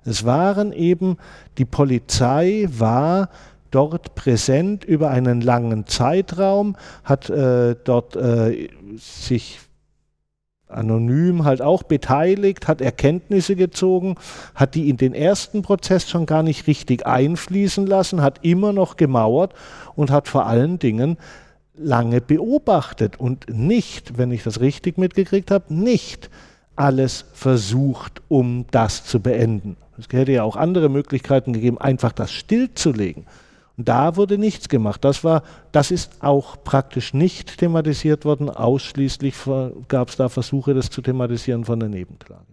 es 0.06 0.24
waren 0.24 0.72
eben, 0.72 1.18
die 1.58 1.66
Polizei 1.66 2.68
war 2.70 3.30
dort 3.72 4.16
präsent 4.16 4.86
über 4.86 5.10
einen 5.10 5.42
langen 5.42 5.88
Zeitraum, 5.88 6.78
hat 7.04 7.30
äh, 7.30 7.76
dort 7.84 8.16
äh, 8.16 8.70
sich 8.98 9.60
anonym 10.68 11.44
halt 11.44 11.62
auch 11.62 11.84
beteiligt, 11.84 12.68
hat 12.68 12.82
Erkenntnisse 12.82 13.56
gezogen, 13.56 14.16
hat 14.56 14.76
die 14.76 14.90
in 14.90 14.98
den 14.98 15.14
ersten 15.14 15.62
Prozess 15.62 16.10
schon 16.10 16.26
gar 16.26 16.44
nicht 16.44 16.68
richtig 16.68 17.06
einfließen 17.06 17.86
lassen, 17.86 18.22
hat 18.22 18.40
immer 18.44 18.74
noch 18.74 18.98
gemauert 18.98 19.54
und 19.96 20.12
hat 20.12 20.28
vor 20.28 20.46
allen 20.46 20.80
Dingen 20.80 21.18
lange 21.76 22.22
beobachtet 22.22 23.20
und 23.20 23.48
nicht, 23.50 24.18
wenn 24.18 24.32
ich 24.32 24.44
das 24.44 24.60
richtig 24.60 24.98
mitgekriegt 24.98 25.52
habe, 25.52 25.74
nicht 25.74 26.30
alles 26.76 27.26
versucht, 27.34 28.22
um 28.28 28.66
das 28.72 29.06
zu 29.06 29.20
beenden. 29.20 29.78
Es 29.98 30.08
hätte 30.12 30.32
ja 30.32 30.44
auch 30.44 30.56
andere 30.56 30.90
Möglichkeiten 30.90 31.54
gegeben, 31.54 31.78
einfach 31.78 32.12
das 32.12 32.32
stillzulegen. 32.32 33.26
Und 33.78 33.90
da 33.90 34.16
wurde 34.16 34.38
nichts 34.38 34.70
gemacht. 34.70 35.04
Das 35.04 35.24
war, 35.24 35.44
das 35.72 35.92
ist 35.92 36.24
auch 36.24 36.64
praktisch 36.64 37.14
nicht 37.14 37.58
thematisiert 37.58 38.24
worden. 38.24 38.50
Ausschließlich 38.50 39.36
gab 39.88 40.10
es 40.10 40.16
da 40.16 40.30
Versuche, 40.30 40.74
das 40.74 40.90
zu 40.90 41.02
thematisieren 41.02 41.66
von 41.66 41.80
der 41.80 41.90
Nebenklage. 41.90 42.46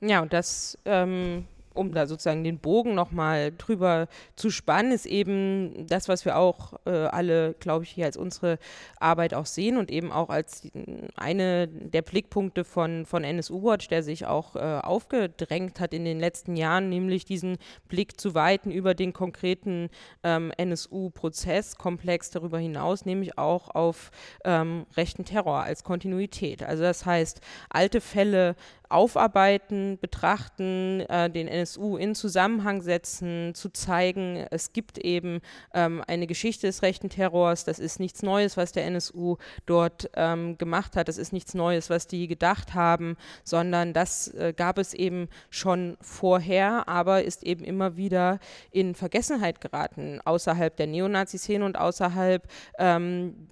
Ja, 0.00 0.20
und 0.20 0.32
das 0.32 0.76
ähm, 0.84 1.44
um 1.74 1.92
da 1.92 2.06
sozusagen 2.06 2.44
den 2.44 2.58
Bogen 2.58 2.94
nochmal 2.94 3.52
drüber 3.56 4.08
zu 4.36 4.50
spannen, 4.50 4.92
ist 4.92 5.06
eben 5.06 5.86
das, 5.86 6.08
was 6.08 6.24
wir 6.24 6.36
auch 6.36 6.74
äh, 6.84 6.90
alle, 6.90 7.54
glaube 7.54 7.84
ich, 7.84 7.90
hier 7.90 8.06
als 8.06 8.16
unsere 8.16 8.58
Arbeit 8.98 9.34
auch 9.34 9.46
sehen 9.46 9.76
und 9.76 9.90
eben 9.90 10.12
auch 10.12 10.28
als 10.28 10.68
eine 11.16 11.68
der 11.68 12.02
Blickpunkte 12.02 12.64
von, 12.64 13.06
von 13.06 13.24
NSU 13.24 13.62
Watch, 13.62 13.88
der 13.88 14.02
sich 14.02 14.26
auch 14.26 14.56
äh, 14.56 14.58
aufgedrängt 14.58 15.80
hat 15.80 15.94
in 15.94 16.04
den 16.04 16.20
letzten 16.20 16.56
Jahren, 16.56 16.88
nämlich 16.88 17.24
diesen 17.24 17.58
Blick 17.88 18.20
zu 18.20 18.34
weiten 18.34 18.70
über 18.70 18.94
den 18.94 19.12
konkreten 19.12 19.88
ähm, 20.22 20.52
NSU-Prozesskomplex 20.56 22.30
darüber 22.30 22.58
hinaus, 22.58 23.04
nämlich 23.04 23.38
auch 23.38 23.74
auf 23.74 24.10
ähm, 24.44 24.86
rechten 24.96 25.24
Terror 25.24 25.62
als 25.62 25.84
Kontinuität. 25.84 26.62
Also 26.62 26.82
das 26.82 27.06
heißt, 27.06 27.40
alte 27.70 28.00
Fälle 28.00 28.56
aufarbeiten, 28.92 29.98
betrachten, 30.00 31.00
äh, 31.08 31.30
den 31.30 31.48
NSU 31.48 31.96
in 31.96 32.14
Zusammenhang 32.14 32.82
setzen, 32.82 33.54
zu 33.54 33.70
zeigen, 33.70 34.46
es 34.50 34.72
gibt 34.72 34.98
eben 34.98 35.40
ähm, 35.74 36.02
eine 36.06 36.26
Geschichte 36.26 36.66
des 36.66 36.82
rechten 36.82 37.08
Terrors, 37.08 37.64
das 37.64 37.78
ist 37.78 38.00
nichts 38.00 38.22
Neues, 38.22 38.56
was 38.56 38.72
der 38.72 38.86
NSU 38.86 39.36
dort 39.66 40.10
ähm, 40.14 40.58
gemacht 40.58 40.96
hat, 40.96 41.08
das 41.08 41.18
ist 41.18 41.32
nichts 41.32 41.54
Neues, 41.54 41.90
was 41.90 42.06
die 42.06 42.28
gedacht 42.28 42.74
haben, 42.74 43.16
sondern 43.44 43.92
das 43.92 44.28
äh, 44.28 44.52
gab 44.56 44.78
es 44.78 44.94
eben 44.94 45.28
schon 45.50 45.96
vorher, 46.00 46.88
aber 46.88 47.24
ist 47.24 47.42
eben 47.42 47.64
immer 47.64 47.96
wieder 47.96 48.38
in 48.70 48.94
Vergessenheit 48.94 49.60
geraten, 49.60 50.20
außerhalb 50.24 50.76
der 50.76 50.86
Neonazi-Szene 50.86 51.64
und 51.64 51.78
außerhalb 51.78 52.46
ähm, 52.78 53.48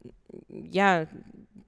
ja, 0.49 1.07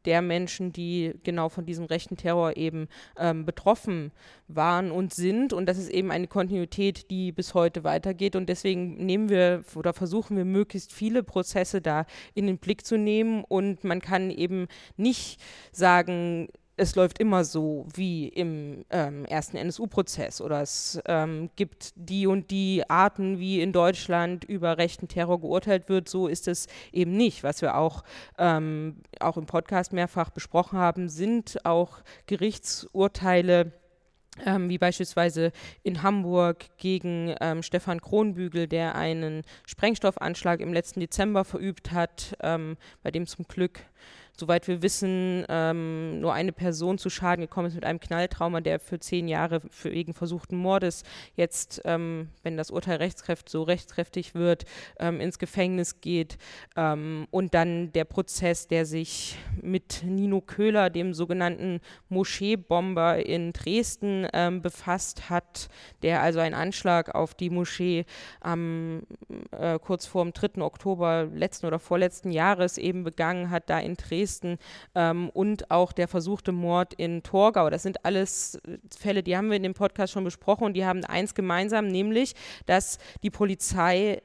der 0.04 0.22
Menschen, 0.22 0.72
die 0.72 1.12
genau 1.22 1.48
von 1.48 1.66
diesem 1.66 1.84
rechten 1.84 2.16
Terror 2.16 2.56
eben 2.56 2.88
ähm, 3.18 3.44
betroffen 3.44 4.12
waren 4.48 4.90
und 4.90 5.14
sind. 5.14 5.52
Und 5.52 5.66
das 5.66 5.78
ist 5.78 5.90
eben 5.90 6.10
eine 6.10 6.26
Kontinuität, 6.26 7.10
die 7.10 7.32
bis 7.32 7.54
heute 7.54 7.84
weitergeht. 7.84 8.36
Und 8.36 8.48
deswegen 8.48 9.04
nehmen 9.04 9.28
wir 9.28 9.64
oder 9.74 9.92
versuchen 9.92 10.36
wir 10.36 10.44
möglichst 10.44 10.92
viele 10.92 11.22
Prozesse 11.22 11.80
da 11.80 12.06
in 12.34 12.46
den 12.46 12.58
Blick 12.58 12.84
zu 12.84 12.96
nehmen. 12.96 13.44
Und 13.44 13.84
man 13.84 14.00
kann 14.00 14.30
eben 14.30 14.66
nicht 14.96 15.40
sagen, 15.72 16.48
es 16.83 16.97
läuft 16.97 17.21
immer 17.21 17.45
so 17.45 17.87
wie 17.95 18.29
im 18.29 18.85
ähm, 18.90 19.25
ersten 19.25 19.57
NSU-Prozess 19.57 20.40
oder 20.40 20.61
es 20.61 21.01
ähm, 21.07 21.49
gibt 21.55 21.92
die 21.95 22.27
und 22.27 22.51
die 22.51 22.83
Arten, 22.88 23.39
wie 23.39 23.62
in 23.62 23.72
Deutschland 23.72 24.45
über 24.45 24.78
rechten 24.78 25.07
Terror 25.07 25.41
geurteilt 25.41 25.89
wird. 25.89 26.09
So 26.09 26.26
ist 26.26 26.49
es 26.49 26.66
eben 26.93 27.16
nicht. 27.16 27.45
Was 27.45 27.62
wir 27.62 27.76
auch, 27.76 28.03
ähm, 28.37 28.97
auch 29.20 29.37
im 29.37 29.47
Podcast 29.47 29.93
mehrfach 29.93 30.30
besprochen 30.30 30.76
haben, 30.78 31.09
sind 31.09 31.64
auch 31.64 32.03
Gerichtsurteile. 32.26 33.72
Ähm, 34.47 34.70
wie 34.70 34.78
beispielsweise 34.78 35.53
in 35.83 36.03
Hamburg 36.03 36.64
gegen 36.78 37.35
ähm, 37.43 37.62
Stefan 37.62 38.01
Kronbügel, 38.01 38.66
der 38.66 38.95
einen 38.95 39.43
Sprengstoffanschlag 39.66 40.61
im 40.61 40.72
letzten 40.72 41.01
Dezember 41.01 41.45
verübt 41.45 41.93
hat, 41.93 42.35
ähm, 42.41 42.78
bei 43.03 43.11
dem 43.11 43.26
zum 43.26 43.47
Glück 43.47 43.80
soweit 44.39 44.66
wir 44.66 44.83
wissen, 44.83 45.45
ähm, 45.49 46.20
nur 46.20 46.33
eine 46.33 46.53
Person 46.53 46.99
zu 46.99 47.11
Schaden 47.11 47.43
gekommen 47.43 47.68
ist 47.68 47.74
mit 47.74 47.85
einem 47.85 48.01
Knalltrauma, 48.01 48.61
der 48.61 48.80
für 48.80 48.99
zehn 48.99 49.28
Jahre 49.28 49.61
für 49.70 49.93
wegen 49.93 50.14
versuchten 50.14 50.57
Mordes 50.57 51.05
jetzt, 51.37 51.83
ähm, 51.85 52.28
wenn 52.43 52.57
das 52.57 52.70
Urteil 52.70 52.97
rechtskräftig, 52.97 53.53
so 53.53 53.62
rechtskräftig 53.62 54.35
wird, 54.35 54.64
ähm, 54.99 55.20
ins 55.20 55.39
Gefängnis 55.39 56.01
geht. 56.01 56.39
Ähm, 56.76 57.26
und 57.30 57.55
dann 57.55 57.93
der 57.93 58.05
Prozess, 58.05 58.68
der 58.68 58.87
sich 58.87 59.37
mit 59.61 60.03
Nino 60.05 60.41
Köhler, 60.41 60.91
dem 60.91 61.12
sogenannten 61.14 61.80
Moscheebomber 62.09 63.24
in 63.24 63.53
Dresden, 63.53 64.26
ähm, 64.33 64.62
befasst 64.62 65.28
hat, 65.28 65.68
der 66.03 66.22
also 66.22 66.41
einen 66.41 66.55
Anschlag 66.55 67.14
auf 67.14 67.35
die 67.35 67.51
Moschee 67.51 68.07
am 68.41 69.03
äh, 69.51 69.78
kurz 69.78 70.07
vor 70.07 70.24
dem 70.24 70.33
3. 70.33 70.62
Oktober 70.62 71.28
letzten 71.33 71.66
oder 71.66 71.78
vorletzten 71.78 72.30
Jahres 72.30 72.78
eben 72.78 73.05
begangen 73.05 73.51
hat, 73.51 73.68
da 73.68 73.78
in 73.78 73.97
Dresden 73.97 74.22
ähm, 74.95 75.31
und 75.31 75.70
auch 75.70 75.93
der 75.93 76.09
versuchte 76.09 76.53
Mord 76.53 76.95
in 76.95 77.23
Torgau. 77.23 77.70
Das 77.70 77.83
sind 77.83 78.05
alles 78.05 78.59
Fälle, 78.97 79.23
die 79.23 79.37
haben 79.37 79.49
wir 79.49 79.57
in 79.57 79.62
dem 79.62 79.75
Podcast 79.75 80.12
schon 80.12 80.25
besprochen 80.25 80.64
und 80.64 80.75
die 80.75 80.85
haben 80.85 81.05
eins 81.05 81.35
gemeinsam, 81.35 81.89
nämlich, 81.89 82.35
dass 82.66 82.99
die 83.23 83.31
Polizei 83.31 84.23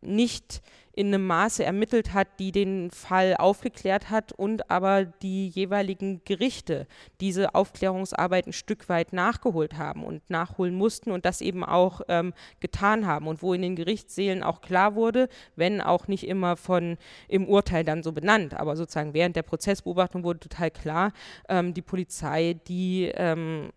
nicht 0.00 0.62
in 0.96 1.08
einem 1.08 1.26
Maße 1.26 1.62
ermittelt 1.62 2.14
hat, 2.14 2.26
die 2.38 2.52
den 2.52 2.90
Fall 2.90 3.36
aufgeklärt 3.36 4.08
hat 4.08 4.32
und 4.32 4.70
aber 4.70 5.04
die 5.04 5.46
jeweiligen 5.48 6.22
Gerichte 6.24 6.86
diese 7.20 7.54
Aufklärungsarbeit 7.54 8.46
ein 8.46 8.54
Stück 8.54 8.88
weit 8.88 9.12
nachgeholt 9.12 9.76
haben 9.76 10.04
und 10.04 10.28
nachholen 10.30 10.74
mussten 10.74 11.10
und 11.10 11.26
das 11.26 11.42
eben 11.42 11.64
auch 11.64 12.00
ähm, 12.08 12.32
getan 12.60 13.06
haben 13.06 13.28
und 13.28 13.42
wo 13.42 13.52
in 13.52 13.60
den 13.60 13.76
Gerichtssälen 13.76 14.42
auch 14.42 14.62
klar 14.62 14.94
wurde, 14.94 15.28
wenn 15.54 15.82
auch 15.82 16.08
nicht 16.08 16.26
immer 16.26 16.56
von 16.56 16.96
im 17.28 17.46
Urteil 17.46 17.84
dann 17.84 18.02
so 18.02 18.12
benannt, 18.12 18.54
aber 18.54 18.74
sozusagen 18.74 19.12
während 19.12 19.36
der 19.36 19.42
Prozessbeobachtung 19.42 20.24
wurde 20.24 20.40
total 20.40 20.70
klar, 20.70 21.12
ähm, 21.50 21.74
die 21.74 21.82
Polizei, 21.82 22.56
die 22.68 23.12
ähm, 23.14 23.70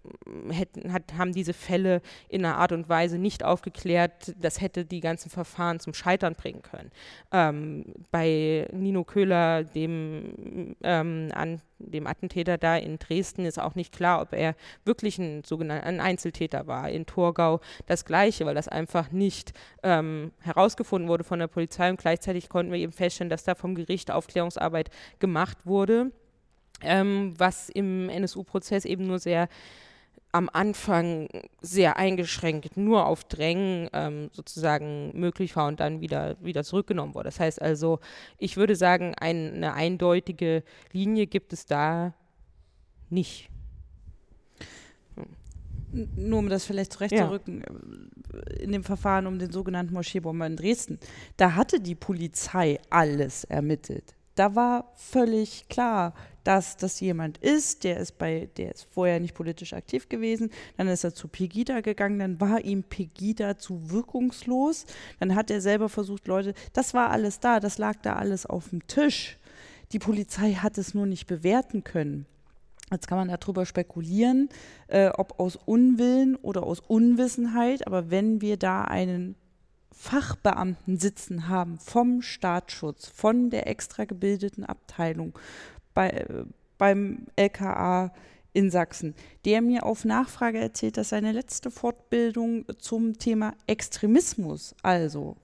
hätten, 0.52 0.94
hat, 0.94 1.18
haben 1.18 1.34
diese 1.34 1.54
Fälle 1.54 2.02
in 2.30 2.46
einer 2.46 2.56
Art 2.56 2.72
und 2.72 2.88
Weise 2.88 3.18
nicht 3.18 3.44
aufgeklärt, 3.44 4.34
das 4.40 4.62
hätte 4.62 4.86
die 4.86 5.02
ganzen 5.02 5.30
Verfahren 5.30 5.82
zum 5.82 5.94
Scheitern 5.94 6.36
bringen 6.36 6.62
können. 6.62 6.92
Ähm, 7.32 7.86
bei 8.12 8.68
Nino 8.72 9.04
Köhler, 9.04 9.64
dem, 9.64 10.76
ähm, 10.84 11.30
an, 11.34 11.62
dem 11.78 12.08
Attentäter 12.08 12.58
da 12.58 12.78
in 12.78 13.00
Dresden, 13.00 13.46
ist 13.46 13.60
auch 13.60 13.76
nicht 13.76 13.94
klar, 13.94 14.22
ob 14.22 14.34
er 14.34 14.56
wirklich 14.86 15.18
ein 15.20 15.44
sogenannter 15.44 15.86
ein 15.86 16.00
Einzeltäter 16.00 16.68
war. 16.68 16.90
In 16.90 17.06
Torgau 17.06 17.62
das 17.86 18.06
Gleiche, 18.06 18.46
weil 18.46 18.56
das 18.56 18.68
einfach 18.68 19.12
nicht 19.12 19.54
ähm, 19.84 20.32
herausgefunden 20.42 21.10
wurde 21.10 21.24
von 21.24 21.40
der 21.40 21.48
Polizei 21.48 21.90
und 21.90 22.00
gleichzeitig 22.00 22.50
konnten 22.50 22.72
wir 22.72 22.80
eben 22.80 22.92
feststellen, 22.94 23.30
dass 23.30 23.44
da 23.44 23.56
vom 23.56 23.76
Gericht 23.76 24.12
Aufklärungsarbeit 24.12 24.90
gemacht 25.20 25.66
wurde, 25.66 26.12
ähm, 26.82 27.34
was 27.38 27.70
im 27.70 28.10
NSU-Prozess 28.10 28.86
eben 28.86 29.08
nur 29.08 29.20
sehr 29.20 29.50
am 30.32 30.50
Anfang 30.52 31.28
sehr 31.62 31.98
eingeschränkt 31.98 32.78
nur 32.78 33.08
auf 33.08 33.24
Drängen 33.24 33.90
ähm, 33.94 34.30
sozusagen 34.32 35.18
möglich 35.20 35.56
war 35.56 35.68
und 35.68 35.80
dann 35.80 36.02
wieder, 36.02 36.36
wieder 36.42 36.64
zurückgenommen 36.64 37.16
wurde. 37.16 37.26
Das 37.26 37.40
heißt 37.40 37.62
also, 37.62 38.00
ich 38.38 38.56
würde 38.56 38.76
sagen, 38.76 39.16
ein, 39.20 39.56
eine 39.56 39.74
eindeutige 39.74 40.64
Linie 40.92 41.26
gibt 41.26 41.52
es 41.54 41.66
da 41.66 42.14
nicht. 43.10 43.50
Nur 45.92 46.40
um 46.40 46.50
das 46.50 46.66
vielleicht 46.66 46.94
zurechtzurücken, 46.94 47.64
ja. 47.68 48.40
Äh, 48.40 48.64
in 48.64 48.72
dem 48.72 48.84
Verfahren 48.84 49.26
um 49.26 49.40
den 49.40 49.52
sogenannten 49.52 49.94
Moscheebomber 49.96 50.46
in 50.46 50.56
Dresden, 50.56 51.00
da 51.38 51.56
hatte 51.56 51.80
die 51.80 51.96
Polizei 51.96 52.80
alles 52.92 53.46
ermittelt. 53.46 54.16
Da 54.40 54.56
war 54.56 54.94
völlig 54.96 55.68
klar, 55.68 56.14
dass 56.46 56.78
das 56.78 57.02
jemand 57.02 57.38
ist, 57.40 57.84
der 57.84 57.98
ist 57.98 58.18
bei, 58.18 58.48
der 58.56 58.74
ist 58.74 58.88
vorher 58.90 59.20
nicht 59.20 59.34
politisch 59.34 59.74
aktiv 59.74 60.08
gewesen, 60.08 60.50
dann 60.78 60.88
ist 60.88 61.04
er 61.04 61.14
zu 61.14 61.28
Pegida 61.28 61.82
gegangen, 61.82 62.20
dann 62.20 62.40
war 62.40 62.64
ihm 62.64 62.84
Pegida 62.84 63.58
zu 63.58 63.92
wirkungslos, 63.92 64.86
dann 65.20 65.36
hat 65.36 65.52
er 65.52 65.60
selber 65.60 65.90
versucht, 65.90 66.26
Leute, 66.26 66.54
das 66.72 66.94
war 66.94 67.10
alles 67.10 67.42
da, 67.42 67.60
das 67.60 67.78
lag 67.80 67.98
da 68.02 68.16
alles 68.16 68.46
auf 68.46 68.70
dem 68.70 68.88
Tisch. 68.88 69.38
Die 69.92 70.00
Polizei 70.00 70.54
hat 70.54 70.78
es 70.78 70.94
nur 70.94 71.06
nicht 71.06 71.28
bewerten 71.28 71.84
können. 71.84 72.26
Jetzt 72.90 73.10
kann 73.10 73.18
man 73.18 73.28
darüber 73.28 73.66
spekulieren, 73.66 74.48
äh, 74.88 75.10
ob 75.10 75.38
aus 75.42 75.58
Unwillen 75.58 76.38
oder 76.38 76.64
aus 76.64 76.80
Unwissenheit, 76.80 77.86
aber 77.86 78.10
wenn 78.10 78.40
wir 78.40 78.56
da 78.56 78.86
einen 78.86 79.36
Fachbeamten 79.92 80.98
sitzen 80.98 81.48
haben 81.50 81.80
vom 81.80 82.22
Staatsschutz, 82.22 83.08
von 83.08 83.50
der 83.50 83.68
extra 83.68 84.06
gebildeten 84.06 84.64
Abteilung, 84.64 85.38
bei, 85.94 86.26
beim 86.78 87.28
LKA 87.36 88.12
in 88.54 88.72
Sachsen, 88.72 89.16
der 89.46 89.62
mir 89.62 89.86
auf 89.86 90.06
Nachfrage 90.06 90.60
erzählt, 90.60 90.98
dass 90.98 91.10
seine 91.10 91.32
letzte 91.32 91.70
Fortbildung 91.70 92.66
zum 92.80 93.18
Thema 93.18 93.54
Extremismus, 93.68 94.76
also 94.82 95.36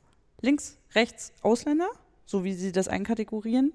links, 0.41 0.77
rechts, 0.95 1.31
Ausländer, 1.41 1.89
so 2.25 2.43
wie 2.43 2.53
sie 2.53 2.71
das 2.71 2.87
einkategorieren, 2.87 3.73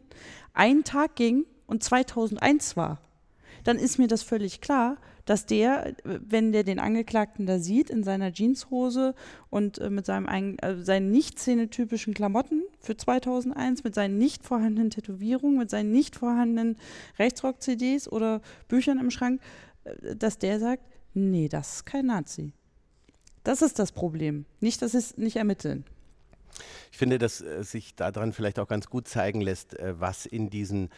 einen 0.55 0.85
Tag 0.85 1.15
ging 1.15 1.47
und 1.67 1.85
2001 1.85 2.77
war. 2.77 3.01
Dann 3.65 3.79
ist 3.79 3.99
mir 3.99 4.09
das 4.09 4.23
völlig 4.23 4.61
klar, 4.61 4.97
dass 5.25 5.47
der, 5.47 5.95
wenn 6.05 6.53
der 6.53 6.65
den 6.65 6.79
Angeklagten 6.79 7.47
da 7.47 7.59
sieht, 7.59 7.91
in 7.91 8.05
seiner 8.05 8.33
Jeanshose 8.33 9.15
und 9.51 9.79
äh, 9.79 9.91
mit 9.91 10.07
seinem 10.07 10.57
äh, 10.59 10.83
seinen 10.83 11.11
nicht 11.11 11.39
szenetypischen 11.39 12.15
Klamotten 12.15 12.63
für 12.81 12.97
2001, 12.97 13.85
mit 13.85 13.95
seinen 13.95 14.19
nicht 14.19 14.45
vorhandenen 14.45 14.91
Tätowierungen, 14.91 15.59
mit 15.59 15.71
seinen 15.71 15.93
nicht 15.93 16.17
vorhandenen 16.17 16.77
Rechtsrock-CDs 17.19 18.09
oder 18.09 18.41
Büchern 18.69 18.99
im 18.99 19.11
Schrank, 19.11 19.41
äh, 19.85 20.17
dass 20.17 20.39
der 20.39 20.61
sagt, 20.61 20.83
nee, 21.15 21.49
das 21.49 21.77
ist 21.77 21.87
kein 21.87 22.07
Nazi. 22.07 22.53
Das 23.45 23.63
ist 23.63 23.79
das 23.79 23.93
Problem. 23.93 24.45
Nicht, 24.61 24.83
dass 24.83 24.95
es 24.95 25.17
nicht 25.17 25.37
ermitteln. 25.37 25.85
Ich 26.93 26.99
finde, 26.99 27.19
dass 27.19 27.41
äh, 27.41 27.63
sich 27.63 27.95
daran 27.95 28.33
vielleicht 28.33 28.59
auch 28.59 28.69
ganz 28.69 28.87
gut 28.87 29.09
zeigen 29.09 29.41
lässt, 29.41 29.79
äh, 29.79 29.99
was 29.99 30.27
in 30.27 30.51
diesen 30.51 30.91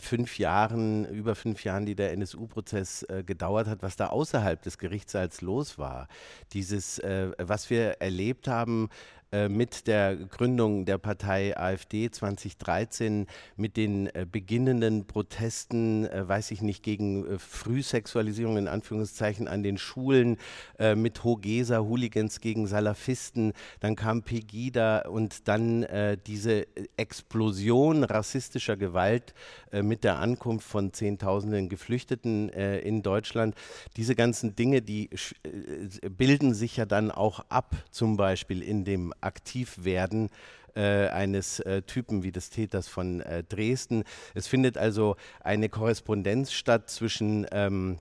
fünf 0.00 0.38
Jahren, 0.38 1.06
über 1.06 1.34
fünf 1.34 1.64
Jahren, 1.64 1.86
die 1.86 1.94
der 1.94 2.12
NSU-Prozess 2.12 3.02
äh, 3.04 3.22
gedauert 3.24 3.66
hat, 3.66 3.82
was 3.82 3.96
da 3.96 4.08
außerhalb 4.08 4.60
des 4.62 4.78
Gerichtssaals 4.78 5.40
los 5.40 5.78
war. 5.78 6.08
Dieses, 6.52 6.98
äh, 6.98 7.30
was 7.38 7.70
wir 7.70 8.00
erlebt 8.00 8.48
haben, 8.48 8.88
äh, 8.88 9.19
mit 9.48 9.86
der 9.86 10.16
Gründung 10.16 10.84
der 10.84 10.98
Partei 10.98 11.56
AfD 11.56 12.10
2013, 12.10 13.26
mit 13.56 13.76
den 13.76 14.08
äh, 14.08 14.26
beginnenden 14.30 15.06
Protesten, 15.06 16.06
äh, 16.06 16.26
weiß 16.26 16.50
ich 16.50 16.62
nicht, 16.62 16.82
gegen 16.82 17.38
Frühsexualisierung 17.38 18.56
in 18.56 18.68
Anführungszeichen 18.68 19.46
an 19.46 19.62
den 19.62 19.78
Schulen, 19.78 20.36
mit 20.96 21.24
Hogesa, 21.24 21.80
Hooligans 21.80 22.40
gegen 22.40 22.66
Salafisten, 22.66 23.52
dann 23.80 23.96
kam 23.96 24.22
Pegida 24.22 25.00
und 25.08 25.48
dann 25.48 25.86
diese 26.26 26.66
Explosion 26.96 28.04
rassistischer 28.04 28.76
Gewalt 28.76 29.34
mit 29.72 30.04
der 30.04 30.18
Ankunft 30.18 30.66
von 30.66 30.92
Zehntausenden 30.92 31.68
Geflüchteten 31.68 32.48
in 32.48 33.02
Deutschland. 33.02 33.54
Diese 33.96 34.14
ganzen 34.14 34.56
Dinge, 34.56 34.82
die 34.82 35.10
bilden 36.16 36.54
sich 36.54 36.76
ja 36.76 36.86
dann 36.86 37.10
auch 37.10 37.40
ab, 37.48 37.76
zum 37.90 38.16
Beispiel 38.16 38.62
in 38.62 38.84
dem 38.84 39.12
Aktivwerden 39.20 40.30
äh, 40.74 41.08
eines 41.08 41.60
äh, 41.60 41.82
Typen 41.82 42.22
wie 42.22 42.32
des 42.32 42.50
Täters 42.50 42.88
von 42.88 43.20
äh, 43.20 43.42
Dresden. 43.42 44.04
Es 44.34 44.46
findet 44.46 44.78
also 44.78 45.16
eine 45.40 45.68
Korrespondenz 45.68 46.52
statt 46.52 46.90
zwischen 46.90 47.46
ähm, 47.50 47.98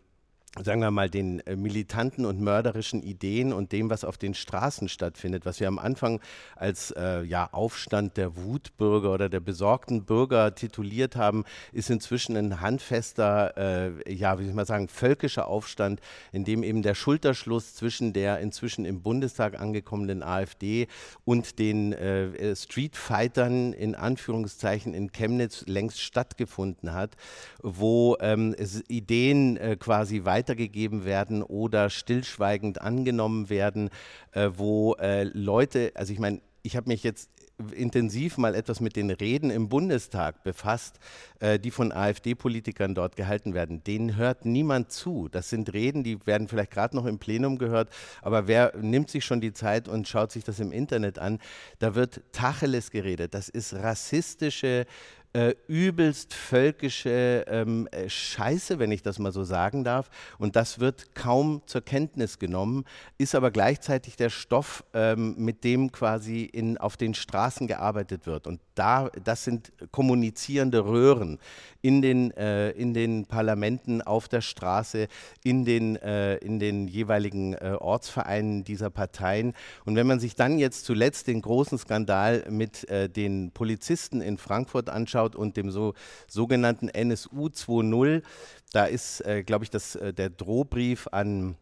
sagen 0.63 0.81
wir 0.81 0.89
mal, 0.91 1.09
den 1.09 1.41
äh, 1.41 1.55
militanten 1.55 2.25
und 2.25 2.41
mörderischen 2.41 3.03
Ideen 3.03 3.53
und 3.53 3.71
dem, 3.71 3.89
was 3.89 4.03
auf 4.03 4.17
den 4.17 4.33
Straßen 4.33 4.89
stattfindet, 4.89 5.45
was 5.45 5.59
wir 5.59 5.67
am 5.67 5.77
Anfang 5.77 6.19
als 6.55 6.91
äh, 6.91 7.21
ja, 7.23 7.49
Aufstand 7.51 8.17
der 8.17 8.35
Wutbürger 8.35 9.13
oder 9.13 9.29
der 9.29 9.41
besorgten 9.41 10.05
Bürger 10.05 10.55
tituliert 10.55 11.15
haben, 11.15 11.45
ist 11.71 11.89
inzwischen 11.89 12.35
ein 12.35 12.61
handfester, 12.61 13.57
äh, 13.57 14.13
ja, 14.13 14.39
wie 14.39 14.45
soll 14.45 14.55
man 14.55 14.65
sagen, 14.65 14.87
völkischer 14.87 15.47
Aufstand, 15.47 16.01
in 16.31 16.45
dem 16.45 16.63
eben 16.63 16.81
der 16.81 16.95
Schulterschluss 16.95 17.75
zwischen 17.75 18.11
der 18.13 18.39
inzwischen 18.39 18.85
im 18.85 19.01
Bundestag 19.01 19.59
angekommenen 19.59 20.23
AfD 20.23 20.87
und 21.25 21.59
den 21.59 21.93
äh, 21.93 22.55
Streetfightern 22.55 23.73
in 23.73 23.93
Anführungszeichen 23.93 24.95
in 24.95 25.11
Chemnitz 25.11 25.63
längst 25.67 26.01
stattgefunden 26.01 26.93
hat, 26.93 27.15
wo 27.61 28.17
ähm, 28.19 28.55
Ideen 28.87 29.57
äh, 29.57 29.77
quasi 29.77 30.25
weiter 30.25 30.38
weitergegeben 30.39 31.03
werden 31.03 31.43
oder 31.43 31.89
stillschweigend 31.89 32.81
angenommen 32.81 33.49
werden, 33.49 33.89
äh, 34.31 34.49
wo 34.55 34.93
äh, 34.95 35.23
Leute, 35.23 35.91
also 35.95 36.13
ich 36.13 36.19
meine, 36.19 36.41
ich 36.61 36.75
habe 36.77 36.87
mich 36.87 37.03
jetzt 37.03 37.29
intensiv 37.73 38.37
mal 38.37 38.55
etwas 38.55 38.79
mit 38.79 38.95
den 38.95 39.09
Reden 39.09 39.49
im 39.49 39.67
Bundestag 39.67 40.43
befasst, 40.43 40.97
äh, 41.39 41.59
die 41.59 41.71
von 41.71 41.91
AfD-Politikern 41.91 42.95
dort 42.95 43.17
gehalten 43.17 43.53
werden. 43.53 43.83
Denen 43.83 44.15
hört 44.15 44.45
niemand 44.45 44.93
zu. 44.93 45.27
Das 45.29 45.49
sind 45.49 45.73
Reden, 45.73 46.03
die 46.03 46.25
werden 46.25 46.47
vielleicht 46.47 46.71
gerade 46.71 46.95
noch 46.95 47.05
im 47.05 47.19
Plenum 47.19 47.57
gehört, 47.57 47.89
aber 48.21 48.47
wer 48.47 48.73
nimmt 48.77 49.09
sich 49.09 49.25
schon 49.25 49.41
die 49.41 49.51
Zeit 49.51 49.89
und 49.89 50.07
schaut 50.07 50.31
sich 50.31 50.45
das 50.45 50.61
im 50.61 50.71
Internet 50.71 51.19
an? 51.19 51.39
Da 51.79 51.95
wird 51.95 52.21
Tacheles 52.31 52.91
geredet. 52.91 53.33
Das 53.33 53.49
ist 53.49 53.73
rassistische 53.73 54.85
äh, 55.33 55.53
übelst 55.67 56.33
völkische 56.33 57.45
ähm, 57.47 57.87
äh, 57.91 58.09
Scheiße, 58.09 58.79
wenn 58.79 58.91
ich 58.91 59.03
das 59.03 59.19
mal 59.19 59.31
so 59.31 59.43
sagen 59.43 59.83
darf. 59.83 60.09
Und 60.39 60.55
das 60.55 60.79
wird 60.79 61.13
kaum 61.13 61.61
zur 61.67 61.81
Kenntnis 61.81 62.39
genommen, 62.39 62.85
ist 63.19 63.35
aber 63.35 63.51
gleichzeitig 63.51 64.15
der 64.15 64.31
Stoff, 64.31 64.83
ähm, 64.93 65.35
mit 65.37 65.63
dem 65.63 65.91
quasi 65.91 66.43
in, 66.45 66.79
auf 66.79 66.97
den 66.97 67.13
Straßen 67.13 67.67
gearbeitet 67.67 68.25
wird. 68.25 68.47
Und 68.47 68.59
da, 68.73 69.09
das 69.23 69.43
sind 69.43 69.71
kommunizierende 69.91 70.83
Röhren 70.85 71.37
in 71.81 72.01
den, 72.01 72.31
äh, 72.31 72.71
in 72.71 72.95
den 72.95 73.25
Parlamenten, 73.25 74.01
auf 74.01 74.27
der 74.29 74.41
Straße, 74.41 75.07
in 75.43 75.63
den, 75.63 75.95
äh, 75.97 76.37
in 76.37 76.59
den 76.59 76.87
jeweiligen 76.87 77.53
äh, 77.53 77.77
Ortsvereinen 77.79 78.63
dieser 78.63 78.89
Parteien. 78.89 79.53
Und 79.85 79.95
wenn 79.95 80.07
man 80.07 80.19
sich 80.19 80.35
dann 80.35 80.57
jetzt 80.57 80.85
zuletzt 80.85 81.27
den 81.27 81.41
großen 81.41 81.77
Skandal 81.77 82.45
mit 82.49 82.89
äh, 82.89 83.09
den 83.09 83.51
Polizisten 83.51 84.21
in 84.21 84.37
Frankfurt 84.37 84.89
anschaut 84.89 85.18
und 85.23 85.57
dem 85.57 85.71
so, 85.71 85.93
sogenannten 86.27 86.89
NSU 86.89 87.47
2.0, 87.47 88.23
da 88.71 88.85
ist, 88.85 89.21
äh, 89.21 89.43
glaube 89.43 89.63
ich, 89.63 89.69
das, 89.69 89.95
äh, 89.95 90.13
der 90.13 90.29
Drohbrief 90.29 91.07
an 91.11 91.55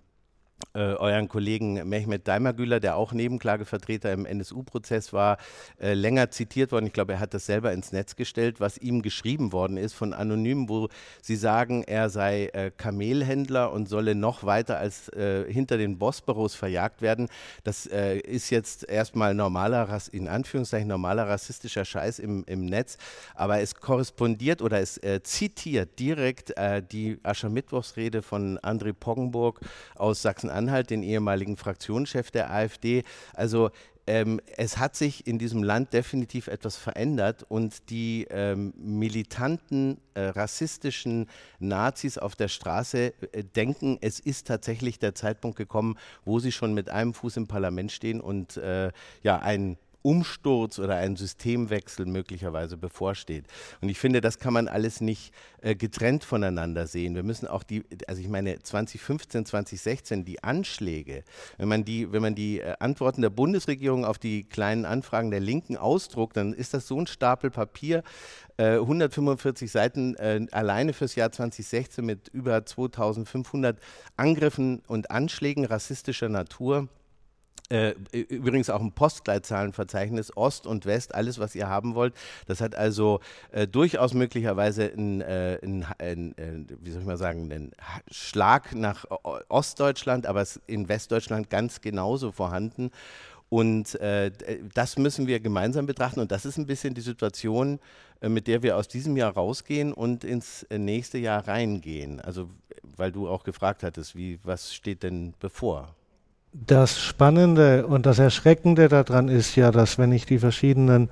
äh, 0.74 0.80
euren 0.80 1.28
Kollegen 1.28 1.88
Mehmet 1.90 2.28
Daimagüler, 2.28 2.80
der 2.80 2.98
auch 2.98 3.12
Nebenklagevertreter 3.12 4.12
im 4.14 4.26
NSU-Prozess 4.26 5.14
war, 5.14 5.38
äh, 5.80 5.94
länger 5.94 6.30
zitiert 6.30 6.72
worden. 6.72 6.86
Ich 6.86 6.94
glaube, 6.94 7.14
er 7.14 7.20
hat 7.20 7.34
das 7.34 7.46
selber 7.46 7.74
ins 7.74 7.92
Netz 7.92 8.16
gestellt, 8.16 8.60
was 8.60 8.78
ihm 8.78 9.02
geschrieben 9.02 9.54
worden 9.54 9.78
ist 9.78 9.94
von 9.94 10.14
Anonymen, 10.14 10.70
wo 10.70 10.90
sie 11.22 11.36
sagen, 11.36 11.84
er 11.84 12.10
sei 12.10 12.48
äh, 12.48 12.72
Kamelhändler 12.76 13.72
und 13.72 13.90
solle 13.90 14.14
noch 14.14 14.44
weiter 14.44 14.78
als 14.78 15.10
äh, 15.10 15.52
hinter 15.52 15.78
den 15.78 15.98
Bosporus 15.98 16.54
verjagt 16.54 17.02
werden. 17.02 17.28
Das 17.64 17.88
äh, 17.88 18.18
ist 18.20 18.50
jetzt 18.50 18.88
erstmal 18.88 19.34
normaler, 19.34 19.88
in 20.12 20.28
Anführungszeichen 20.28 20.88
normaler 20.88 21.28
rassistischer 21.28 21.86
Scheiß 21.86 22.20
im, 22.20 22.44
im 22.46 22.66
Netz, 22.66 22.98
aber 23.34 23.62
es 23.62 23.76
korrespondiert 23.76 24.62
oder 24.62 24.80
es 24.80 24.98
äh, 25.00 25.22
zitiert 25.24 26.00
direkt 26.00 26.54
die 26.92 27.20
Aschermittwochsrede 27.24 28.22
von 28.22 28.58
André 28.60 28.94
Poggenburg 28.94 29.60
aus 29.96 30.22
Sachsen 30.22 30.47
Sachsen-Anhalt, 30.48 30.90
den 30.90 31.04
ehemaligen 31.04 31.58
Fraktionschef 31.58 32.32
der 32.32 32.52
AfD. 32.52 33.04
Also 33.34 33.70
ähm, 34.10 34.40
es 34.56 34.78
hat 34.78 34.96
sich 34.96 35.28
in 35.28 35.38
diesem 35.38 35.64
Land 35.64 35.92
definitiv 35.92 36.48
etwas 36.48 36.78
verändert 36.78 37.46
und 37.50 37.90
die 37.90 38.26
ähm, 38.30 38.74
militanten 38.78 40.00
äh, 40.14 40.22
rassistischen 40.28 41.28
Nazis 41.60 42.18
auf 42.18 42.36
der 42.36 42.48
Straße 42.48 43.14
äh, 43.34 43.44
denken, 43.44 43.98
es 44.00 44.22
ist 44.22 44.48
tatsächlich 44.48 45.00
der 45.00 45.14
Zeitpunkt 45.14 45.58
gekommen, 45.58 45.98
wo 46.24 46.40
sie 46.40 46.54
schon 46.54 46.74
mit 46.74 46.90
einem 46.90 47.14
Fuß 47.14 47.36
im 47.36 47.48
Parlament 47.48 47.92
stehen 47.92 48.22
und 48.22 48.56
äh, 48.56 48.92
ja 49.24 49.40
ein 49.40 49.78
Umsturz 50.02 50.80
oder 50.80 50.96
ein 50.96 51.16
Systemwechsel 51.16 52.06
möglicherweise 52.06 52.78
bevorsteht. 52.78 53.46
Und 53.82 53.90
ich 53.90 54.00
finde, 54.00 54.22
das 54.22 54.40
kann 54.40 54.54
man 54.54 54.68
alles 54.68 55.02
nicht 55.02 55.34
äh, 55.62 55.76
getrennt 55.76 56.24
voneinander 56.24 56.88
sehen. 56.88 57.16
Wir 57.16 57.24
müssen 57.24 57.48
auch 57.48 57.64
die, 57.64 57.84
also 58.08 58.22
ich 58.22 58.30
meine 58.30 58.60
2015, 58.60 59.46
2016, 59.46 60.26
die 60.26 60.44
Anschläge, 60.44 61.24
wenn 61.58 61.68
man 61.68 61.84
die, 61.84 62.12
wenn 62.12 62.22
man 62.22 62.36
die 62.36 62.60
äh, 62.60 62.76
Antworten 62.80 63.22
der 63.22 63.30
Bundesregierung 63.30 64.06
auf 64.06 64.18
die 64.18 64.44
kleinen 64.44 64.86
Anfragen 64.86 65.32
der 65.32 65.40
Linken 65.40 65.78
ausdruckt, 65.78 66.38
dann 66.38 66.54
ist 66.54 66.74
das 66.74 66.88
so 66.88 67.00
ein 67.00 67.08
Stapel 67.08 67.52
Papier, 67.52 68.04
145 68.58 69.68
äh, 69.68 69.72
Seiten 69.72 70.16
äh, 70.16 70.46
alleine 70.52 70.94
fürs 70.94 71.16
Jahr 71.16 71.32
2016 71.32 72.04
mit 72.04 72.28
über 72.30 72.66
2500 72.66 73.80
Angriffen 74.16 74.82
und 74.88 75.12
Anschlägen 75.12 75.66
rassistischer 75.66 76.30
Natur. 76.30 76.88
Äh, 77.70 77.96
übrigens 78.12 78.70
auch 78.70 78.80
ein 78.80 78.94
Postleitzahlenverzeichnis, 78.94 80.36
Ost 80.38 80.66
und 80.66 80.86
West, 80.86 81.14
alles, 81.14 81.38
was 81.38 81.54
ihr 81.54 81.68
haben 81.68 81.96
wollt. 81.96 82.14
Das 82.46 82.62
hat 82.62 82.76
also 82.76 83.20
äh, 83.52 83.68
durchaus 83.68 84.14
möglicherweise 84.14 84.90
einen, 84.90 85.20
äh, 85.20 85.60
einen, 85.62 85.86
einen, 86.00 86.68
wie 86.82 86.92
soll 86.92 87.02
ich 87.02 87.08
mal 87.08 87.18
sagen, 87.18 87.52
einen 87.52 87.72
Schlag 88.10 88.74
nach 88.74 89.06
Ostdeutschland, 89.50 90.28
aber 90.28 90.46
in 90.68 90.88
Westdeutschland 90.88 91.50
ganz 91.50 91.82
genauso 91.82 92.32
vorhanden. 92.32 92.90
Und 93.50 93.96
äh, 94.00 94.32
das 94.74 94.98
müssen 94.98 95.28
wir 95.28 95.42
gemeinsam 95.42 95.86
betrachten. 95.86 96.22
Und 96.22 96.32
das 96.32 96.46
ist 96.46 96.58
ein 96.58 96.68
bisschen 96.68 96.94
die 96.94 97.02
Situation, 97.02 97.80
äh, 98.22 98.30
mit 98.30 98.48
der 98.48 98.64
wir 98.64 98.78
aus 98.78 98.88
diesem 98.88 99.18
Jahr 99.18 99.34
rausgehen 99.34 99.92
und 99.92 100.24
ins 100.24 100.66
nächste 100.70 101.18
Jahr 101.18 101.46
reingehen. 101.48 102.22
Also, 102.22 102.50
weil 102.96 103.12
du 103.12 103.28
auch 103.28 103.44
gefragt 103.44 103.84
hattest, 103.84 104.16
wie, 104.16 104.40
was 104.44 104.74
steht 104.74 105.04
denn 105.04 105.34
bevor? 105.40 105.97
Das 106.66 107.00
Spannende 107.00 107.86
und 107.86 108.06
das 108.06 108.18
Erschreckende 108.18 108.88
daran 108.88 109.30
ist 109.30 109.56
ja, 109.56 109.72
dass 109.72 110.00
wenn 110.00 110.12
ich 110.12 110.26
die 110.26 110.40
verschiedenen 110.40 111.10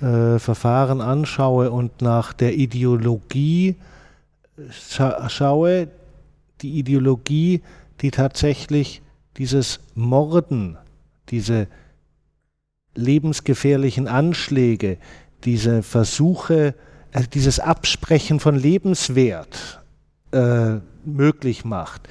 äh, 0.00 0.38
Verfahren 0.38 1.00
anschaue 1.00 1.70
und 1.70 2.02
nach 2.02 2.32
der 2.32 2.54
Ideologie 2.54 3.76
scha 4.70 5.28
schaue, 5.28 5.88
die 6.60 6.78
Ideologie, 6.78 7.62
die 8.00 8.10
tatsächlich 8.10 9.00
dieses 9.36 9.80
Morden, 9.94 10.76
diese 11.28 11.68
lebensgefährlichen 12.94 14.08
Anschläge, 14.08 14.98
diese 15.44 15.82
Versuche, 15.82 16.74
äh, 17.12 17.22
dieses 17.32 17.60
Absprechen 17.60 18.40
von 18.40 18.56
Lebenswert 18.56 19.80
äh, 20.32 20.78
möglich 21.04 21.64
macht, 21.64 22.08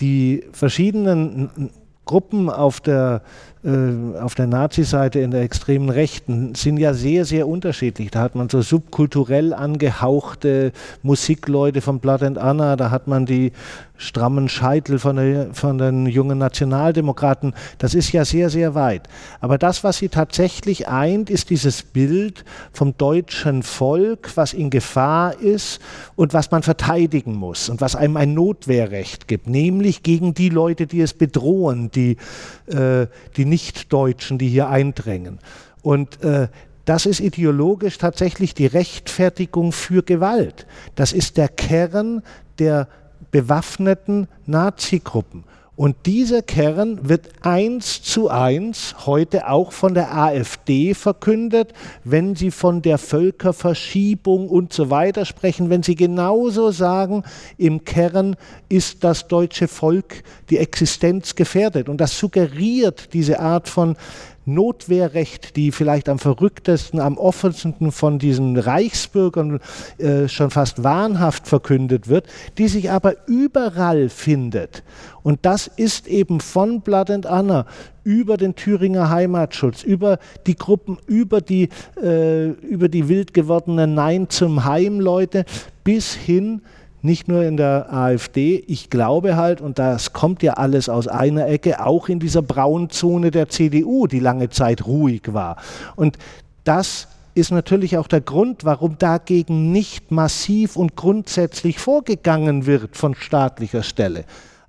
die 0.00 0.44
verschiedenen 0.52 1.70
Gruppen 2.04 2.50
auf 2.50 2.80
der, 2.80 3.22
äh, 3.64 4.18
auf 4.18 4.34
der 4.34 4.48
Nazi-Seite 4.48 5.20
in 5.20 5.30
der 5.30 5.42
extremen 5.42 5.88
Rechten 5.88 6.54
sind 6.54 6.78
ja 6.78 6.94
sehr, 6.94 7.24
sehr 7.24 7.46
unterschiedlich. 7.46 8.10
Da 8.10 8.20
hat 8.20 8.34
man 8.34 8.48
so 8.48 8.60
subkulturell 8.60 9.54
angehauchte 9.54 10.72
Musikleute 11.02 11.80
von 11.80 12.00
Blood 12.00 12.22
and 12.22 12.38
Anna, 12.38 12.76
da 12.76 12.90
hat 12.90 13.06
man 13.06 13.24
die 13.24 13.52
strammen 14.02 14.48
Scheitel 14.48 14.98
von, 14.98 15.16
der, 15.16 15.54
von 15.54 15.78
den 15.78 16.06
jungen 16.06 16.38
Nationaldemokraten. 16.38 17.54
Das 17.78 17.94
ist 17.94 18.12
ja 18.12 18.24
sehr, 18.24 18.50
sehr 18.50 18.74
weit. 18.74 19.08
Aber 19.40 19.58
das, 19.58 19.84
was 19.84 19.98
sie 19.98 20.08
tatsächlich 20.08 20.88
eint, 20.88 21.30
ist 21.30 21.50
dieses 21.50 21.82
Bild 21.84 22.44
vom 22.72 22.96
deutschen 22.96 23.62
Volk, 23.62 24.32
was 24.34 24.54
in 24.54 24.70
Gefahr 24.70 25.38
ist 25.38 25.80
und 26.16 26.34
was 26.34 26.50
man 26.50 26.62
verteidigen 26.62 27.36
muss 27.36 27.68
und 27.68 27.80
was 27.80 27.94
einem 27.94 28.16
ein 28.16 28.34
Notwehrrecht 28.34 29.28
gibt, 29.28 29.46
nämlich 29.46 30.02
gegen 30.02 30.34
die 30.34 30.48
Leute, 30.48 30.86
die 30.86 31.00
es 31.00 31.14
bedrohen, 31.14 31.90
die, 31.92 32.16
äh, 32.66 33.06
die 33.36 33.44
Nicht-Deutschen, 33.52 34.38
die 34.38 34.48
hier 34.48 34.68
eindrängen. 34.68 35.38
Und 35.82 36.22
äh, 36.24 36.48
das 36.86 37.04
ist 37.04 37.20
ideologisch 37.20 37.98
tatsächlich 37.98 38.54
die 38.54 38.64
Rechtfertigung 38.66 39.72
für 39.72 40.02
Gewalt. 40.02 40.66
Das 40.94 41.12
ist 41.12 41.36
der 41.36 41.48
Kern 41.48 42.22
der 42.58 42.88
bewaffneten 43.30 44.26
Nazi-Gruppen. 44.46 45.44
Und 45.74 45.96
dieser 46.04 46.42
Kern 46.42 47.08
wird 47.08 47.30
eins 47.40 48.02
zu 48.02 48.28
eins 48.28 48.94
heute 49.06 49.48
auch 49.48 49.72
von 49.72 49.94
der 49.94 50.14
AfD 50.14 50.92
verkündet, 50.92 51.72
wenn 52.04 52.36
sie 52.36 52.50
von 52.50 52.82
der 52.82 52.98
Völkerverschiebung 52.98 54.50
und 54.50 54.74
so 54.74 54.90
weiter 54.90 55.24
sprechen, 55.24 55.70
wenn 55.70 55.82
sie 55.82 55.94
genauso 55.94 56.72
sagen, 56.72 57.24
im 57.56 57.84
Kern 57.84 58.36
ist 58.68 59.02
das 59.02 59.28
deutsche 59.28 59.66
Volk 59.66 60.22
die 60.50 60.58
Existenz 60.58 61.34
gefährdet. 61.36 61.88
Und 61.88 62.02
das 62.02 62.18
suggeriert 62.18 63.14
diese 63.14 63.40
Art 63.40 63.66
von 63.66 63.96
Notwehrrecht, 64.44 65.56
die 65.56 65.72
vielleicht 65.72 66.08
am 66.08 66.18
verrücktesten, 66.18 67.00
am 67.00 67.16
offensten 67.16 67.92
von 67.92 68.18
diesen 68.18 68.56
Reichsbürgern 68.56 69.60
äh, 69.98 70.28
schon 70.28 70.50
fast 70.50 70.82
wahnhaft 70.82 71.46
verkündet 71.46 72.08
wird, 72.08 72.26
die 72.58 72.68
sich 72.68 72.90
aber 72.90 73.14
überall 73.26 74.08
findet. 74.08 74.82
Und 75.22 75.40
das 75.42 75.68
ist 75.68 76.08
eben 76.08 76.40
von 76.40 76.80
Blood 76.80 77.10
and 77.10 77.26
Anna 77.26 77.66
über 78.04 78.36
den 78.36 78.56
Thüringer 78.56 79.10
Heimatschutz, 79.10 79.84
über 79.84 80.18
die 80.46 80.56
Gruppen, 80.56 80.98
über 81.06 81.40
die, 81.40 81.68
äh, 82.02 82.48
über 82.48 82.88
die 82.88 83.08
wild 83.08 83.32
gewordenen 83.34 83.94
Nein 83.94 84.28
zum 84.28 84.64
Heim 84.64 84.98
Leute 84.98 85.44
bis 85.84 86.14
hin 86.14 86.62
nicht 87.02 87.28
nur 87.28 87.42
in 87.42 87.56
der 87.56 87.92
AfD, 87.92 88.64
ich 88.66 88.88
glaube 88.88 89.36
halt, 89.36 89.60
und 89.60 89.78
das 89.78 90.12
kommt 90.12 90.42
ja 90.42 90.54
alles 90.54 90.88
aus 90.88 91.08
einer 91.08 91.48
Ecke, 91.48 91.84
auch 91.84 92.08
in 92.08 92.20
dieser 92.20 92.42
Braunzone 92.42 93.30
der 93.30 93.48
CDU, 93.48 94.06
die 94.06 94.20
lange 94.20 94.50
Zeit 94.50 94.86
ruhig 94.86 95.22
war. 95.34 95.56
Und 95.96 96.16
das 96.64 97.08
ist 97.34 97.50
natürlich 97.50 97.96
auch 97.98 98.06
der 98.06 98.20
Grund, 98.20 98.64
warum 98.64 98.98
dagegen 98.98 99.72
nicht 99.72 100.10
massiv 100.10 100.76
und 100.76 100.96
grundsätzlich 100.96 101.78
vorgegangen 101.78 102.66
wird 102.66 102.96
von 102.96 103.14
staatlicher 103.14 103.82
Stelle. 103.82 104.24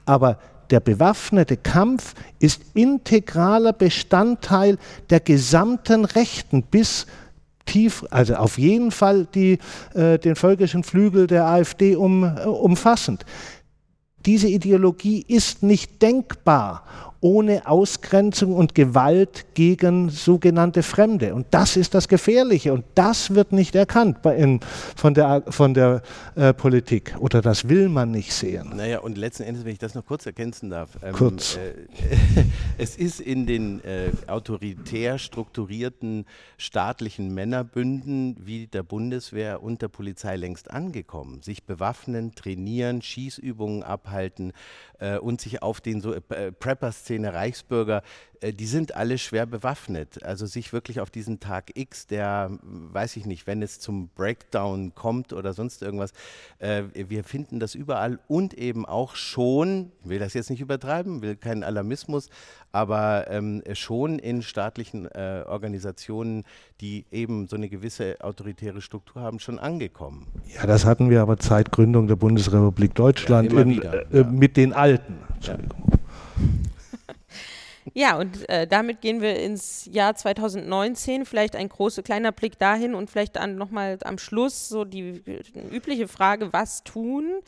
Aber 0.05 0.39
der 0.69 0.79
bewaffnete 0.79 1.57
Kampf 1.57 2.15
ist 2.39 2.61
integraler 2.73 3.73
Bestandteil 3.73 4.77
der 5.09 5.19
gesamten 5.19 6.05
Rechten 6.05 6.63
bis 6.63 7.05
tief, 7.65 8.05
also 8.09 8.35
auf 8.35 8.57
jeden 8.57 8.91
Fall 8.91 9.27
die, 9.33 9.59
äh, 9.93 10.17
den 10.19 10.35
völkischen 10.35 10.83
Flügel 10.83 11.27
der 11.27 11.45
AfD 11.45 11.95
um, 11.95 12.23
äh, 12.23 12.45
umfassend. 12.45 13.25
Diese 14.25 14.47
Ideologie 14.47 15.23
ist 15.27 15.63
nicht 15.63 16.01
denkbar 16.01 17.12
ohne 17.23 17.67
Ausgrenzung 17.67 18.53
und 18.53 18.75
Gewalt 18.75 19.45
gegen 19.53 20.09
sogenannte 20.09 20.83
Fremde. 20.83 21.33
Und 21.33 21.47
das 21.51 21.77
ist 21.77 21.93
das 21.93 22.09
Gefährliche 22.09 22.73
und 22.73 22.83
das 22.95 23.33
wird 23.33 23.53
nicht 23.53 23.75
erkannt 23.75 24.17
in, 24.25 24.59
von 24.95 25.13
der, 25.13 25.41
von 25.47 25.73
der 25.73 26.01
äh, 26.35 26.53
Politik 26.53 27.15
oder 27.19 27.41
das 27.41 27.69
will 27.69 27.87
man 27.87 28.11
nicht 28.11 28.33
sehen. 28.33 28.73
Naja, 28.75 28.99
und 28.99 29.17
letzten 29.17 29.43
Endes, 29.43 29.63
wenn 29.63 29.71
ich 29.71 29.79
das 29.79 29.95
noch 29.95 30.05
kurz 30.05 30.25
ergänzen 30.25 30.69
darf. 30.69 30.89
Ähm, 31.01 31.13
kurz. 31.13 31.55
Äh, 31.55 32.43
es 32.77 32.97
ist 32.97 33.21
in 33.21 33.47
den 33.47 33.81
äh, 33.85 34.11
autoritär 34.27 35.17
strukturierten 35.17 36.25
staatlichen 36.57 37.33
Männerbünden 37.33 38.35
wie 38.41 38.67
der 38.67 38.83
Bundeswehr 38.83 39.63
und 39.63 39.81
der 39.81 39.87
Polizei 39.87 40.35
längst 40.35 40.69
angekommen. 40.69 41.41
Sich 41.41 41.63
bewaffnen, 41.63 42.35
trainieren, 42.35 43.01
Schießübungen 43.01 43.81
abhalten 43.81 44.51
und 45.17 45.41
sich 45.41 45.61
auf 45.61 45.81
den 45.81 46.01
so 46.01 46.13
äh, 46.13 46.51
Prepper-Szene 46.51 47.33
Reichsbürger 47.33 47.97
äh, 47.97 48.32
die 48.51 48.65
sind 48.65 48.95
alle 48.95 49.17
schwer 49.17 49.45
bewaffnet. 49.45 50.23
Also 50.23 50.45
sich 50.45 50.73
wirklich 50.73 50.99
auf 50.99 51.09
diesen 51.09 51.39
Tag 51.39 51.71
X, 51.75 52.07
der, 52.07 52.51
weiß 52.61 53.15
ich 53.17 53.25
nicht, 53.25 53.47
wenn 53.47 53.61
es 53.61 53.79
zum 53.79 54.09
Breakdown 54.09 54.93
kommt 54.95 55.31
oder 55.31 55.53
sonst 55.53 55.81
irgendwas, 55.81 56.11
äh, 56.59 56.83
wir 56.93 57.23
finden 57.23 57.59
das 57.59 57.75
überall 57.75 58.19
und 58.27 58.53
eben 58.53 58.85
auch 58.85 59.15
schon, 59.15 59.91
ich 60.03 60.09
will 60.09 60.19
das 60.19 60.33
jetzt 60.33 60.49
nicht 60.49 60.61
übertreiben, 60.61 61.21
will 61.21 61.35
keinen 61.35 61.63
Alarmismus, 61.63 62.29
aber 62.71 63.27
ähm, 63.29 63.63
schon 63.73 64.19
in 64.19 64.41
staatlichen 64.41 65.05
äh, 65.05 65.43
Organisationen, 65.47 66.43
die 66.81 67.05
eben 67.11 67.47
so 67.47 67.55
eine 67.55 67.69
gewisse 67.69 68.17
autoritäre 68.19 68.81
Struktur 68.81 69.21
haben, 69.21 69.39
schon 69.39 69.59
angekommen. 69.59 70.27
Ja, 70.55 70.65
das 70.65 70.85
hatten 70.85 71.09
wir 71.09 71.21
aber 71.21 71.37
seit 71.39 71.71
Gründung 71.71 72.07
der 72.07 72.15
Bundesrepublik 72.15 72.95
Deutschland 72.95 73.53
ja, 73.53 73.61
in, 73.61 73.69
wieder, 73.69 74.11
äh, 74.11 74.17
ja. 74.17 74.23
mit 74.23 74.57
den 74.57 74.73
Alten. 74.73 75.19
Entschuldigung. 75.35 75.83
Ja. 75.91 75.99
Ja, 77.93 78.17
und 78.17 78.47
äh, 78.49 78.65
damit 78.65 79.01
gehen 79.01 79.21
wir 79.21 79.39
ins 79.39 79.89
Jahr 79.91 80.15
2019. 80.15 81.25
Vielleicht 81.25 81.55
ein 81.55 81.69
großer, 81.69 82.01
kleiner 82.01 82.31
Blick 82.31 82.57
dahin 82.57 82.95
und 82.95 83.09
vielleicht 83.09 83.35
nochmal 83.35 83.97
am 84.03 84.17
Schluss 84.17 84.69
so 84.69 84.85
die, 84.85 85.21
die 85.21 85.59
übliche 85.71 86.07
Frage, 86.07 86.53
was 86.53 86.83
tun? 86.83 87.39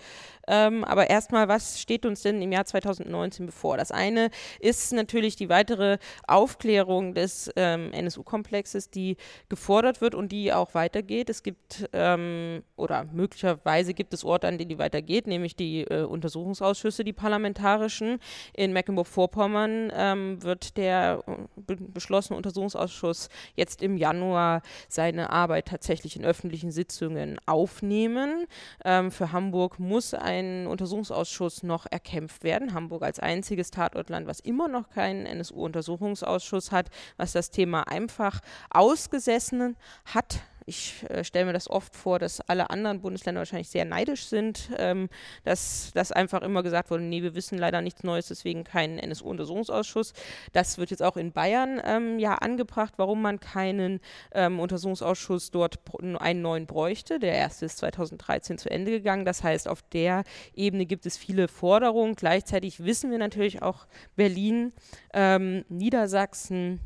Ähm, 0.47 0.83
aber 0.83 1.09
erstmal, 1.09 1.47
was 1.47 1.79
steht 1.79 2.05
uns 2.05 2.21
denn 2.21 2.41
im 2.41 2.51
Jahr 2.51 2.65
2019 2.65 3.45
bevor? 3.45 3.77
Das 3.77 3.91
eine 3.91 4.29
ist 4.59 4.93
natürlich 4.93 5.35
die 5.35 5.49
weitere 5.49 5.97
Aufklärung 6.27 7.13
des 7.13 7.51
ähm, 7.55 7.91
NSU-Komplexes, 7.93 8.89
die 8.89 9.17
gefordert 9.49 10.01
wird 10.01 10.15
und 10.15 10.31
die 10.31 10.53
auch 10.53 10.73
weitergeht. 10.73 11.29
Es 11.29 11.43
gibt 11.43 11.89
ähm, 11.93 12.63
oder 12.75 13.05
möglicherweise 13.11 13.93
gibt 13.93 14.13
es 14.13 14.23
Orte, 14.23 14.47
an 14.47 14.57
denen 14.57 14.69
die 14.69 14.79
weitergeht, 14.79 15.27
nämlich 15.27 15.55
die 15.55 15.81
äh, 15.81 16.03
Untersuchungsausschüsse, 16.03 17.03
die 17.03 17.13
parlamentarischen. 17.13 18.19
In 18.53 18.73
Mecklenburg-Vorpommern 18.73 19.91
ähm, 19.95 20.43
wird 20.43 20.77
der 20.77 21.23
äh, 21.27 21.31
be 21.55 21.75
beschlossene 21.75 22.37
Untersuchungsausschuss 22.37 23.29
jetzt 23.55 23.81
im 23.81 23.97
Januar 23.97 24.61
seine 24.87 25.29
Arbeit 25.29 25.67
tatsächlich 25.67 26.15
in 26.15 26.25
öffentlichen 26.25 26.71
Sitzungen 26.71 27.37
aufnehmen. 27.45 28.45
Ähm, 28.83 29.11
für 29.11 29.31
Hamburg 29.31 29.79
muss 29.79 30.13
ein 30.13 30.34
ein 30.35 30.67
Untersuchungsausschuss 30.67 31.63
noch 31.63 31.85
erkämpft 31.89 32.43
werden. 32.43 32.73
Hamburg 32.73 33.03
als 33.03 33.19
einziges 33.19 33.71
Tatortland, 33.71 34.27
was 34.27 34.39
immer 34.39 34.67
noch 34.67 34.89
keinen 34.89 35.25
NSU-Untersuchungsausschuss 35.25 36.71
hat, 36.71 36.89
was 37.17 37.31
das 37.31 37.49
Thema 37.49 37.87
einfach 37.87 38.41
ausgesessen 38.69 39.75
hat 40.05 40.41
ich 40.65 41.05
äh, 41.09 41.23
stelle 41.23 41.45
mir 41.45 41.53
das 41.53 41.69
oft 41.69 41.95
vor, 41.95 42.17
dass 42.17 42.41
alle 42.41 42.69
anderen 42.69 43.01
Bundesländer 43.01 43.39
wahrscheinlich 43.39 43.69
sehr 43.69 43.85
neidisch 43.85 44.25
sind, 44.25 44.69
ähm, 44.77 45.09
dass, 45.43 45.91
dass 45.93 46.11
einfach 46.11 46.41
immer 46.41 46.63
gesagt 46.63 46.89
wurde, 46.89 47.03
nee, 47.03 47.21
wir 47.21 47.35
wissen 47.35 47.57
leider 47.57 47.81
nichts 47.81 48.03
Neues, 48.03 48.27
deswegen 48.27 48.63
keinen 48.63 48.97
NSU-Untersuchungsausschuss. 48.97 50.13
Das 50.53 50.77
wird 50.77 50.89
jetzt 50.89 51.03
auch 51.03 51.17
in 51.17 51.31
Bayern 51.31 51.79
ähm, 51.85 52.17
ja 52.19 52.35
angebracht, 52.35 52.95
warum 52.97 53.21
man 53.21 53.39
keinen 53.39 53.99
ähm, 54.33 54.59
Untersuchungsausschuss 54.59 55.51
dort 55.51 55.79
einen 56.19 56.41
neuen 56.41 56.65
bräuchte. 56.65 57.19
Der 57.19 57.33
erste 57.33 57.65
ist 57.65 57.77
2013 57.77 58.57
zu 58.57 58.69
Ende 58.71 58.91
gegangen. 58.91 59.25
Das 59.25 59.43
heißt, 59.43 59.67
auf 59.67 59.83
der 59.83 60.23
Ebene 60.55 60.85
gibt 60.87 61.05
es 61.05 61.15
viele 61.15 61.47
Forderungen. 61.47 62.15
Gleichzeitig 62.15 62.83
wissen 62.83 63.11
wir 63.11 63.19
natürlich 63.19 63.61
auch 63.61 63.85
Berlin, 64.15 64.73
ähm, 65.13 65.63
Niedersachsen, 65.69 66.79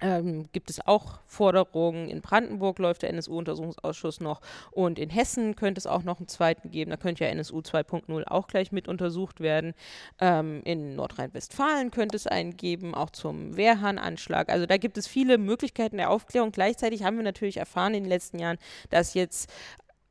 ähm, 0.00 0.48
gibt 0.52 0.70
es 0.70 0.86
auch 0.86 1.20
Forderungen. 1.26 2.08
In 2.08 2.20
Brandenburg 2.20 2.78
läuft 2.78 3.02
der 3.02 3.10
NSU-Untersuchungsausschuss 3.10 4.20
noch 4.20 4.40
und 4.70 4.98
in 4.98 5.10
Hessen 5.10 5.56
könnte 5.56 5.78
es 5.78 5.86
auch 5.86 6.02
noch 6.02 6.18
einen 6.18 6.28
zweiten 6.28 6.70
geben. 6.70 6.90
Da 6.90 6.96
könnte 6.96 7.24
ja 7.24 7.30
NSU 7.30 7.58
2.0 7.58 8.24
auch 8.26 8.46
gleich 8.46 8.72
mit 8.72 8.88
untersucht 8.88 9.40
werden. 9.40 9.74
Ähm, 10.20 10.62
in 10.64 10.96
Nordrhein-Westfalen 10.96 11.90
könnte 11.90 12.16
es 12.16 12.26
einen 12.26 12.56
geben, 12.56 12.94
auch 12.94 13.10
zum 13.10 13.56
Wehrhahn-Anschlag. 13.56 14.50
Also 14.50 14.66
da 14.66 14.76
gibt 14.76 14.98
es 14.98 15.06
viele 15.06 15.38
Möglichkeiten 15.38 15.96
der 15.96 16.10
Aufklärung. 16.10 16.52
Gleichzeitig 16.52 17.02
haben 17.02 17.16
wir 17.16 17.24
natürlich 17.24 17.56
erfahren 17.56 17.94
in 17.94 18.04
den 18.04 18.10
letzten 18.10 18.38
Jahren, 18.38 18.58
dass 18.90 19.14
jetzt 19.14 19.50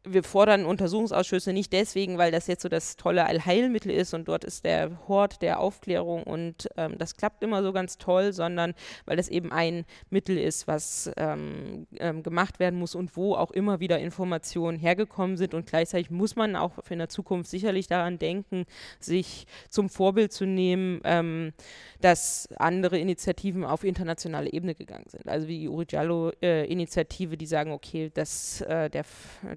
wir 0.09 0.23
fordern 0.23 0.65
Untersuchungsausschüsse 0.65 1.53
nicht 1.53 1.73
deswegen, 1.73 2.17
weil 2.17 2.31
das 2.31 2.47
jetzt 2.47 2.63
so 2.63 2.69
das 2.69 2.95
tolle 2.95 3.25
Allheilmittel 3.25 3.91
ist 3.91 4.13
und 4.13 4.27
dort 4.27 4.43
ist 4.43 4.65
der 4.65 5.07
Hort 5.07 5.41
der 5.41 5.59
Aufklärung 5.59 6.23
und 6.23 6.69
ähm, 6.77 6.97
das 6.97 7.15
klappt 7.15 7.43
immer 7.43 7.63
so 7.63 7.73
ganz 7.73 7.97
toll, 7.97 8.33
sondern 8.33 8.73
weil 9.05 9.17
das 9.17 9.29
eben 9.29 9.51
ein 9.51 9.85
Mittel 10.09 10.37
ist, 10.37 10.67
was 10.67 11.11
ähm, 11.17 11.87
ähm, 11.99 12.23
gemacht 12.23 12.59
werden 12.59 12.79
muss 12.79 12.95
und 12.95 13.15
wo 13.17 13.35
auch 13.35 13.51
immer 13.51 13.79
wieder 13.79 13.99
Informationen 13.99 14.77
hergekommen 14.77 15.37
sind 15.37 15.53
und 15.53 15.67
gleichzeitig 15.67 16.09
muss 16.09 16.35
man 16.35 16.55
auch 16.55 16.73
in 16.89 16.99
der 16.99 17.09
Zukunft 17.09 17.49
sicherlich 17.49 17.87
daran 17.87 18.19
denken, 18.19 18.65
sich 18.99 19.47
zum 19.69 19.89
Vorbild 19.89 20.31
zu 20.31 20.45
nehmen, 20.45 21.01
ähm, 21.03 21.53
dass 22.01 22.49
andere 22.57 22.97
Initiativen 22.99 23.63
auf 23.63 23.83
internationale 23.83 24.51
Ebene 24.51 24.75
gegangen 24.75 25.05
sind. 25.07 25.27
Also 25.27 25.47
wie 25.47 25.59
die 25.59 25.69
Uri 25.69 25.85
Giallo-Initiative, 25.85 27.33
äh, 27.33 27.37
die 27.37 27.45
sagen, 27.45 27.71
okay, 27.71 28.11
dass 28.13 28.61
äh, 28.61 28.89
der, 28.89 29.05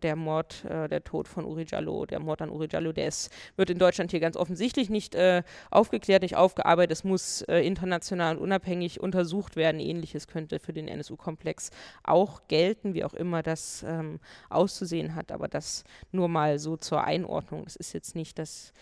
der 0.03 0.16
Mord 0.16 0.39
Mord, 0.41 0.64
äh, 0.64 0.88
der 0.88 1.05
Tod 1.05 1.28
von 1.28 1.45
Uri 1.45 1.66
Jallo, 1.68 2.07
der 2.07 2.18
Mord 2.18 2.41
an 2.41 2.51
Uri 2.51 2.68
Jallo, 2.70 2.93
der 2.93 3.09
ist, 3.09 3.30
wird 3.57 3.68
in 3.68 3.78
Deutschland 3.78 4.11
hier 4.11 4.20
ganz 4.20 4.36
offensichtlich 4.36 4.88
nicht 4.88 5.14
äh, 5.14 5.43
aufgeklärt, 5.70 6.22
nicht 6.22 6.36
aufgearbeitet. 6.36 6.93
Es 6.93 7.05
muss 7.05 7.43
äh, 7.43 7.61
international 7.61 8.36
und 8.36 8.43
unabhängig 8.43 9.01
untersucht 9.01 9.57
werden. 9.57 9.80
Ähnliches 9.80 10.26
könnte 10.26 10.59
für 10.59 10.72
den 10.72 10.88
NSU-Komplex 10.88 11.70
auch 12.05 12.43
gelten, 12.49 12.95
wie 12.95 13.05
auch 13.05 13.14
immer 13.14 13.43
das 13.43 13.84
ähm, 13.86 14.18
auszusehen 14.49 15.14
hat. 15.14 15.30
Aber 15.30 15.49
das 15.49 15.84
nur 16.11 16.28
mal 16.28 16.59
so 16.59 16.76
zur 16.76 17.05
Einordnung. 17.05 17.64
Es 17.66 17.76
ist 17.76 17.93
jetzt 17.93 18.14
nicht 18.14 18.38
das 18.38 18.72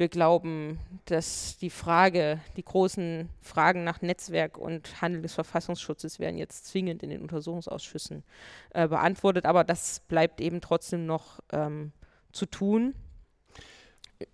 wir 0.00 0.08
glauben, 0.08 0.80
dass 1.04 1.58
die 1.58 1.70
Frage, 1.70 2.40
die 2.56 2.64
großen 2.64 3.28
Fragen 3.42 3.84
nach 3.84 4.00
Netzwerk 4.00 4.56
und 4.56 5.00
Handel 5.02 5.22
des 5.22 5.34
Verfassungsschutzes 5.34 6.18
werden 6.18 6.38
jetzt 6.38 6.66
zwingend 6.66 7.02
in 7.02 7.10
den 7.10 7.20
Untersuchungsausschüssen 7.20 8.24
äh, 8.70 8.88
beantwortet, 8.88 9.44
aber 9.44 9.62
das 9.62 10.00
bleibt 10.00 10.40
eben 10.40 10.62
trotzdem 10.62 11.04
noch 11.04 11.40
ähm, 11.52 11.92
zu 12.32 12.46
tun. 12.46 12.94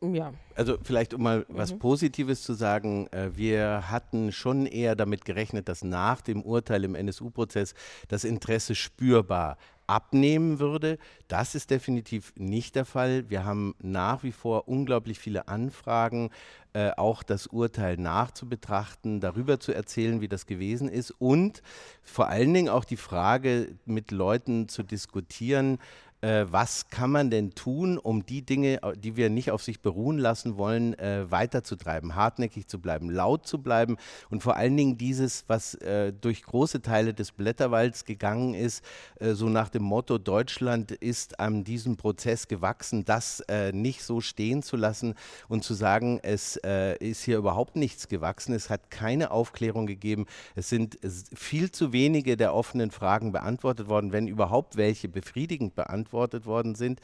Ja. 0.01 0.35
Also 0.55 0.79
vielleicht 0.83 1.15
um 1.15 1.23
mal 1.23 1.47
was 1.49 1.73
mhm. 1.73 1.79
Positives 1.79 2.43
zu 2.43 2.55
sagen, 2.55 3.09
äh, 3.09 3.37
wir 3.37 3.91
hatten 3.91 4.33
schon 4.33 4.67
eher 4.67 4.97
damit 4.97 5.25
gerechnet, 5.25 5.69
dass 5.69 5.85
nach 5.85 6.21
dem 6.21 6.43
Urteil 6.43 6.85
im 6.85 6.95
NSU-Prozess 6.95 7.75
das 8.09 8.25
Interesse 8.25 8.75
spürbar 8.75 9.59
abnehmen 9.87 10.59
würde. 10.59 10.99
Das 11.29 11.55
ist 11.55 11.71
definitiv 11.71 12.33
nicht 12.37 12.75
der 12.77 12.85
Fall. 12.85 13.29
Wir 13.29 13.45
haben 13.45 13.75
nach 13.81 14.23
wie 14.23 14.33
vor 14.33 14.69
unglaublich 14.69 15.19
viele 15.19 15.49
Anfragen, 15.49 16.31
äh, 16.73 16.91
auch 16.97 17.23
das 17.23 17.47
Urteil 17.47 17.97
nachzubetrachten, 17.97 19.21
darüber 19.21 19.59
zu 19.59 19.73
erzählen, 19.73 20.21
wie 20.21 20.29
das 20.29 20.47
gewesen 20.47 20.89
ist 20.89 21.11
und 21.11 21.63
vor 22.03 22.29
allen 22.29 22.53
Dingen 22.53 22.69
auch 22.69 22.85
die 22.85 22.99
Frage 22.99 23.77
mit 23.87 24.11
Leuten 24.11 24.69
zu 24.69 24.83
diskutieren, 24.83 25.79
äh, 26.23 26.47
was 26.49 26.89
kann 26.89 27.11
man 27.11 27.31
denn 27.31 27.55
tun, 27.55 27.99
um 27.99 28.25
die 28.25 28.43
Dinge, 28.43 28.83
äh, 28.83 28.97
die 28.97 29.17
wir 29.17 29.29
nicht 29.29 29.51
auf 29.51 29.63
sich 29.63 29.81
beruhen 29.81 30.19
lassen 30.19 30.57
wollen, 30.57 30.99
äh, 30.99 31.31
weiterzutreiben, 31.31 32.15
hartnäckig 32.15 32.67
zu 32.69 32.81
bleiben, 32.81 33.11
laut 33.11 33.47
zu 33.47 33.59
bleiben 33.59 33.97
und 34.31 34.43
vor 34.43 34.57
allen 34.57 34.77
Dingen 34.77 34.97
dieses, 34.97 35.45
was 35.47 35.75
äh, 35.75 36.13
durch 36.13 36.43
große 36.43 36.81
Teile 36.81 37.13
des 37.13 37.33
Blätterwalds 37.33 38.05
gegangen 38.05 38.55
ist, 38.55 38.83
äh, 39.21 39.35
so 39.35 39.49
nach 39.49 39.69
dem 39.69 39.83
Motto, 39.83 40.19
Deutschland 40.19 40.91
ist 40.91 41.39
an 41.39 41.65
diesem 41.65 41.97
Prozess 41.97 42.49
gewachsen, 42.49 43.05
das 43.05 43.41
äh, 43.49 43.73
nicht 43.73 44.03
so 44.03 44.21
stehen 44.21 44.63
zu 44.63 44.77
lassen 44.77 45.15
und 45.49 45.65
zu 45.65 45.75
sagen, 45.75 46.19
es 46.23 46.57
ist 47.01 47.25
hier 47.25 47.39
überhaupt 47.39 47.77
nichts 47.77 48.09
gewachsen, 48.09 48.55
es 48.55 48.71
hat 48.71 48.91
keine 48.91 49.31
Aufklärung 49.31 49.87
gegeben, 49.87 50.27
es 50.55 50.69
sind 50.69 50.99
viel 51.35 51.71
zu 51.71 51.93
wenige 51.93 52.37
der 52.37 52.55
offenen 52.55 52.91
Fragen 52.91 53.33
beantwortet 53.33 53.89
worden, 53.89 54.13
wenn 54.13 54.27
überhaupt 54.27 54.77
welche 54.77 55.09
befriedigend 55.09 55.75
beantwortet 55.75 56.06
beantwortet 56.07 56.47
worden 56.47 56.75
sind. 56.75 57.01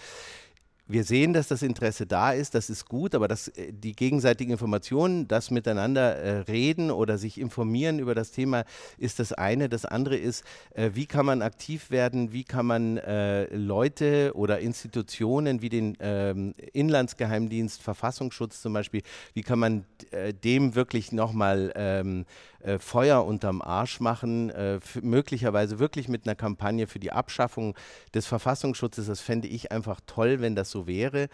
wir 0.88 1.04
sehen, 1.04 1.32
dass 1.32 1.48
das 1.48 1.62
Interesse 1.62 2.06
da 2.06 2.32
ist, 2.32 2.54
das 2.54 2.68
ist 2.68 2.86
gut, 2.86 3.14
aber 3.14 3.26
dass 3.26 3.48
äh, 3.48 3.72
die 3.72 3.94
gegenseitigen 3.94 4.50
Informationen, 4.50 5.26
das 5.26 5.50
miteinander 5.50 6.16
äh, 6.16 6.38
reden 6.40 6.90
oder 6.90 7.16
sich 7.16 7.40
informieren 7.40 7.98
über 7.98 8.14
das 8.14 8.30
Thema, 8.32 8.64
ist 8.98 9.18
das 9.18 9.32
eine. 9.32 9.68
Das 9.68 9.86
andere 9.86 10.16
ist, 10.16 10.44
äh, 10.74 10.90
wie 10.92 11.06
kann 11.06 11.24
man 11.24 11.40
aktiv 11.40 11.90
werden, 11.90 12.32
wie 12.32 12.44
kann 12.44 12.66
man 12.66 12.98
äh, 12.98 13.46
Leute 13.54 14.32
oder 14.34 14.58
Institutionen 14.58 15.62
wie 15.62 15.70
den 15.70 15.96
ähm, 16.00 16.52
Inlandsgeheimdienst, 16.72 17.80
Verfassungsschutz 17.80 18.60
zum 18.60 18.74
Beispiel, 18.74 19.02
wie 19.32 19.42
kann 19.42 19.60
man 19.60 19.86
äh, 20.10 20.34
dem 20.34 20.74
wirklich 20.74 21.12
nochmal 21.12 21.72
ähm, 21.74 22.26
äh, 22.62 22.78
Feuer 22.78 23.24
unterm 23.24 23.62
Arsch 23.62 24.00
machen, 24.00 24.50
äh, 24.50 24.78
möglicherweise 25.00 25.78
wirklich 25.78 26.08
mit 26.08 26.26
einer 26.26 26.34
Kampagne 26.34 26.86
für 26.86 26.98
die 26.98 27.12
Abschaffung 27.12 27.74
des 28.14 28.26
Verfassungsschutzes. 28.26 29.06
Das 29.06 29.20
fände 29.20 29.48
ich 29.48 29.72
einfach 29.72 30.00
toll, 30.06 30.40
wenn 30.40 30.54
das 30.54 30.70
so 30.70 30.86
wäre. 30.86 31.28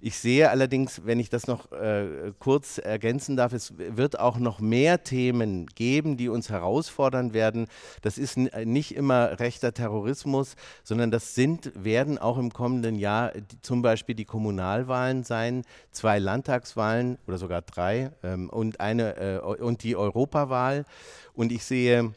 Ich 0.00 0.18
sehe 0.18 0.50
allerdings, 0.50 1.02
wenn 1.04 1.18
ich 1.18 1.28
das 1.28 1.48
noch 1.48 1.72
äh, 1.72 2.32
kurz 2.38 2.78
ergänzen 2.78 3.36
darf, 3.36 3.52
es 3.52 3.74
wird 3.76 4.18
auch 4.20 4.38
noch 4.38 4.60
mehr 4.60 5.02
Themen 5.02 5.66
geben, 5.66 6.16
die 6.16 6.28
uns 6.28 6.50
herausfordern 6.50 7.32
werden. 7.32 7.66
Das 8.02 8.16
ist 8.16 8.36
nicht 8.36 8.94
immer 8.94 9.40
rechter 9.40 9.74
Terrorismus, 9.74 10.54
sondern 10.84 11.10
das 11.10 11.34
sind, 11.34 11.72
werden 11.74 12.16
auch 12.16 12.38
im 12.38 12.52
kommenden 12.52 12.94
Jahr 12.94 13.32
die, 13.32 13.60
zum 13.60 13.82
Beispiel 13.82 14.14
die 14.14 14.24
Kommunalwahlen 14.24 15.24
sein, 15.24 15.64
zwei 15.90 16.20
Landtagswahlen 16.20 17.18
oder 17.26 17.38
sogar 17.38 17.62
drei 17.62 18.12
ähm, 18.22 18.50
und, 18.50 18.80
eine, 18.80 19.16
äh, 19.16 19.38
und 19.40 19.82
die 19.82 19.96
Europawahl. 19.96 20.84
Und 21.34 21.50
ich 21.50 21.64
sehe, 21.64 22.14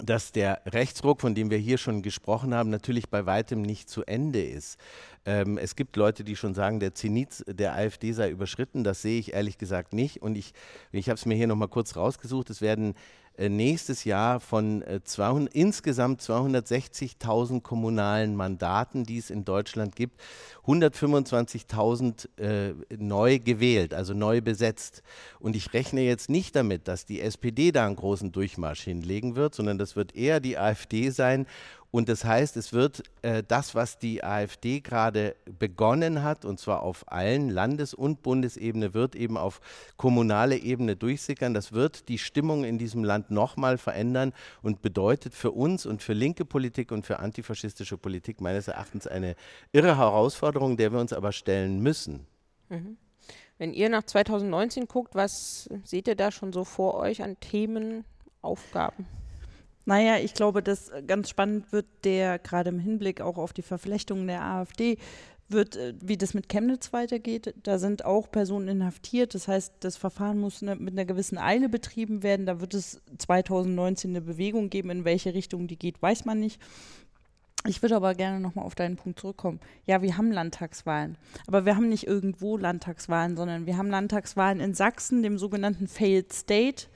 dass 0.00 0.32
der 0.32 0.62
Rechtsruck, 0.66 1.20
von 1.20 1.34
dem 1.34 1.50
wir 1.50 1.58
hier 1.58 1.76
schon 1.76 2.00
gesprochen 2.00 2.54
haben, 2.54 2.70
natürlich 2.70 3.10
bei 3.10 3.26
weitem 3.26 3.60
nicht 3.60 3.90
zu 3.90 4.04
Ende 4.04 4.42
ist. 4.42 4.78
Ähm, 5.26 5.58
es 5.58 5.76
gibt 5.76 5.96
Leute, 5.96 6.24
die 6.24 6.34
schon 6.34 6.54
sagen, 6.54 6.80
der 6.80 6.94
Zenit 6.94 7.44
der 7.46 7.74
AfD 7.74 8.12
sei 8.12 8.30
überschritten. 8.30 8.84
Das 8.84 9.02
sehe 9.02 9.18
ich 9.18 9.34
ehrlich 9.34 9.58
gesagt 9.58 9.92
nicht. 9.92 10.22
Und 10.22 10.36
ich, 10.36 10.54
ich 10.92 11.08
habe 11.08 11.16
es 11.16 11.26
mir 11.26 11.34
hier 11.34 11.46
nochmal 11.46 11.68
kurz 11.68 11.94
rausgesucht. 11.94 12.48
Es 12.48 12.62
werden 12.62 12.94
nächstes 13.38 14.04
Jahr 14.04 14.40
von 14.40 14.84
200, 15.04 15.54
äh, 15.54 15.58
insgesamt 15.58 16.20
260.000 16.20 17.62
kommunalen 17.62 18.36
Mandaten, 18.36 19.04
die 19.04 19.18
es 19.18 19.30
in 19.30 19.44
Deutschland 19.44 19.96
gibt, 19.96 20.20
125.000 20.66 22.28
äh, 22.38 22.74
neu 22.96 23.38
gewählt, 23.38 23.94
also 23.94 24.14
neu 24.14 24.40
besetzt. 24.40 25.02
Und 25.40 25.56
ich 25.56 25.72
rechne 25.72 26.02
jetzt 26.02 26.30
nicht 26.30 26.54
damit, 26.54 26.88
dass 26.88 27.04
die 27.04 27.20
SPD 27.20 27.72
da 27.72 27.86
einen 27.86 27.96
großen 27.96 28.32
Durchmarsch 28.32 28.82
hinlegen 28.82 29.34
wird, 29.34 29.54
sondern 29.54 29.78
das 29.78 29.96
wird 29.96 30.14
eher 30.14 30.40
die 30.40 30.58
AfD 30.58 31.10
sein. 31.10 31.46
Und 31.92 32.08
das 32.08 32.24
heißt, 32.24 32.56
es 32.56 32.72
wird 32.72 33.02
äh, 33.20 33.42
das, 33.46 33.74
was 33.74 33.98
die 33.98 34.24
AfD 34.24 34.80
gerade 34.80 35.36
begonnen 35.58 36.22
hat, 36.22 36.46
und 36.46 36.58
zwar 36.58 36.82
auf 36.82 37.04
allen 37.12 37.50
Landes- 37.50 37.92
und 37.92 38.22
Bundesebene, 38.22 38.94
wird 38.94 39.14
eben 39.14 39.36
auf 39.36 39.60
kommunale 39.98 40.56
Ebene 40.56 40.96
durchsickern. 40.96 41.52
Das 41.52 41.72
wird 41.72 42.08
die 42.08 42.16
Stimmung 42.16 42.64
in 42.64 42.78
diesem 42.78 43.04
Land 43.04 43.30
nochmal 43.30 43.76
verändern 43.76 44.32
und 44.62 44.80
bedeutet 44.80 45.34
für 45.34 45.50
uns 45.50 45.84
und 45.84 46.02
für 46.02 46.14
linke 46.14 46.46
Politik 46.46 46.92
und 46.92 47.04
für 47.04 47.18
antifaschistische 47.18 47.98
Politik 47.98 48.40
meines 48.40 48.68
Erachtens 48.68 49.06
eine 49.06 49.36
irre 49.72 49.98
Herausforderung, 49.98 50.78
der 50.78 50.92
wir 50.92 50.98
uns 50.98 51.12
aber 51.12 51.30
stellen 51.30 51.82
müssen. 51.82 52.26
Mhm. 52.70 52.96
Wenn 53.58 53.74
ihr 53.74 53.90
nach 53.90 54.04
2019 54.04 54.88
guckt, 54.88 55.14
was 55.14 55.68
seht 55.84 56.08
ihr 56.08 56.16
da 56.16 56.30
schon 56.30 56.54
so 56.54 56.64
vor 56.64 56.94
euch 56.94 57.22
an 57.22 57.38
Themen, 57.38 58.06
Aufgaben? 58.40 59.06
Naja, 59.84 60.18
ich 60.18 60.34
glaube, 60.34 60.62
dass 60.62 60.88
äh, 60.90 61.02
ganz 61.02 61.28
spannend 61.28 61.72
wird, 61.72 61.86
der 62.04 62.38
gerade 62.38 62.70
im 62.70 62.78
Hinblick 62.78 63.20
auch 63.20 63.36
auf 63.36 63.52
die 63.52 63.62
Verflechtung 63.62 64.26
der 64.26 64.42
AfD 64.42 64.98
wird, 65.48 65.76
äh, 65.76 65.94
wie 66.00 66.16
das 66.16 66.34
mit 66.34 66.48
Chemnitz 66.48 66.92
weitergeht. 66.92 67.54
Da 67.62 67.78
sind 67.78 68.04
auch 68.04 68.30
Personen 68.30 68.68
inhaftiert. 68.68 69.34
Das 69.34 69.48
heißt, 69.48 69.74
das 69.80 69.96
Verfahren 69.96 70.38
muss 70.38 70.62
ne, 70.62 70.76
mit 70.76 70.94
einer 70.94 71.04
gewissen 71.04 71.38
Eile 71.38 71.68
betrieben 71.68 72.22
werden. 72.22 72.46
Da 72.46 72.60
wird 72.60 72.74
es 72.74 73.00
2019 73.18 74.10
eine 74.10 74.20
Bewegung 74.20 74.70
geben. 74.70 74.90
In 74.90 75.04
welche 75.04 75.34
Richtung 75.34 75.66
die 75.66 75.78
geht, 75.78 76.00
weiß 76.00 76.24
man 76.24 76.40
nicht. 76.40 76.60
Ich 77.64 77.80
würde 77.80 77.94
aber 77.94 78.14
gerne 78.14 78.40
nochmal 78.40 78.64
auf 78.64 78.74
deinen 78.74 78.96
Punkt 78.96 79.20
zurückkommen. 79.20 79.60
Ja, 79.86 80.02
wir 80.02 80.16
haben 80.16 80.32
Landtagswahlen. 80.32 81.16
Aber 81.46 81.64
wir 81.64 81.76
haben 81.76 81.88
nicht 81.88 82.08
irgendwo 82.08 82.56
Landtagswahlen, 82.56 83.36
sondern 83.36 83.66
wir 83.66 83.76
haben 83.76 83.88
Landtagswahlen 83.88 84.58
in 84.58 84.74
Sachsen, 84.74 85.22
dem 85.22 85.38
sogenannten 85.38 85.86
Failed 85.86 86.32
State 86.32 86.86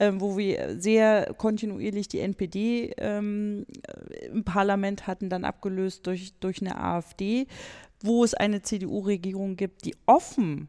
ähm, 0.00 0.20
wo 0.20 0.36
wir 0.36 0.80
sehr 0.80 1.34
kontinuierlich 1.36 2.08
die 2.08 2.20
NPD 2.20 2.94
ähm, 2.98 3.66
im 4.32 4.44
Parlament 4.44 5.06
hatten, 5.06 5.28
dann 5.28 5.44
abgelöst 5.44 6.06
durch, 6.06 6.34
durch 6.40 6.60
eine 6.60 6.80
AfD, 6.80 7.46
wo 8.02 8.24
es 8.24 8.34
eine 8.34 8.62
CDU-Regierung 8.62 9.56
gibt, 9.56 9.84
die 9.84 9.96
offen 10.06 10.68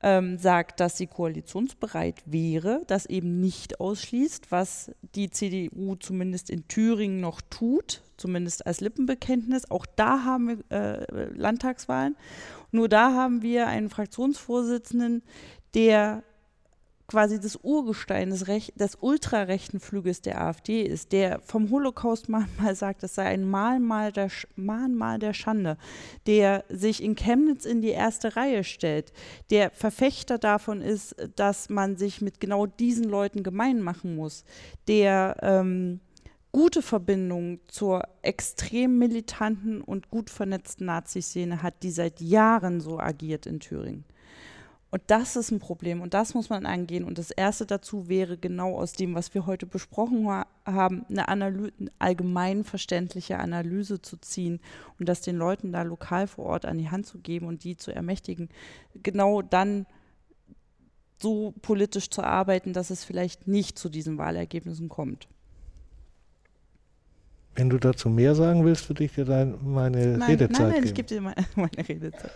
ähm, 0.00 0.38
sagt, 0.38 0.80
dass 0.80 0.96
sie 0.96 1.06
koalitionsbereit 1.06 2.22
wäre, 2.24 2.82
das 2.86 3.06
eben 3.06 3.40
nicht 3.40 3.80
ausschließt, 3.80 4.50
was 4.50 4.92
die 5.14 5.30
CDU 5.30 5.96
zumindest 5.96 6.50
in 6.50 6.68
Thüringen 6.68 7.20
noch 7.20 7.40
tut, 7.40 8.02
zumindest 8.16 8.66
als 8.66 8.80
Lippenbekenntnis. 8.80 9.70
Auch 9.70 9.86
da 9.86 10.24
haben 10.24 10.62
wir 10.70 10.70
äh, 10.70 11.30
Landtagswahlen. 11.34 12.16
Nur 12.70 12.88
da 12.88 13.12
haben 13.14 13.42
wir 13.42 13.66
einen 13.66 13.88
Fraktionsvorsitzenden, 13.88 15.22
der 15.74 16.22
quasi 17.08 17.40
das 17.40 17.56
Urgestein 17.62 18.28
des, 18.28 18.48
Rech 18.48 18.72
des 18.76 18.98
ultrarechten 19.00 19.80
Flüges 19.80 20.20
der 20.20 20.42
AfD 20.42 20.82
ist, 20.82 21.12
der 21.12 21.40
vom 21.40 21.70
Holocaust-Mahnmal 21.70 22.74
sagt, 22.76 23.02
es 23.02 23.14
sei 23.14 23.24
ein 23.24 23.48
Mahnmal 23.48 24.12
der, 24.12 24.28
Sch 24.28 24.46
Mahnmal 24.56 25.18
der 25.18 25.32
Schande, 25.32 25.78
der 26.26 26.64
sich 26.68 27.02
in 27.02 27.16
Chemnitz 27.16 27.64
in 27.64 27.80
die 27.80 27.88
erste 27.88 28.36
Reihe 28.36 28.62
stellt, 28.62 29.12
der 29.50 29.70
Verfechter 29.70 30.36
davon 30.36 30.82
ist, 30.82 31.16
dass 31.34 31.70
man 31.70 31.96
sich 31.96 32.20
mit 32.20 32.40
genau 32.40 32.66
diesen 32.66 33.04
Leuten 33.04 33.42
gemein 33.42 33.80
machen 33.80 34.14
muss, 34.14 34.44
der 34.86 35.36
ähm, 35.40 36.00
gute 36.52 36.82
Verbindung 36.82 37.60
zur 37.68 38.02
extrem 38.20 38.98
militanten 38.98 39.80
und 39.80 40.10
gut 40.10 40.28
vernetzten 40.28 40.86
Nazi-Szene 40.86 41.62
hat, 41.62 41.82
die 41.82 41.90
seit 41.90 42.20
Jahren 42.20 42.82
so 42.82 43.00
agiert 43.00 43.46
in 43.46 43.60
Thüringen. 43.60 44.04
Und 44.90 45.02
das 45.08 45.36
ist 45.36 45.50
ein 45.50 45.58
Problem 45.58 46.00
und 46.00 46.14
das 46.14 46.32
muss 46.32 46.48
man 46.48 46.64
angehen. 46.64 47.04
Und 47.04 47.18
das 47.18 47.30
Erste 47.30 47.66
dazu 47.66 48.08
wäre 48.08 48.38
genau 48.38 48.78
aus 48.78 48.92
dem, 48.92 49.14
was 49.14 49.34
wir 49.34 49.44
heute 49.44 49.66
besprochen 49.66 50.26
haben, 50.64 51.04
eine, 51.10 51.28
Analy 51.28 51.72
eine 51.78 51.90
allgemein 51.98 52.64
verständliche 52.64 53.38
Analyse 53.38 54.00
zu 54.00 54.16
ziehen 54.16 54.60
und 54.98 55.08
das 55.08 55.20
den 55.20 55.36
Leuten 55.36 55.72
da 55.72 55.82
lokal 55.82 56.26
vor 56.26 56.46
Ort 56.46 56.64
an 56.64 56.78
die 56.78 56.90
Hand 56.90 57.04
zu 57.04 57.18
geben 57.18 57.46
und 57.46 57.64
die 57.64 57.76
zu 57.76 57.94
ermächtigen, 57.94 58.48
genau 59.02 59.42
dann 59.42 59.86
so 61.20 61.52
politisch 61.60 62.08
zu 62.08 62.22
arbeiten, 62.22 62.72
dass 62.72 62.88
es 62.88 63.04
vielleicht 63.04 63.46
nicht 63.46 63.78
zu 63.78 63.90
diesen 63.90 64.16
Wahlergebnissen 64.16 64.88
kommt. 64.88 65.28
Wenn 67.56 67.68
du 67.68 67.78
dazu 67.78 68.08
mehr 68.08 68.34
sagen 68.34 68.64
willst, 68.64 68.88
würde 68.88 69.04
ich 69.04 69.12
dir 69.12 69.24
dann 69.24 69.58
meine 69.62 70.16
nein, 70.16 70.30
Redezeit 70.30 70.50
nein, 70.50 70.68
nein, 70.68 70.74
geben. 70.74 70.86
ich 70.86 70.94
gebe 70.94 71.08
dir 71.08 71.20
meine, 71.20 71.46
meine 71.56 71.88
Redezeit. 71.88 72.30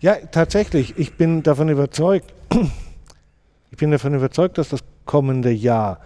Ja, 0.00 0.16
tatsächlich. 0.30 0.98
Ich 0.98 1.14
bin 1.14 1.42
davon 1.42 1.68
überzeugt, 1.68 2.32
ich 3.70 3.78
bin 3.78 3.90
davon 3.90 4.14
überzeugt, 4.14 4.58
dass 4.58 4.68
das 4.68 4.80
kommende 5.06 5.50
Jahr 5.50 6.00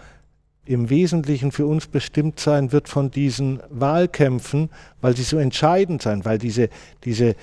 im 0.65 0.91
Wesentlichen 0.91 1.51
für 1.51 1.67
uns 1.67 1.89
bestimmt 1.89 2.39
sein 2.39 2.71
wird 2.71 2.89
von 2.89 3.11
diesen 3.11 3.61
Wahlkämpfen, 3.71 4.71
weil 5.01 5.17
sie 5.17 5.25
so 5.25 5.39
entscheidend 5.39 6.03
sein, 6.03 6.25
weil 6.25 6.39
diese, 6.39 6.69
diese 7.03 7.35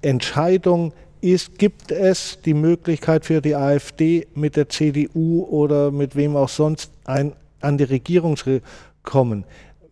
Entscheidung 0.00 0.92
ist, 1.20 1.58
gibt 1.58 1.92
es 1.92 2.40
die 2.44 2.54
Möglichkeit 2.54 3.24
für 3.24 3.40
die 3.40 3.54
AfD 3.54 4.26
mit 4.34 4.56
der 4.56 4.68
CDU 4.68 5.44
oder 5.44 5.92
mit 5.92 6.16
wem 6.16 6.34
auch 6.34 6.48
sonst 6.48 6.90
ein, 7.04 7.34
an 7.60 7.78
die 7.78 7.84
Regierung 7.84 8.36
zu 8.36 8.60
kommen, 9.04 9.44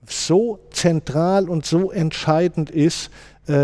so 0.05 0.59
zentral 0.73 1.49
und 1.49 1.65
so 1.65 1.93
entscheidend 1.93 2.71
ist, 2.71 3.11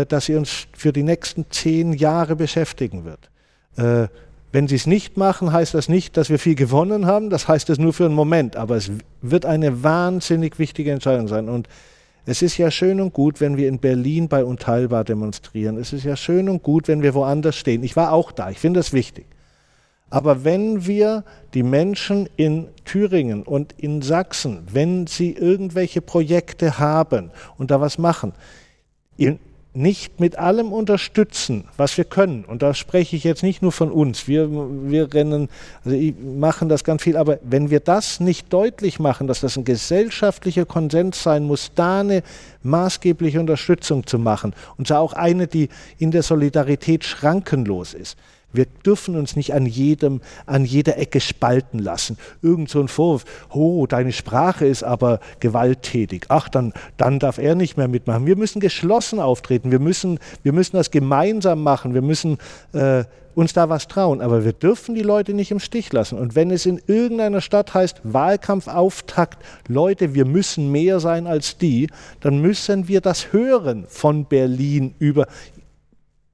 dass 0.05 0.25
sie 0.25 0.35
uns 0.35 0.67
für 0.73 0.91
die 0.91 1.03
nächsten 1.03 1.45
zehn 1.49 1.93
Jahre 1.93 2.35
beschäftigen 2.35 3.05
wird. 3.05 3.29
Äh, 3.77 4.07
wenn 4.51 4.67
sie 4.67 4.75
es 4.75 4.87
nicht 4.87 5.17
machen, 5.17 5.51
heißt 5.51 5.73
das 5.73 5.89
nicht, 5.89 6.17
dass 6.17 6.29
wir 6.29 6.39
viel 6.39 6.55
gewonnen 6.55 7.05
haben, 7.05 7.29
das 7.29 7.47
heißt 7.47 7.69
es 7.69 7.79
nur 7.79 7.93
für 7.93 8.05
einen 8.05 8.15
Moment, 8.15 8.55
aber 8.55 8.75
es 8.75 8.91
wird 9.21 9.45
eine 9.45 9.83
wahnsinnig 9.83 10.57
wichtige 10.57 10.91
Entscheidung 10.91 11.27
sein. 11.27 11.49
Und 11.49 11.67
es 12.25 12.41
ist 12.41 12.57
ja 12.57 12.71
schön 12.71 12.99
und 13.01 13.13
gut, 13.13 13.39
wenn 13.39 13.55
wir 13.55 13.67
in 13.67 13.79
Berlin 13.79 14.27
bei 14.27 14.43
Unteilbar 14.43 15.03
demonstrieren. 15.03 15.77
Es 15.77 15.93
ist 15.93 16.03
ja 16.03 16.15
schön 16.15 16.49
und 16.49 16.63
gut, 16.63 16.87
wenn 16.87 17.01
wir 17.01 17.13
woanders 17.13 17.55
stehen. 17.55 17.83
Ich 17.83 17.95
war 17.95 18.11
auch 18.11 18.31
da, 18.31 18.49
ich 18.49 18.59
finde 18.59 18.79
das 18.79 18.93
wichtig. 18.93 19.25
Aber 20.09 20.45
wenn 20.45 20.85
wir 20.85 21.23
die 21.53 21.63
Menschen 21.63 22.29
in 22.37 22.67
Thüringen 22.85 23.43
und 23.43 23.73
in 23.77 24.01
Sachsen, 24.01 24.67
wenn 24.71 25.07
sie 25.07 25.33
irgendwelche 25.33 26.01
Projekte 26.01 26.79
haben 26.79 27.31
und 27.57 27.71
da 27.71 27.81
was 27.81 27.97
machen, 27.97 28.33
nicht 29.77 30.19
mit 30.19 30.39
allem 30.39 30.73
unterstützen, 30.73 31.65
was 31.77 31.97
wir 31.97 32.03
können, 32.03 32.45
und 32.45 32.63
da 32.63 32.73
spreche 32.73 33.15
ich 33.15 33.23
jetzt 33.23 33.43
nicht 33.43 33.61
nur 33.61 33.71
von 33.71 33.91
uns, 33.91 34.27
wir, 34.27 34.49
wir 34.51 35.13
rennen, 35.13 35.49
also 35.85 35.95
machen 36.35 36.67
das 36.67 36.83
ganz 36.83 37.03
viel, 37.03 37.15
aber 37.15 37.37
wenn 37.43 37.69
wir 37.69 37.79
das 37.79 38.19
nicht 38.19 38.51
deutlich 38.51 38.99
machen, 38.99 39.27
dass 39.27 39.41
das 39.41 39.55
ein 39.55 39.65
gesellschaftlicher 39.65 40.65
Konsens 40.65 41.21
sein 41.21 41.43
muss, 41.43 41.71
da 41.75 41.99
eine 41.99 42.23
maßgebliche 42.63 43.39
Unterstützung 43.39 44.07
zu 44.07 44.17
machen, 44.17 44.55
und 44.77 44.87
zwar 44.87 44.99
auch 44.99 45.13
eine, 45.13 45.45
die 45.45 45.69
in 45.99 46.09
der 46.09 46.23
Solidarität 46.23 47.03
schrankenlos 47.03 47.93
ist, 47.93 48.17
wir 48.57 48.65
dürfen 48.65 49.15
uns 49.15 49.35
nicht 49.35 49.53
an 49.53 49.65
jedem, 49.65 50.21
an 50.45 50.65
jeder 50.65 50.97
Ecke 50.97 51.21
spalten 51.21 51.79
lassen. 51.79 52.17
Irgend 52.41 52.69
so 52.69 52.81
ein 52.81 52.89
Vorwurf, 52.89 53.23
oh, 53.53 53.87
deine 53.87 54.11
Sprache 54.11 54.65
ist 54.65 54.83
aber 54.83 55.19
gewalttätig. 55.39 56.25
Ach, 56.27 56.49
dann, 56.49 56.73
dann 56.97 57.19
darf 57.19 57.37
er 57.37 57.55
nicht 57.55 57.77
mehr 57.77 57.87
mitmachen. 57.87 58.25
Wir 58.25 58.35
müssen 58.35 58.59
geschlossen 58.59 59.19
auftreten. 59.19 59.71
Wir 59.71 59.79
müssen, 59.79 60.19
wir 60.43 60.51
müssen 60.51 60.75
das 60.75 60.91
gemeinsam 60.91 61.63
machen. 61.63 61.93
Wir 61.93 62.01
müssen 62.01 62.37
äh, 62.73 63.05
uns 63.37 63.53
da 63.53 63.69
was 63.69 63.87
trauen. 63.87 64.21
Aber 64.21 64.43
wir 64.43 64.53
dürfen 64.53 64.95
die 64.95 65.03
Leute 65.03 65.33
nicht 65.33 65.51
im 65.51 65.59
Stich 65.59 65.93
lassen. 65.93 66.17
Und 66.17 66.35
wenn 66.35 66.49
es 66.49 66.65
in 66.65 66.81
irgendeiner 66.87 67.41
Stadt 67.41 67.73
heißt, 67.73 68.01
Wahlkampfauftakt, 68.03 69.37
Leute, 69.67 70.15
wir 70.15 70.25
müssen 70.25 70.71
mehr 70.71 70.99
sein 70.99 71.27
als 71.27 71.57
die, 71.57 71.87
dann 72.19 72.41
müssen 72.41 72.87
wir 72.87 72.99
das 72.99 73.31
hören 73.31 73.85
von 73.87 74.25
Berlin 74.25 74.95
über, 74.97 75.27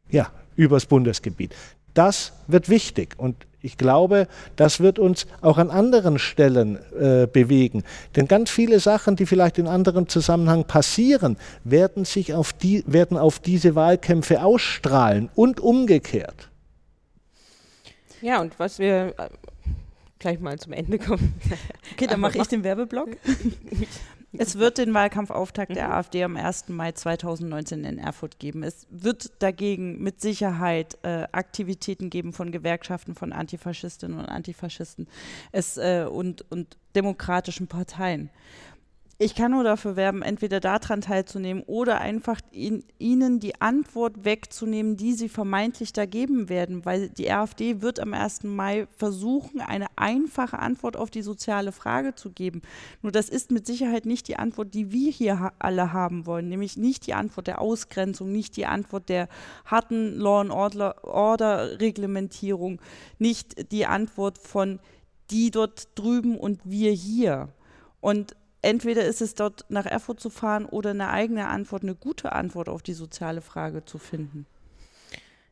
ja, 0.10 0.32
übers 0.56 0.86
Bundesgebiet. 0.86 1.54
Das 1.94 2.34
wird 2.48 2.70
wichtig 2.70 3.16
und 3.18 3.36
ich 3.64 3.78
glaube, 3.78 4.28
das 4.58 4.82
wird 4.82 5.00
uns 5.00 5.26
auch 5.40 5.58
an 5.58 5.72
anderen 5.72 6.20
Stellen 6.20 6.78
äh, 7.00 7.28
bewegen. 7.28 7.84
Denn 8.16 8.28
ganz 8.28 8.52
viele 8.52 8.82
Sachen, 8.82 9.16
die 9.16 9.26
vielleicht 9.26 9.58
in 9.58 9.68
anderem 9.68 10.10
Zusammenhang 10.10 10.66
passieren, 10.66 11.38
werden 11.64 12.04
sich 12.04 12.34
auf, 12.34 12.52
die, 12.52 12.84
werden 12.86 13.18
auf 13.18 13.40
diese 13.40 13.74
Wahlkämpfe 13.74 14.44
ausstrahlen 14.44 15.30
und 15.34 15.62
umgekehrt. 15.62 16.50
Ja, 18.22 18.42
und 18.42 18.60
was 18.60 18.80
wir 18.80 19.14
äh, 19.18 19.30
gleich 20.20 20.42
mal 20.42 20.60
zum 20.60 20.74
Ende 20.74 21.00
kommen. 21.00 21.34
Okay, 21.94 22.08
dann 22.08 22.20
mache 22.20 22.40
ich 22.40 22.48
den 22.48 22.64
Werbeblock. 22.66 23.10
Es 24.38 24.58
wird 24.58 24.80
den 24.80 24.94
Wahlkampfauftakt 24.94 25.72
mhm. 25.72 25.76
der 25.76 25.94
AfD 25.94 26.24
am 26.24 26.36
1. 26.36 26.70
Mai 26.70 26.92
2019 26.92 27.84
in 27.84 28.00
Erfurt 28.00 28.40
geben. 28.40 28.64
Es 28.64 28.88
wird 28.90 29.32
dagegen 29.40 30.02
mit 30.02 30.22
Sicherheit 30.22 30.98
äh, 31.04 31.28
Aktivitäten 31.32 32.10
geben 32.10 32.34
von 32.34 32.52
Gewerkschaften, 32.52 33.16
von 33.16 33.32
Antifaschistinnen 33.32 34.18
und 34.18 34.26
Antifaschisten 34.26 35.08
es, 35.52 35.78
äh, 35.78 36.06
und, 36.10 36.50
und 36.52 36.78
demokratischen 36.96 37.68
Parteien 37.68 38.30
ich 39.24 39.36
kann 39.36 39.52
nur 39.52 39.64
dafür 39.64 39.96
werben, 39.96 40.22
entweder 40.22 40.60
daran 40.60 41.02
teilzunehmen 41.02 41.64
oder 41.64 42.02
einfach 42.02 42.40
in, 42.52 42.84
ihnen 43.00 43.40
die 43.40 43.62
Antwort 43.62 44.26
wegzunehmen, 44.26 44.98
die 44.98 45.14
sie 45.14 45.30
vermeintlich 45.30 45.94
da 45.94 46.06
geben 46.06 46.50
werden, 46.50 46.84
weil 46.84 47.10
die 47.10 47.32
AfD 47.32 47.82
wird 47.82 48.00
am 48.00 48.14
1. 48.14 48.44
Mai 48.44 48.88
versuchen, 48.98 49.62
eine 49.62 49.88
einfache 49.96 50.60
Antwort 50.60 50.98
auf 50.98 51.10
die 51.10 51.22
soziale 51.22 51.72
Frage 51.72 52.16
zu 52.16 52.32
geben. 52.32 52.62
Nur 53.02 53.12
das 53.12 53.30
ist 53.30 53.52
mit 53.52 53.66
Sicherheit 53.66 54.06
nicht 54.06 54.28
die 54.28 54.36
Antwort, 54.36 54.74
die 54.74 54.92
wir 54.92 55.12
hier 55.12 55.40
ha 55.40 55.54
alle 55.58 55.94
haben 55.94 56.26
wollen, 56.26 56.50
nämlich 56.50 56.76
nicht 56.76 57.08
die 57.08 57.14
Antwort 57.14 57.48
der 57.48 57.62
Ausgrenzung, 57.62 58.32
nicht 58.32 58.58
die 58.58 58.66
Antwort 58.66 59.08
der 59.08 59.30
harten 59.66 60.18
Law 60.18 60.42
and 60.42 60.52
Order, 60.52 61.80
Reglementierung, 61.80 62.82
nicht 63.20 63.72
die 63.72 63.86
Antwort 63.86 64.38
von 64.38 64.80
die 65.30 65.50
dort 65.50 65.88
drüben 65.96 66.38
und 66.38 66.60
wir 66.66 66.92
hier. 66.92 67.50
Und 68.02 68.36
entweder 68.64 69.06
ist 69.06 69.22
es 69.22 69.36
dort 69.36 69.66
nach 69.70 69.86
Erfurt 69.86 70.20
zu 70.20 70.30
fahren 70.30 70.66
oder 70.66 70.92
eine 70.92 71.10
eigene 71.10 71.48
Antwort, 71.48 71.84
eine 71.84 71.96
gute 71.96 72.32
Antwort 72.32 72.70
auf 72.70 72.82
die 72.82 72.94
soziale 72.94 73.42
Frage 73.42 73.86
zu 73.86 73.98
finden. 74.00 74.46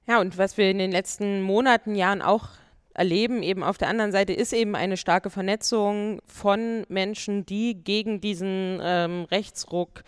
Ja, 0.07 0.20
und 0.20 0.38
was 0.38 0.57
wir 0.57 0.70
in 0.70 0.80
den 0.80 0.91
letzten 0.91 1.41
Monaten, 1.41 1.95
Jahren 1.95 2.22
auch 2.22 2.49
erleben, 2.93 3.43
eben 3.43 3.64
auf 3.64 3.78
der 3.78 3.88
anderen 3.88 4.12
Seite 4.12 4.34
ist 4.34 4.53
eben 4.53 4.76
eine 4.76 4.97
starke 4.97 5.30
Vernetzung 5.30 6.22
von 6.26 6.84
Menschen, 6.89 7.45
die 7.45 7.76
gegen 7.76 8.20
diesen 8.20 8.80
ähm, 8.84 9.26
Rechtsruck 9.32 10.03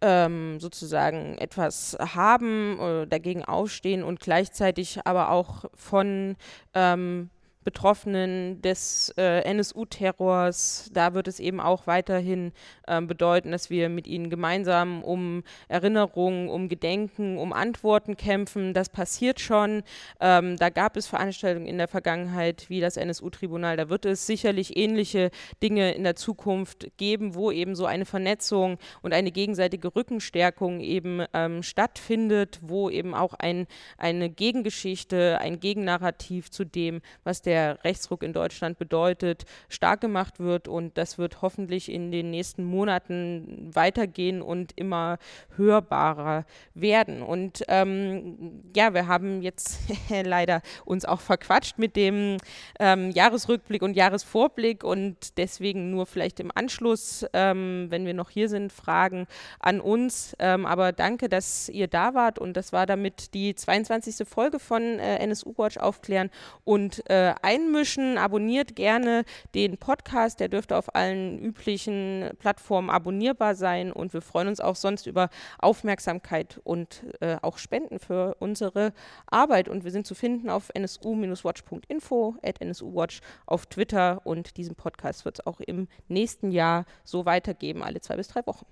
ähm, 0.00 0.60
sozusagen 0.60 1.38
etwas 1.38 1.96
haben, 1.98 2.78
äh, 2.78 3.06
dagegen 3.06 3.44
aufstehen 3.44 4.02
und 4.02 4.20
gleichzeitig 4.20 5.00
aber 5.06 5.30
auch 5.30 5.64
von 5.74 6.36
ähm, 6.74 7.30
Betroffenen 7.64 8.60
des 8.60 9.12
äh, 9.16 9.40
NSU-Terrors. 9.40 10.90
Da 10.92 11.14
wird 11.14 11.28
es 11.28 11.40
eben 11.40 11.60
auch 11.60 11.86
weiterhin 11.86 12.52
äh, 12.86 13.00
bedeuten, 13.00 13.50
dass 13.50 13.70
wir 13.70 13.88
mit 13.88 14.06
ihnen 14.06 14.30
gemeinsam 14.30 15.02
um 15.02 15.42
Erinnerungen, 15.68 16.48
um 16.48 16.68
Gedenken, 16.68 17.38
um 17.38 17.52
Antworten 17.52 18.16
kämpfen. 18.16 18.74
Das 18.74 18.90
passiert 18.90 19.40
schon. 19.40 19.82
Ähm, 20.20 20.56
da 20.56 20.68
gab 20.68 20.96
es 20.96 21.06
Veranstaltungen 21.06 21.66
in 21.66 21.78
der 21.78 21.88
Vergangenheit 21.88 22.66
wie 22.68 22.80
das 22.80 22.96
NSU-Tribunal. 22.96 23.76
Da 23.76 23.88
wird 23.88 24.04
es 24.04 24.26
sicherlich 24.26 24.76
ähnliche 24.76 25.30
Dinge 25.62 25.92
in 25.92 26.04
der 26.04 26.16
Zukunft 26.16 26.88
geben, 26.98 27.34
wo 27.34 27.50
eben 27.50 27.74
so 27.74 27.86
eine 27.86 28.04
Vernetzung 28.04 28.78
und 29.02 29.14
eine 29.14 29.30
gegenseitige 29.30 29.94
Rückenstärkung 29.94 30.80
eben 30.80 31.24
ähm, 31.32 31.62
stattfindet, 31.62 32.60
wo 32.62 32.90
eben 32.90 33.14
auch 33.14 33.34
ein, 33.34 33.66
eine 33.96 34.28
Gegengeschichte, 34.28 35.38
ein 35.40 35.60
Gegennarrativ 35.60 36.50
zu 36.50 36.64
dem, 36.64 37.00
was 37.22 37.40
der 37.40 37.53
der 37.54 37.84
Rechtsruck 37.84 38.24
in 38.24 38.32
Deutschland 38.32 38.78
bedeutet, 38.78 39.44
stark 39.68 40.00
gemacht 40.00 40.40
wird. 40.40 40.66
Und 40.66 40.98
das 40.98 41.18
wird 41.18 41.40
hoffentlich 41.40 41.88
in 41.90 42.10
den 42.10 42.30
nächsten 42.30 42.64
Monaten 42.64 43.70
weitergehen 43.72 44.42
und 44.42 44.72
immer 44.74 45.18
hörbarer 45.56 46.46
werden. 46.74 47.22
Und 47.22 47.62
ähm, 47.68 48.64
ja, 48.74 48.92
wir 48.92 49.06
haben 49.06 49.40
jetzt 49.40 49.78
leider 50.24 50.62
uns 50.84 51.04
auch 51.04 51.20
verquatscht 51.20 51.78
mit 51.78 51.94
dem 51.94 52.38
ähm, 52.80 53.12
Jahresrückblick 53.12 53.82
und 53.82 53.94
Jahresvorblick 53.94 54.82
und 54.82 55.38
deswegen 55.38 55.92
nur 55.92 56.06
vielleicht 56.06 56.40
im 56.40 56.50
Anschluss, 56.52 57.24
ähm, 57.34 57.86
wenn 57.90 58.04
wir 58.04 58.14
noch 58.14 58.30
hier 58.30 58.48
sind, 58.48 58.72
Fragen 58.72 59.28
an 59.60 59.80
uns. 59.80 60.34
Ähm, 60.40 60.66
aber 60.66 60.90
danke, 60.90 61.28
dass 61.28 61.68
ihr 61.68 61.86
da 61.86 62.14
wart 62.14 62.40
und 62.40 62.56
das 62.56 62.72
war 62.72 62.86
damit 62.86 63.32
die 63.32 63.54
22. 63.54 64.26
Folge 64.26 64.58
von 64.58 64.82
äh, 64.82 65.18
NSU 65.18 65.54
Watch 65.56 65.76
aufklären 65.76 66.30
und 66.64 67.08
äh, 67.08 67.34
einmischen. 67.44 68.18
Abonniert 68.18 68.74
gerne 68.74 69.24
den 69.54 69.76
Podcast, 69.76 70.40
der 70.40 70.48
dürfte 70.48 70.76
auf 70.76 70.94
allen 70.94 71.38
üblichen 71.38 72.30
Plattformen 72.38 72.90
abonnierbar 72.90 73.54
sein 73.54 73.92
und 73.92 74.12
wir 74.14 74.22
freuen 74.22 74.48
uns 74.48 74.60
auch 74.60 74.76
sonst 74.76 75.06
über 75.06 75.28
Aufmerksamkeit 75.58 76.60
und 76.64 77.04
äh, 77.20 77.36
auch 77.42 77.58
Spenden 77.58 77.98
für 77.98 78.36
unsere 78.40 78.92
Arbeit. 79.26 79.68
Und 79.68 79.84
wir 79.84 79.90
sind 79.90 80.06
zu 80.06 80.14
finden 80.14 80.48
auf 80.48 80.70
nsu-watch.info, 80.74 82.36
at 82.42 82.60
nsuwatch 82.64 83.20
auf 83.46 83.66
Twitter 83.66 84.22
und 84.24 84.56
diesen 84.56 84.74
Podcast 84.74 85.24
wird 85.24 85.38
es 85.38 85.46
auch 85.46 85.60
im 85.60 85.88
nächsten 86.08 86.50
Jahr 86.50 86.86
so 87.04 87.26
weitergeben, 87.26 87.82
alle 87.82 88.00
zwei 88.00 88.16
bis 88.16 88.28
drei 88.28 88.46
Wochen. 88.46 88.66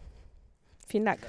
Vielen 0.87 1.05
Dank. 1.05 1.21